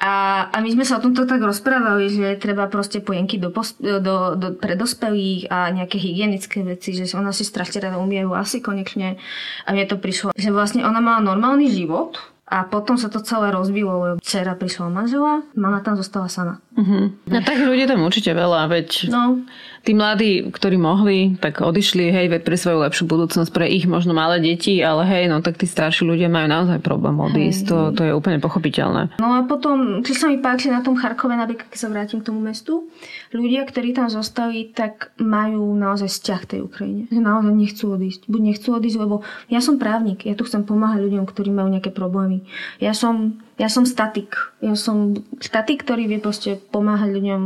A, 0.00 0.48
a 0.48 0.56
my 0.64 0.68
sme 0.72 0.88
sa 0.88 0.96
o 0.96 1.04
tomto 1.04 1.28
tak 1.28 1.44
rozprávali, 1.44 2.08
že 2.08 2.40
treba 2.40 2.64
proste 2.72 3.04
pojenky 3.04 3.36
do, 3.36 3.52
do, 3.52 4.32
do, 4.32 4.48
pre 4.56 4.72
dospelých 4.72 5.52
a 5.52 5.68
nejaké 5.68 6.00
hygienické 6.00 6.64
veci, 6.64 6.96
že 6.96 7.04
ona 7.12 7.36
si 7.36 7.44
strašne 7.44 7.84
rada 7.84 8.00
umiejú 8.00 8.32
asi 8.32 8.64
konečne. 8.64 9.20
A 9.68 9.76
mne 9.76 9.84
to 9.84 10.00
prišlo, 10.00 10.32
že 10.32 10.48
vlastne 10.48 10.88
ona 10.88 11.04
mala 11.04 11.20
normálny 11.20 11.68
život, 11.68 12.16
a 12.50 12.66
potom 12.66 12.98
sa 12.98 13.06
to 13.06 13.22
celé 13.22 13.54
rozbilo, 13.54 13.94
lebo 13.94 14.18
dcera 14.18 14.58
prišla 14.58 14.90
manžela, 14.90 15.46
mama 15.54 15.78
tam 15.86 15.94
zostala 15.94 16.26
sama. 16.26 16.58
Uh-huh. 16.74 17.14
No 17.30 17.38
tak 17.46 17.62
ľudia 17.62 17.86
tam 17.86 18.02
určite 18.02 18.34
veľa, 18.34 18.66
veď 18.66 19.06
no. 19.06 19.46
tí 19.86 19.94
mladí, 19.94 20.50
ktorí 20.50 20.74
mohli, 20.74 21.38
tak 21.38 21.62
odišli, 21.62 22.10
hej, 22.10 22.26
pre 22.42 22.58
svoju 22.58 22.82
lepšiu 22.82 23.06
budúcnosť, 23.06 23.54
pre 23.54 23.70
ich 23.70 23.86
možno 23.86 24.18
malé 24.18 24.42
deti, 24.42 24.82
ale 24.82 25.06
hej, 25.06 25.30
no 25.30 25.38
tak 25.46 25.62
tí 25.62 25.70
starší 25.70 26.02
ľudia 26.02 26.26
majú 26.26 26.50
naozaj 26.50 26.82
problém 26.82 27.14
odísť, 27.22 27.62
to, 27.70 27.78
to 27.94 28.02
je 28.10 28.12
úplne 28.12 28.42
pochopiteľné. 28.42 29.22
No 29.22 29.30
a 29.38 29.46
potom, 29.46 30.02
čo 30.02 30.18
sa 30.18 30.26
mi 30.26 30.42
páči 30.42 30.74
na 30.74 30.82
tom 30.82 30.98
Charkove, 30.98 31.38
napríklad 31.38 31.70
keď 31.70 31.78
sa 31.78 31.86
vrátim 31.86 32.18
k 32.18 32.34
tomu 32.34 32.42
mestu, 32.42 32.90
ľudia, 33.30 33.62
ktorí 33.62 33.94
tam 33.94 34.10
zostali, 34.10 34.70
tak 34.74 35.14
majú 35.22 35.74
naozaj 35.78 36.10
vzťah 36.10 36.42
tej 36.46 36.60
Ukrajine. 36.66 37.02
Že 37.10 37.20
naozaj 37.22 37.54
nechcú 37.54 37.84
odísť. 37.94 38.20
Buď 38.26 38.40
nechcú 38.42 38.68
odísť, 38.74 38.98
lebo 38.98 39.22
ja 39.46 39.62
som 39.62 39.78
právnik, 39.78 40.26
ja 40.26 40.34
tu 40.34 40.42
chcem 40.46 40.66
pomáhať 40.66 41.06
ľuďom, 41.06 41.24
ktorí 41.26 41.50
majú 41.54 41.70
nejaké 41.70 41.94
problémy. 41.94 42.42
Ja 42.82 42.90
som, 42.90 43.38
ja 43.54 43.70
som 43.70 43.86
statik. 43.86 44.34
Ja 44.58 44.74
som 44.74 45.22
statik, 45.38 45.86
ktorý 45.86 46.10
vie 46.10 46.18
proste 46.18 46.58
pomáhať 46.58 47.10
ľuďom 47.14 47.40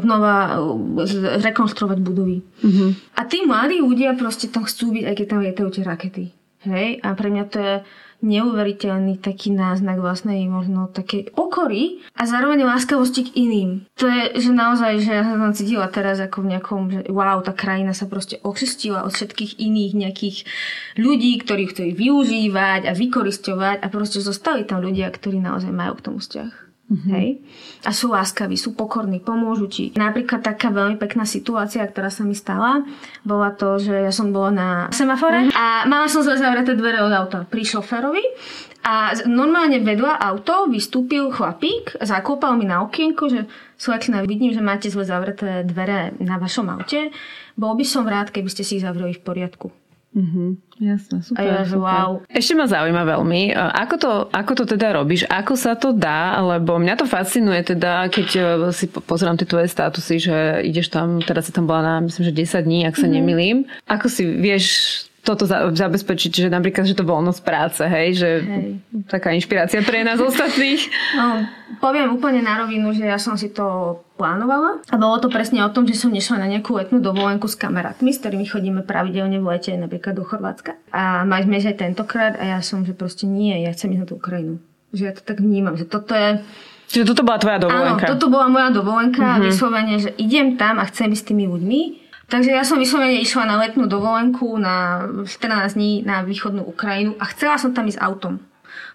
znova 0.00 0.64
rekonštruovať 1.44 1.98
budovy. 2.00 2.40
Mm-hmm. 2.64 2.90
A 3.16 3.20
tí 3.28 3.44
mladí 3.44 3.84
ľudia 3.84 4.16
proste 4.16 4.48
tam 4.48 4.64
chcú 4.64 4.96
byť, 4.96 5.04
aj 5.04 5.14
keď 5.14 5.26
tam 5.28 5.40
lietajú 5.44 5.68
tie 5.72 5.84
rakety. 5.84 6.24
Hej? 6.64 7.04
A 7.04 7.14
pre 7.14 7.28
mňa 7.30 7.44
to 7.52 7.58
je 7.60 7.74
neuveriteľný 8.18 9.22
taký 9.22 9.54
náznak 9.54 10.02
vlastnej 10.02 10.42
možno 10.50 10.90
takej 10.90 11.30
okory 11.38 12.02
a 12.18 12.26
zároveň 12.26 12.66
láskavosti 12.66 13.30
k 13.30 13.34
iným. 13.46 13.70
To 13.98 14.10
je, 14.10 14.42
že 14.42 14.50
naozaj, 14.50 15.02
že 15.02 15.10
ja 15.14 15.22
sa 15.22 15.38
tam 15.38 15.54
cítila 15.54 15.86
teraz 15.86 16.18
ako 16.18 16.42
v 16.42 16.50
nejakom, 16.56 16.80
že 16.90 17.00
wow, 17.10 17.38
tá 17.40 17.54
krajina 17.54 17.94
sa 17.94 18.10
proste 18.10 18.42
očistila 18.42 19.06
od 19.06 19.14
všetkých 19.14 19.62
iných 19.62 19.92
nejakých 19.94 20.36
ľudí, 20.98 21.38
ktorí 21.42 21.70
chceli 21.70 21.94
využívať 21.94 22.90
a 22.90 22.92
vykoristovať 22.92 23.82
a 23.82 23.86
proste 23.86 24.18
zostali 24.18 24.66
tam 24.66 24.82
ľudia, 24.82 25.08
ktorí 25.14 25.38
naozaj 25.38 25.70
majú 25.70 25.94
k 25.98 26.04
tomu 26.10 26.18
vzťah. 26.18 26.67
Mm-hmm. 26.88 27.12
Hej? 27.12 27.28
A 27.84 27.92
sú 27.92 28.08
láskaví, 28.08 28.56
sú 28.56 28.72
pokorní, 28.72 29.20
pomôžu 29.20 29.68
ti. 29.68 29.84
Napríklad 29.92 30.40
taká 30.40 30.72
veľmi 30.72 30.96
pekná 30.96 31.28
situácia, 31.28 31.84
ktorá 31.84 32.08
sa 32.08 32.24
mi 32.24 32.32
stala, 32.32 32.80
bola 33.28 33.52
to, 33.52 33.76
že 33.76 33.92
ja 33.92 34.12
som 34.12 34.32
bola 34.32 34.50
na 34.50 34.68
semafore 34.88 35.48
mm-hmm. 35.48 35.56
a 35.56 35.84
mala 35.84 36.08
som 36.08 36.24
zle 36.24 36.40
zavreté 36.40 36.72
dvere 36.72 37.04
od 37.04 37.12
auta 37.12 37.44
pri 37.44 37.62
šoferovi 37.68 38.24
a 38.88 39.12
normálne 39.28 39.84
vedľa 39.84 40.16
auto 40.16 40.64
vystúpil 40.72 41.28
chlapík, 41.28 42.00
zakúpal 42.00 42.56
mi 42.56 42.64
na 42.64 42.80
okienko, 42.80 43.28
že 43.28 43.44
Slečna, 43.78 44.26
vidím, 44.26 44.50
že 44.50 44.58
máte 44.58 44.90
zle 44.90 45.06
zavreté 45.06 45.62
dvere 45.62 46.10
na 46.18 46.34
vašom 46.42 46.66
aute. 46.66 47.14
Bol 47.54 47.78
by 47.78 47.86
som 47.86 48.10
rád, 48.10 48.34
keby 48.34 48.50
ste 48.50 48.66
si 48.66 48.82
ich 48.82 48.82
zavreli 48.82 49.14
v 49.14 49.22
poriadku. 49.22 49.70
Mm-hmm, 50.18 50.48
jasné, 50.82 51.22
super. 51.22 51.46
A 51.46 51.62
ja, 51.62 51.62
že 51.62 51.78
wow. 51.78 52.18
Ešte 52.26 52.58
ma 52.58 52.66
zaujíma 52.66 53.06
veľmi, 53.06 53.54
ako 53.54 53.94
to, 53.94 54.12
ako 54.34 54.52
to 54.58 54.64
teda 54.66 54.98
robíš, 54.98 55.22
ako 55.30 55.54
sa 55.54 55.78
to 55.78 55.94
dá, 55.94 56.42
lebo 56.42 56.74
mňa 56.74 56.98
to 56.98 57.06
fascinuje 57.06 57.62
teda, 57.62 58.10
keď 58.10 58.28
e, 58.34 58.42
si 58.74 58.90
pozerám 58.90 59.38
tie 59.38 59.46
tvoje 59.46 59.70
statusy, 59.70 60.18
že 60.18 60.36
ideš 60.66 60.90
tam, 60.90 61.22
teraz 61.22 61.46
si 61.46 61.54
tam 61.54 61.70
bola 61.70 61.86
na, 61.86 61.94
myslím, 62.02 62.34
že 62.34 62.34
10 62.34 62.66
dní, 62.66 62.80
ak 62.90 62.98
sa 62.98 63.06
mm-hmm. 63.06 63.14
nemilím. 63.14 63.58
Ako 63.86 64.10
si 64.10 64.26
vieš 64.26 65.06
toto 65.28 65.44
zabezpečiť, 65.76 66.32
že 66.32 66.48
napríklad, 66.48 66.88
že 66.88 66.96
to 66.96 67.04
voľnosť 67.04 67.40
práce, 67.44 67.84
hej, 67.84 68.08
že 68.16 68.30
hej. 68.40 68.80
taká 69.12 69.36
inšpirácia 69.36 69.84
pre 69.84 70.00
nás 70.00 70.16
ostatných. 70.16 70.80
No, 71.18 71.42
poviem 71.82 72.14
úplne 72.14 72.44
na 72.44 72.62
rovinu, 72.62 72.94
že 72.94 73.02
ja 73.02 73.18
som 73.18 73.34
si 73.34 73.50
to 73.50 73.98
plánovala 74.14 74.78
a 74.86 74.94
bolo 74.94 75.18
to 75.18 75.26
presne 75.26 75.64
o 75.66 75.72
tom, 75.72 75.82
že 75.88 75.98
som 75.98 76.14
nešla 76.14 76.38
na 76.38 76.46
nejakú 76.46 76.78
letnú 76.78 77.02
dovolenku 77.02 77.50
s 77.50 77.58
kamarátmi, 77.58 78.14
s 78.14 78.22
ktorými 78.22 78.46
chodíme 78.46 78.80
pravidelne 78.86 79.42
v 79.42 79.48
lete 79.56 79.74
napríklad 79.74 80.14
do 80.14 80.22
Chorvátska. 80.22 80.78
A 80.94 81.26
mali 81.26 81.48
sme 81.48 81.58
aj 81.58 81.80
tentokrát 81.80 82.38
a 82.38 82.44
ja 82.56 82.58
som, 82.62 82.86
že 82.86 82.94
proste 82.94 83.26
nie, 83.26 83.56
ja 83.66 83.74
chcem 83.74 83.90
ísť 83.98 84.00
na 84.04 84.06
tú 84.06 84.14
Ukrajinu. 84.20 84.62
Že 84.94 85.02
ja 85.02 85.12
to 85.16 85.22
tak 85.26 85.42
vnímam, 85.42 85.74
že 85.74 85.88
toto 85.88 86.14
je 86.14 86.38
Čiže 86.88 87.04
toto 87.12 87.20
bola 87.20 87.36
tvoja 87.36 87.58
dovolenka? 87.60 88.04
Áno, 88.08 88.12
toto 88.16 88.26
bola 88.32 88.46
moja 88.48 88.68
dovolenka 88.72 89.20
mm-hmm. 89.20 89.40
mhm. 89.44 89.48
vyslovene, 89.52 89.94
že 90.00 90.10
idem 90.16 90.56
tam 90.56 90.80
a 90.80 90.88
chcem 90.88 91.12
byť 91.12 91.18
s 91.20 91.28
tými 91.28 91.44
ľuďmi 91.44 91.80
Takže 92.28 92.52
ja 92.52 92.60
som 92.60 92.76
vyslovene 92.76 93.24
išla 93.24 93.48
na 93.48 93.56
letnú 93.56 93.88
dovolenku 93.88 94.60
na 94.60 95.08
14 95.24 95.72
dní 95.72 96.04
na 96.04 96.20
východnú 96.20 96.60
Ukrajinu 96.60 97.16
a 97.16 97.24
chcela 97.32 97.56
som 97.56 97.72
tam 97.72 97.88
ísť 97.88 98.04
autom. 98.04 98.36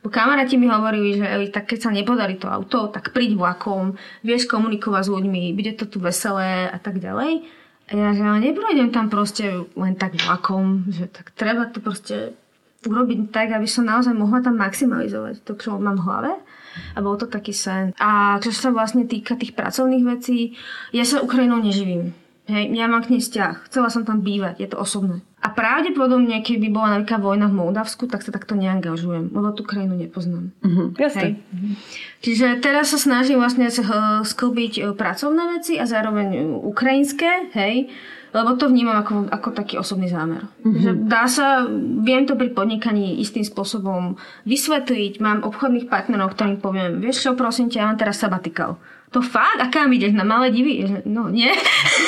Bo 0.06 0.14
kamaráti 0.14 0.54
mi 0.54 0.70
hovorili, 0.70 1.18
že 1.18 1.26
Eli, 1.26 1.48
tak 1.50 1.74
keď 1.74 1.80
sa 1.82 1.90
nepodarí 1.90 2.38
to 2.38 2.46
auto, 2.46 2.94
tak 2.94 3.10
príď 3.10 3.34
vlakom, 3.34 3.98
vieš 4.22 4.46
komunikovať 4.46 5.10
s 5.10 5.14
ľuďmi, 5.18 5.44
bude 5.58 5.74
to 5.74 5.90
tu 5.90 5.98
veselé 5.98 6.70
a 6.70 6.78
tak 6.78 7.02
ďalej. 7.02 7.42
A 7.90 7.92
ja, 7.98 8.14
že 8.14 8.22
neprojdem 8.22 8.94
tam 8.94 9.10
proste 9.10 9.66
len 9.74 9.98
tak 9.98 10.14
vlakom, 10.14 10.86
že 10.94 11.10
tak 11.10 11.34
treba 11.34 11.66
to 11.74 11.82
proste 11.82 12.38
urobiť 12.86 13.34
tak, 13.34 13.50
aby 13.56 13.66
som 13.66 13.88
naozaj 13.88 14.14
mohla 14.14 14.46
tam 14.46 14.62
maximalizovať 14.62 15.42
to, 15.42 15.58
čo 15.58 15.82
mám 15.82 15.98
v 15.98 16.06
hlave. 16.06 16.32
A 16.94 17.00
bol 17.02 17.18
to 17.18 17.26
taký 17.26 17.54
sen. 17.54 17.94
A 17.98 18.38
čo 18.42 18.54
sa 18.54 18.70
vlastne 18.70 19.10
týka 19.10 19.38
tých 19.38 19.58
pracovných 19.58 20.06
vecí, 20.06 20.58
ja 20.94 21.06
sa 21.06 21.22
Ukrajinou 21.22 21.62
neživím. 21.62 22.23
Hej, 22.44 22.76
ja 22.76 22.92
mám 22.92 23.08
k 23.08 23.16
nej 23.16 23.22
vzťah. 23.24 23.72
Chcela 23.72 23.88
som 23.88 24.04
tam 24.04 24.20
bývať, 24.20 24.60
je 24.60 24.68
to 24.68 24.76
osobné. 24.76 25.24
A 25.40 25.52
pravdepodobne, 25.52 26.44
keby 26.44 26.72
bola 26.72 27.00
napríklad 27.00 27.24
vojna 27.24 27.48
v 27.48 27.56
Moldavsku, 27.56 28.08
tak 28.08 28.24
sa 28.24 28.36
takto 28.36 28.56
neangažujem, 28.56 29.32
lebo 29.32 29.56
tú 29.56 29.64
krajinu 29.64 29.96
nepoznám. 29.96 30.52
Uh-huh, 30.60 30.92
jasne. 31.00 31.20
Hej. 31.20 31.32
Čiže 32.24 32.48
teraz 32.60 32.92
sa 32.92 33.00
snažím 33.00 33.40
vlastne 33.40 33.68
sklbiť 34.24 34.74
e, 34.76 34.82
pracovné 34.92 35.44
veci 35.60 35.80
a 35.80 35.88
zároveň 35.88 36.28
e, 36.32 36.40
ukrajinské, 36.48 37.52
hej, 37.56 37.92
lebo 38.36 38.56
to 38.60 38.68
vnímam 38.68 39.00
ako, 39.04 39.28
ako 39.32 39.50
taký 39.52 39.76
osobný 39.80 40.12
zámer. 40.12 40.48
Že 40.64 41.06
dá 41.08 41.28
sa, 41.28 41.68
viem 42.04 42.28
to 42.28 42.40
pri 42.40 42.52
podnikaní 42.52 43.20
istým 43.20 43.44
spôsobom 43.44 44.20
vysvetliť, 44.48 45.20
mám 45.20 45.48
obchodných 45.48 45.92
partnerov, 45.92 46.36
ktorým 46.36 46.60
poviem, 46.60 47.04
vieš 47.04 47.24
čo, 47.24 47.40
prosím 47.40 47.72
ťa, 47.72 47.80
ja 47.80 47.88
mám 47.88 48.00
teraz 48.00 48.20
sabatikal 48.20 48.80
to 49.14 49.22
fakt? 49.22 49.62
A 49.62 49.70
kam 49.70 49.94
ideš? 49.94 50.18
Na 50.18 50.26
malé 50.26 50.50
divy? 50.50 50.82
No 51.06 51.30
nie. 51.30 51.54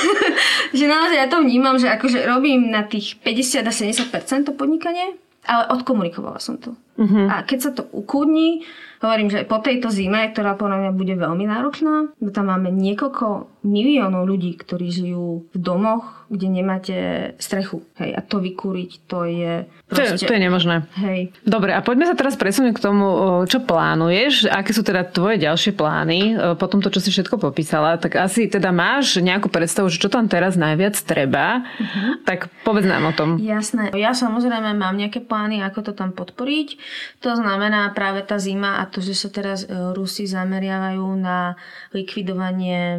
že 0.78 0.86
naozaj 0.90 1.18
ja 1.22 1.28
to 1.30 1.46
vnímam, 1.46 1.78
že 1.78 1.88
akože 1.94 2.26
robím 2.26 2.74
na 2.74 2.84
tých 2.84 3.22
50 3.22 3.62
a 3.62 3.72
70% 3.72 4.50
to 4.50 4.54
podnikanie, 4.58 5.16
ale 5.46 5.70
odkomunikovala 5.78 6.42
som 6.42 6.58
to. 6.58 6.74
Uh-huh. 6.98 7.28
A 7.30 7.46
keď 7.46 7.60
sa 7.62 7.72
to 7.72 7.86
ukúdni, 7.94 8.66
hovorím, 9.06 9.30
že 9.30 9.46
po 9.46 9.62
tejto 9.62 9.94
zime, 9.94 10.32
ktorá 10.34 10.58
podľa 10.58 10.82
mňa 10.82 10.92
bude 10.98 11.14
veľmi 11.14 11.46
náročná, 11.46 12.10
tam 12.34 12.46
máme 12.50 12.74
niekoľko 12.74 13.55
miliónov 13.66 14.30
ľudí, 14.30 14.54
ktorí 14.62 14.94
žijú 14.94 15.50
v 15.50 15.58
domoch, 15.58 16.30
kde 16.30 16.48
nemáte 16.50 16.98
strechu. 17.38 17.86
Hej, 17.98 18.18
a 18.18 18.22
to 18.22 18.42
vykúriť, 18.42 19.06
to 19.06 19.26
je 19.30 19.66
proste... 19.86 20.18
To 20.18 20.26
je, 20.26 20.30
to 20.30 20.34
je 20.38 20.42
nemožné. 20.42 20.76
Hej. 20.98 21.34
Dobre, 21.46 21.74
a 21.74 21.86
poďme 21.86 22.10
sa 22.10 22.18
teraz 22.18 22.34
presunúť 22.38 22.74
k 22.78 22.82
tomu, 22.82 23.06
čo 23.46 23.62
plánuješ. 23.62 24.50
Aké 24.50 24.74
sú 24.74 24.82
teda 24.82 25.06
tvoje 25.06 25.38
ďalšie 25.38 25.78
plány 25.78 26.34
po 26.58 26.66
tomto, 26.66 26.90
čo 26.90 27.02
si 27.02 27.14
všetko 27.14 27.38
popísala? 27.38 28.02
Tak 28.02 28.18
asi 28.18 28.50
teda 28.50 28.74
máš 28.74 29.22
nejakú 29.22 29.54
predstavu, 29.54 29.90
že 29.90 30.02
čo 30.02 30.10
tam 30.10 30.26
teraz 30.26 30.58
najviac 30.58 30.98
treba. 31.06 31.62
Uh-huh. 31.62 32.18
Tak 32.26 32.50
povedz 32.66 32.90
nám 32.90 33.06
o 33.10 33.14
tom. 33.14 33.38
Jasné. 33.38 33.94
Ja 33.94 34.18
samozrejme 34.18 34.74
mám 34.74 34.98
nejaké 34.98 35.22
plány, 35.22 35.62
ako 35.62 35.90
to 35.90 35.94
tam 35.94 36.10
podporiť. 36.14 36.78
To 37.22 37.38
znamená 37.38 37.94
práve 37.94 38.26
tá 38.26 38.42
zima 38.42 38.82
a 38.82 38.90
to, 38.90 38.98
že 39.02 39.14
sa 39.14 39.30
teraz 39.30 39.66
e, 39.66 39.70
Rusi 39.94 40.26
zameriavajú 40.26 41.06
na 41.18 41.54
likvidovanie 41.94 42.98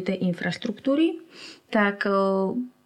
dôležitej 0.00 0.24
infraštruktúry 0.32 1.20
tak 1.70 2.08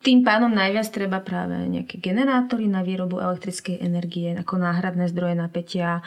tým 0.05 0.21
pádom 0.21 0.53
najviac 0.53 0.93
treba 0.93 1.25
práve 1.25 1.57
nejaké 1.65 1.97
generátory 1.97 2.69
na 2.69 2.85
výrobu 2.85 3.17
elektrickej 3.25 3.81
energie, 3.81 4.37
ako 4.37 4.61
náhradné 4.61 5.09
zdroje 5.09 5.33
napätia, 5.33 6.05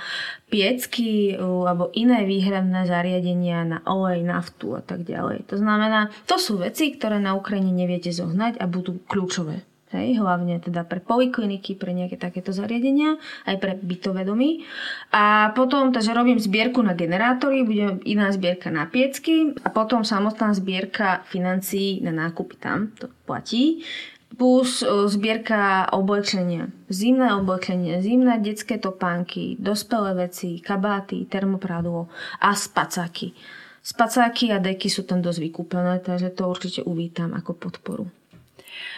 piecky 0.54 1.34
alebo 1.34 1.90
iné 1.98 2.22
výhradné 2.30 2.86
zariadenia 2.86 3.66
na 3.66 3.82
olej, 3.90 4.22
naftu 4.22 4.78
a 4.78 4.86
tak 4.86 5.02
ďalej. 5.02 5.50
To 5.50 5.58
znamená, 5.58 6.14
to 6.30 6.38
sú 6.38 6.62
veci, 6.62 6.94
ktoré 6.94 7.18
na 7.18 7.34
Ukrajine 7.34 7.74
neviete 7.74 8.14
zohnať 8.14 8.62
a 8.62 8.70
budú 8.70 9.02
kľúčové. 9.10 9.66
Hej, 9.88 10.20
hlavne 10.20 10.60
teda 10.60 10.84
pre 10.84 11.00
polikliniky, 11.00 11.80
pre 11.80 11.96
nejaké 11.96 12.20
takéto 12.20 12.52
zariadenia, 12.52 13.16
aj 13.48 13.56
pre 13.56 13.72
bytové 13.80 14.28
domy. 14.28 14.68
A 15.16 15.56
potom, 15.56 15.96
takže 15.96 16.12
robím 16.12 16.44
zbierku 16.44 16.84
na 16.84 16.92
generátory, 16.92 17.64
bude 17.64 18.04
iná 18.04 18.28
zbierka 18.36 18.68
na 18.68 18.84
piecky 18.84 19.56
a 19.64 19.72
potom 19.72 20.04
samotná 20.04 20.52
zbierka 20.52 21.24
financií 21.32 22.04
na 22.04 22.12
nákupy 22.12 22.60
tam, 22.60 22.92
to 23.00 23.08
platí. 23.24 23.88
Plus 24.36 24.84
zbierka 24.84 25.88
oblečenia. 25.96 26.68
Zimné 26.92 27.32
oblečenie, 27.40 28.04
zimné 28.04 28.44
detské 28.44 28.76
topánky, 28.76 29.56
dospelé 29.56 30.28
veci, 30.28 30.60
kabáty, 30.60 31.24
termopradlo 31.32 32.12
a 32.44 32.52
spacáky. 32.52 33.32
Spacáky 33.80 34.52
a 34.52 34.60
deky 34.60 34.92
sú 34.92 35.08
tam 35.08 35.24
dosť 35.24 35.40
vykúpené, 35.48 36.04
takže 36.04 36.36
to 36.36 36.52
určite 36.52 36.84
uvítam 36.84 37.32
ako 37.32 37.56
podporu. 37.56 38.12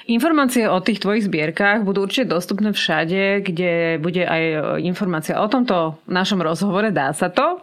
Informácie 0.10 0.66
o 0.66 0.82
tých 0.82 1.06
tvojich 1.06 1.30
zbierkach 1.30 1.86
budú 1.86 2.02
určite 2.02 2.34
dostupné 2.34 2.74
všade, 2.74 3.46
kde 3.46 4.02
bude 4.02 4.26
aj 4.26 4.44
informácia 4.82 5.38
o 5.38 5.46
tomto 5.46 6.02
našom 6.10 6.42
rozhovore, 6.42 6.90
dá 6.90 7.14
sa 7.14 7.30
to. 7.30 7.62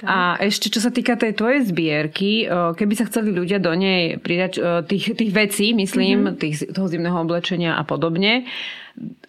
Tak. 0.00 0.06
A 0.06 0.16
ešte 0.44 0.68
čo 0.68 0.84
sa 0.84 0.92
týka 0.92 1.16
tej 1.16 1.32
tvojej 1.32 1.64
zbierky, 1.64 2.44
keby 2.48 2.92
sa 2.92 3.08
chceli 3.08 3.32
ľudia 3.32 3.56
do 3.56 3.72
nej 3.72 4.20
pridať 4.20 4.84
tých, 4.84 5.16
tých 5.16 5.32
vecí, 5.32 5.72
myslím, 5.72 6.28
mm-hmm. 6.28 6.36
tých, 6.36 6.56
toho 6.76 6.92
zimného 6.92 7.18
oblečenia 7.24 7.80
a 7.80 7.82
podobne, 7.88 8.44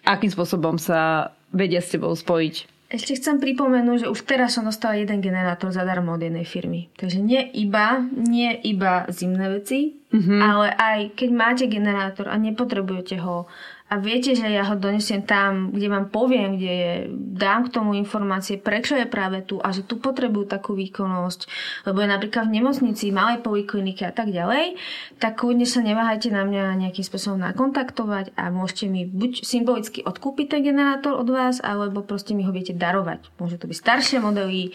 akým 0.04 0.28
spôsobom 0.28 0.76
sa 0.76 1.32
vedia 1.56 1.80
s 1.80 1.96
tebou 1.96 2.12
spojiť? 2.12 2.79
Ešte 2.90 3.22
chcem 3.22 3.38
pripomenúť, 3.38 4.06
že 4.06 4.12
už 4.12 4.26
teraz 4.26 4.58
som 4.58 4.66
dostala 4.66 4.98
jeden 4.98 5.22
generátor 5.22 5.70
zadarmo 5.70 6.18
od 6.18 6.26
jednej 6.26 6.42
firmy. 6.42 6.90
Takže 6.98 7.22
nie 7.22 7.38
iba, 7.54 8.02
nie 8.10 8.50
iba 8.66 9.06
zimné 9.14 9.62
veci, 9.62 10.02
mm-hmm. 10.10 10.40
ale 10.42 10.68
aj 10.74 11.00
keď 11.14 11.30
máte 11.30 11.66
generátor 11.70 12.34
a 12.34 12.36
nepotrebujete 12.42 13.22
ho 13.22 13.46
a 13.90 13.98
viete, 13.98 14.38
že 14.38 14.46
ja 14.46 14.62
ho 14.70 14.78
donesiem 14.78 15.26
tam, 15.26 15.74
kde 15.74 15.90
vám 15.90 16.14
poviem, 16.14 16.62
kde 16.62 16.74
je, 16.74 16.94
dám 17.34 17.66
k 17.66 17.74
tomu 17.74 17.98
informácie, 17.98 18.62
prečo 18.62 18.94
je 18.94 19.10
práve 19.10 19.42
tu 19.42 19.58
a 19.58 19.74
že 19.74 19.82
tu 19.82 19.98
potrebujú 19.98 20.46
takú 20.46 20.78
výkonnosť, 20.78 21.50
lebo 21.90 22.06
je 22.06 22.14
napríklad 22.14 22.46
v 22.46 22.62
nemocnici, 22.62 23.10
malej 23.10 23.42
poliklinike 23.42 24.06
a 24.06 24.14
tak 24.14 24.30
ďalej, 24.30 24.78
tak 25.18 25.42
kľudne 25.42 25.66
sa 25.66 25.82
neváhajte 25.82 26.30
na 26.30 26.46
mňa 26.46 26.86
nejakým 26.86 27.02
spôsobom 27.02 27.42
nakontaktovať 27.42 28.38
a 28.38 28.54
môžete 28.54 28.86
mi 28.94 29.10
buď 29.10 29.42
symbolicky 29.42 30.06
odkúpiť 30.06 30.54
ten 30.54 30.62
generátor 30.62 31.18
od 31.18 31.26
vás, 31.34 31.58
alebo 31.58 32.06
proste 32.06 32.38
mi 32.38 32.46
ho 32.46 32.54
viete 32.54 32.78
darovať. 32.78 33.26
Môžu 33.42 33.58
to 33.58 33.66
byť 33.66 33.78
staršie 33.82 34.18
modely, 34.22 34.70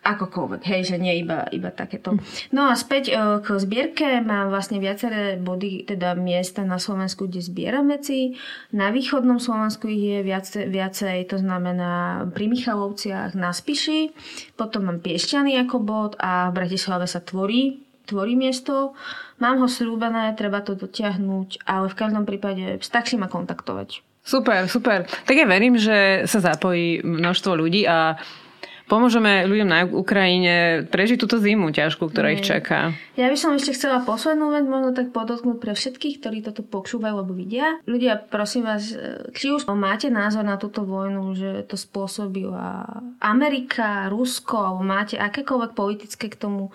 akokoľvek, 0.00 0.62
hej, 0.64 0.80
že 0.92 0.96
nie 0.96 1.20
iba, 1.20 1.44
iba 1.52 1.68
takéto. 1.68 2.16
No 2.56 2.72
a 2.72 2.74
späť 2.76 3.12
e, 3.12 3.14
k 3.44 3.46
zbierke 3.60 4.24
mám 4.24 4.48
vlastne 4.48 4.80
viaceré 4.80 5.36
body, 5.36 5.84
teda 5.84 6.16
miesta 6.16 6.64
na 6.64 6.80
Slovensku, 6.80 7.28
kde 7.28 7.44
zbieram 7.44 7.92
veci. 7.92 8.32
Na 8.72 8.88
východnom 8.88 9.36
Slovensku 9.36 9.92
ich 9.92 10.00
je 10.00 10.18
viacej, 10.24 10.72
viacej 10.72 11.16
to 11.28 11.36
znamená 11.36 12.24
pri 12.32 12.48
Michalovciach 12.48 13.36
na 13.36 13.52
Spiši, 13.52 14.16
potom 14.56 14.88
mám 14.88 15.04
Piešťany 15.04 15.60
ako 15.68 15.76
bod 15.84 16.12
a 16.16 16.48
v 16.48 16.64
Bratislave 16.64 17.04
sa 17.04 17.20
tvorí 17.20 17.84
tvorí 18.10 18.34
miesto. 18.34 18.98
Mám 19.38 19.62
ho 19.62 19.68
slúbené, 19.70 20.34
treba 20.34 20.66
to 20.66 20.74
dotiahnuť, 20.74 21.62
ale 21.62 21.86
v 21.86 21.94
každom 21.94 22.26
prípade 22.26 22.82
stačí 22.82 23.14
ma 23.14 23.30
kontaktovať. 23.30 24.02
Super, 24.26 24.66
super. 24.66 25.06
Tak 25.06 25.34
ja 25.38 25.46
verím, 25.46 25.78
že 25.78 26.26
sa 26.26 26.42
zapojí 26.42 27.06
množstvo 27.06 27.52
ľudí 27.54 27.86
a 27.86 28.18
pomôžeme 28.90 29.46
ľuďom 29.46 29.68
na 29.70 29.86
Ukrajine 29.86 30.84
prežiť 30.90 31.22
túto 31.22 31.38
zimu 31.38 31.70
ťažkú, 31.70 32.10
ktorá 32.10 32.34
Nie. 32.34 32.42
ich 32.42 32.44
čaká. 32.44 32.90
Ja 33.14 33.30
by 33.30 33.38
som 33.38 33.54
ešte 33.54 33.78
chcela 33.78 34.02
poslednú 34.02 34.50
vec 34.50 34.66
možno 34.66 34.90
tak 34.90 35.14
podotknúť 35.14 35.62
pre 35.62 35.78
všetkých, 35.78 36.18
ktorí 36.18 36.42
toto 36.42 36.66
počúvajú 36.66 37.22
alebo 37.22 37.30
vidia. 37.30 37.78
Ľudia, 37.86 38.18
prosím 38.26 38.66
vás, 38.66 38.90
e, 38.90 39.30
či 39.30 39.54
už 39.54 39.70
máte 39.70 40.10
názor 40.10 40.42
na 40.42 40.58
túto 40.58 40.82
vojnu, 40.82 41.38
že 41.38 41.62
to 41.70 41.78
spôsobila 41.78 42.82
Amerika, 43.22 44.10
Rusko, 44.10 44.58
alebo 44.58 44.82
máte 44.82 45.14
akékoľvek 45.14 45.72
politické 45.78 46.26
k 46.26 46.34
tomu 46.34 46.74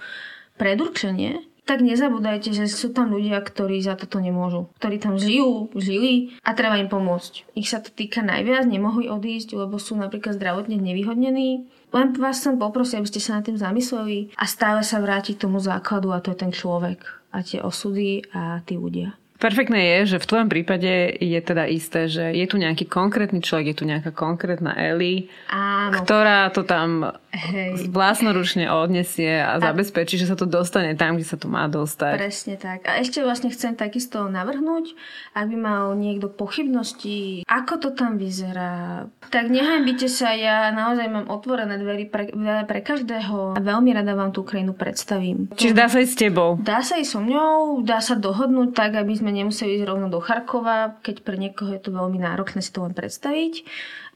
predurčenie, 0.56 1.44
tak 1.66 1.82
nezabúdajte, 1.82 2.54
že 2.54 2.70
sú 2.70 2.94
tam 2.94 3.10
ľudia, 3.10 3.42
ktorí 3.42 3.82
za 3.82 3.98
toto 3.98 4.22
nemôžu. 4.22 4.70
Ktorí 4.78 5.02
tam 5.02 5.18
žijú, 5.18 5.74
žili 5.74 6.38
a 6.46 6.54
treba 6.54 6.78
im 6.78 6.86
pomôcť. 6.86 7.58
Ich 7.58 7.74
sa 7.74 7.82
to 7.82 7.90
týka 7.90 8.22
najviac, 8.22 8.70
nemohli 8.70 9.10
odísť, 9.10 9.58
lebo 9.58 9.82
sú 9.82 9.98
napríklad 9.98 10.38
zdravotne 10.38 10.78
nevyhodnení. 10.78 11.66
Len 11.96 12.12
vás 12.20 12.44
chcem 12.44 12.60
poprosiť, 12.60 13.00
aby 13.00 13.08
ste 13.08 13.24
sa 13.24 13.40
nad 13.40 13.48
tým 13.48 13.56
zamysleli 13.56 14.36
a 14.36 14.44
stále 14.44 14.84
sa 14.84 15.00
vrátiť 15.00 15.40
k 15.40 15.44
tomu 15.48 15.64
základu 15.64 16.12
a 16.12 16.20
to 16.20 16.36
je 16.36 16.44
ten 16.44 16.52
človek 16.52 17.00
a 17.32 17.40
tie 17.40 17.64
osudy 17.64 18.28
a 18.36 18.60
tí 18.68 18.76
ľudia. 18.76 19.16
Perfektné 19.36 20.00
je, 20.00 20.16
že 20.16 20.24
v 20.24 20.30
tvojom 20.32 20.48
prípade 20.48 21.20
je 21.20 21.40
teda 21.44 21.68
isté, 21.68 22.08
že 22.08 22.32
je 22.32 22.46
tu 22.48 22.56
nejaký 22.56 22.88
konkrétny 22.88 23.44
človek, 23.44 23.76
je 23.76 23.78
tu 23.84 23.86
nejaká 23.88 24.16
konkrétna 24.16 24.72
Eli, 24.80 25.28
Áno. 25.52 26.00
ktorá 26.00 26.48
to 26.56 26.64
tam 26.64 27.12
Hej. 27.36 27.92
vlastnoručne 27.92 28.72
odnesie 28.72 29.44
a, 29.44 29.60
a 29.60 29.62
zabezpečí, 29.62 30.16
že 30.16 30.32
sa 30.32 30.40
to 30.40 30.48
dostane 30.48 30.96
tam, 30.96 31.20
kde 31.20 31.28
sa 31.28 31.36
to 31.36 31.52
má 31.52 31.68
dostať. 31.68 32.16
Presne 32.16 32.56
tak. 32.56 32.88
A 32.88 33.04
ešte 33.04 33.20
vlastne 33.20 33.52
chcem 33.52 33.76
takisto 33.76 34.32
navrhnúť, 34.32 34.96
ak 35.36 35.46
by 35.52 35.58
mal 35.60 35.84
niekto 36.00 36.32
pochybnosti, 36.32 37.44
ako 37.44 37.74
to 37.84 37.90
tam 37.92 38.16
vyzerá, 38.16 39.06
tak 39.28 39.52
nehajbite 39.52 40.08
sa, 40.08 40.32
ja 40.32 40.72
naozaj 40.72 41.08
mám 41.12 41.28
otvorené 41.28 41.76
dvery 41.76 42.08
pre, 42.08 42.32
pre 42.66 42.80
každého 42.80 43.58
a 43.58 43.60
veľmi 43.60 43.92
rada 43.92 44.16
vám 44.16 44.32
tú 44.32 44.48
Ukrajinu 44.48 44.72
predstavím. 44.72 45.52
Čiže 45.60 45.76
dá 45.76 45.92
sa 45.92 46.00
ísť 46.00 46.14
s 46.16 46.20
tebou? 46.20 46.50
Dá 46.64 46.80
sa 46.80 46.96
ísť 46.96 47.12
so 47.12 47.20
mňou, 47.20 47.84
dá 47.84 48.00
sa 48.00 48.16
dohodnúť 48.16 48.72
tak, 48.72 48.96
aby 48.96 49.12
sme 49.12 49.36
nemusí 49.36 49.68
ísť 49.68 49.84
rovno 49.84 50.08
do 50.08 50.24
Charkova, 50.24 51.04
keď 51.04 51.26
pre 51.28 51.36
niekoho 51.36 51.76
je 51.76 51.82
to 51.84 51.92
veľmi 51.92 52.18
náročné 52.22 52.64
si 52.64 52.72
to 52.72 52.86
len 52.86 52.96
predstaviť 52.96 53.68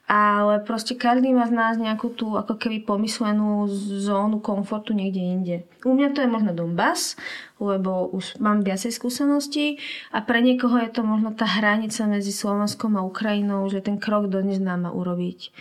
ale 0.10 0.66
proste 0.66 0.97
každý 0.97 1.30
má 1.30 1.45
z 1.45 1.53
nás 1.53 1.78
nejakú 1.78 2.10
tú 2.10 2.34
ako 2.34 2.57
keby 2.57 2.82
pomyslenú 2.82 3.70
zónu 4.01 4.41
komfortu 4.41 4.97
niekde 4.97 5.22
inde. 5.22 5.55
U 5.86 5.93
mňa 5.93 6.18
to 6.18 6.26
je 6.26 6.34
možno 6.34 6.57
Donbass, 6.57 7.14
lebo 7.62 8.10
už 8.10 8.41
mám 8.41 8.66
viacej 8.66 8.89
skúseností 8.89 9.78
a 10.10 10.26
pre 10.26 10.41
niekoho 10.41 10.82
je 10.82 10.89
to 10.89 11.05
možno 11.05 11.38
tá 11.38 11.45
hranica 11.45 12.10
medzi 12.10 12.34
Slovenskom 12.34 12.97
a 12.97 13.05
Ukrajinou, 13.05 13.70
že 13.70 13.86
ten 13.86 14.01
krok 14.01 14.34
do 14.34 14.41
neznáma 14.41 14.89
urobiť. 14.89 15.53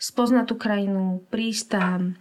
Spoznať 0.00 0.44
tú 0.48 0.56
krajinu, 0.56 1.20
prísť 1.28 1.76
tam, 1.76 2.16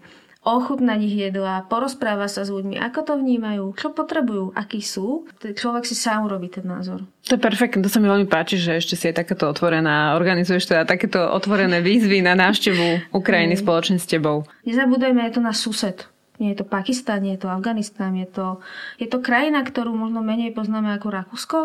ochutnať 0.58 1.00
ich 1.06 1.16
jedla, 1.30 1.68
porozpráva 1.70 2.26
sa 2.26 2.42
s 2.42 2.50
ľuďmi, 2.50 2.82
ako 2.82 3.00
to 3.06 3.14
vnímajú, 3.20 3.76
čo 3.78 3.94
potrebujú, 3.94 4.56
akí 4.58 4.82
sú. 4.82 5.30
Človek 5.42 5.86
si 5.86 5.94
sám 5.94 6.26
urobí 6.26 6.50
ten 6.50 6.66
názor. 6.66 7.06
To 7.30 7.38
je 7.38 7.42
perfektné, 7.42 7.86
to 7.86 7.92
sa 7.94 8.02
mi 8.02 8.10
veľmi 8.10 8.26
páči, 8.26 8.58
že 8.58 8.82
ešte 8.82 8.98
si 8.98 9.06
je 9.10 9.14
takéto 9.14 9.46
otvorená, 9.46 10.18
organizuješ 10.18 10.66
teda 10.66 10.90
takéto 10.90 11.22
otvorené 11.22 11.84
výzvy 11.84 12.26
na 12.26 12.34
návštevu 12.34 13.14
Ukrajiny 13.14 13.54
spoločne 13.54 14.02
s 14.02 14.10
tebou. 14.10 14.50
Nezabúdajme, 14.66 15.22
je 15.30 15.34
to 15.38 15.42
náš 15.46 15.62
sused. 15.62 16.10
Nie 16.40 16.56
je 16.56 16.64
to 16.64 16.72
Pakistan, 16.72 17.20
nie 17.20 17.36
je 17.36 17.44
to 17.44 17.52
Afganistan, 17.52 18.16
je 18.16 18.24
to, 18.24 18.64
je 18.96 19.12
to 19.12 19.20
krajina, 19.20 19.60
ktorú 19.60 19.92
možno 19.92 20.24
menej 20.24 20.56
poznáme 20.56 20.96
ako 20.96 21.08
Rakúsko, 21.12 21.60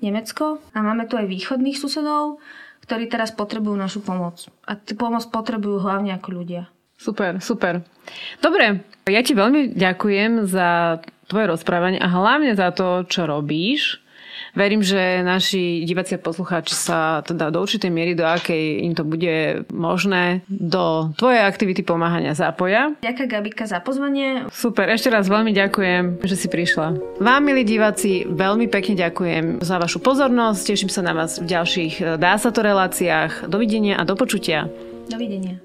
Nemecko 0.00 0.64
a 0.72 0.80
máme 0.80 1.04
tu 1.04 1.20
aj 1.20 1.28
východných 1.28 1.76
susedov, 1.76 2.40
ktorí 2.88 3.12
teraz 3.12 3.36
potrebujú 3.36 3.76
našu 3.76 4.00
pomoc. 4.00 4.48
A 4.64 4.80
tú 4.80 4.96
pomoc 4.96 5.28
potrebujú 5.28 5.84
hlavne 5.84 6.16
ako 6.16 6.40
ľudia. 6.40 6.72
Super, 7.04 7.36
super. 7.44 7.84
Dobre, 8.40 8.80
ja 9.04 9.20
ti 9.20 9.36
veľmi 9.36 9.76
ďakujem 9.76 10.48
za 10.48 11.00
tvoje 11.28 11.52
rozprávanie 11.52 12.00
a 12.00 12.08
hlavne 12.08 12.56
za 12.56 12.72
to, 12.72 13.04
čo 13.04 13.28
robíš. 13.28 14.00
Verím, 14.54 14.82
že 14.86 15.22
naši 15.22 15.82
diváci 15.82 16.14
a 16.14 16.22
poslucháči 16.22 16.74
sa 16.74 17.22
teda 17.26 17.50
do 17.50 17.58
určitej 17.62 17.90
miery, 17.90 18.14
do 18.14 18.22
akej 18.22 18.86
im 18.86 18.94
to 18.94 19.02
bude 19.02 19.66
možné, 19.70 20.46
do 20.46 21.10
tvojej 21.18 21.42
aktivity 21.42 21.82
pomáhania 21.82 22.38
zapoja. 22.38 22.94
Ďakujem 23.02 23.28
Gabika 23.30 23.66
za 23.66 23.82
pozvanie. 23.82 24.46
Super, 24.54 24.90
ešte 24.94 25.10
raz 25.10 25.26
veľmi 25.26 25.50
ďakujem, 25.54 26.22
že 26.22 26.34
si 26.38 26.46
prišla. 26.46 27.18
Vám, 27.18 27.42
milí 27.46 27.66
diváci, 27.66 28.26
veľmi 28.26 28.70
pekne 28.70 28.94
ďakujem 28.94 29.44
za 29.62 29.76
vašu 29.78 29.98
pozornosť. 29.98 30.62
Teším 30.70 30.90
sa 30.90 31.02
na 31.02 31.12
vás 31.14 31.42
v 31.42 31.50
ďalších 31.50 32.18
Dá 32.18 32.38
sa 32.38 32.54
to 32.54 32.62
reláciách. 32.62 33.50
Dovidenia 33.50 33.98
a 33.98 34.06
do 34.06 34.14
počutia. 34.14 34.70
Dovidenia. 35.10 35.58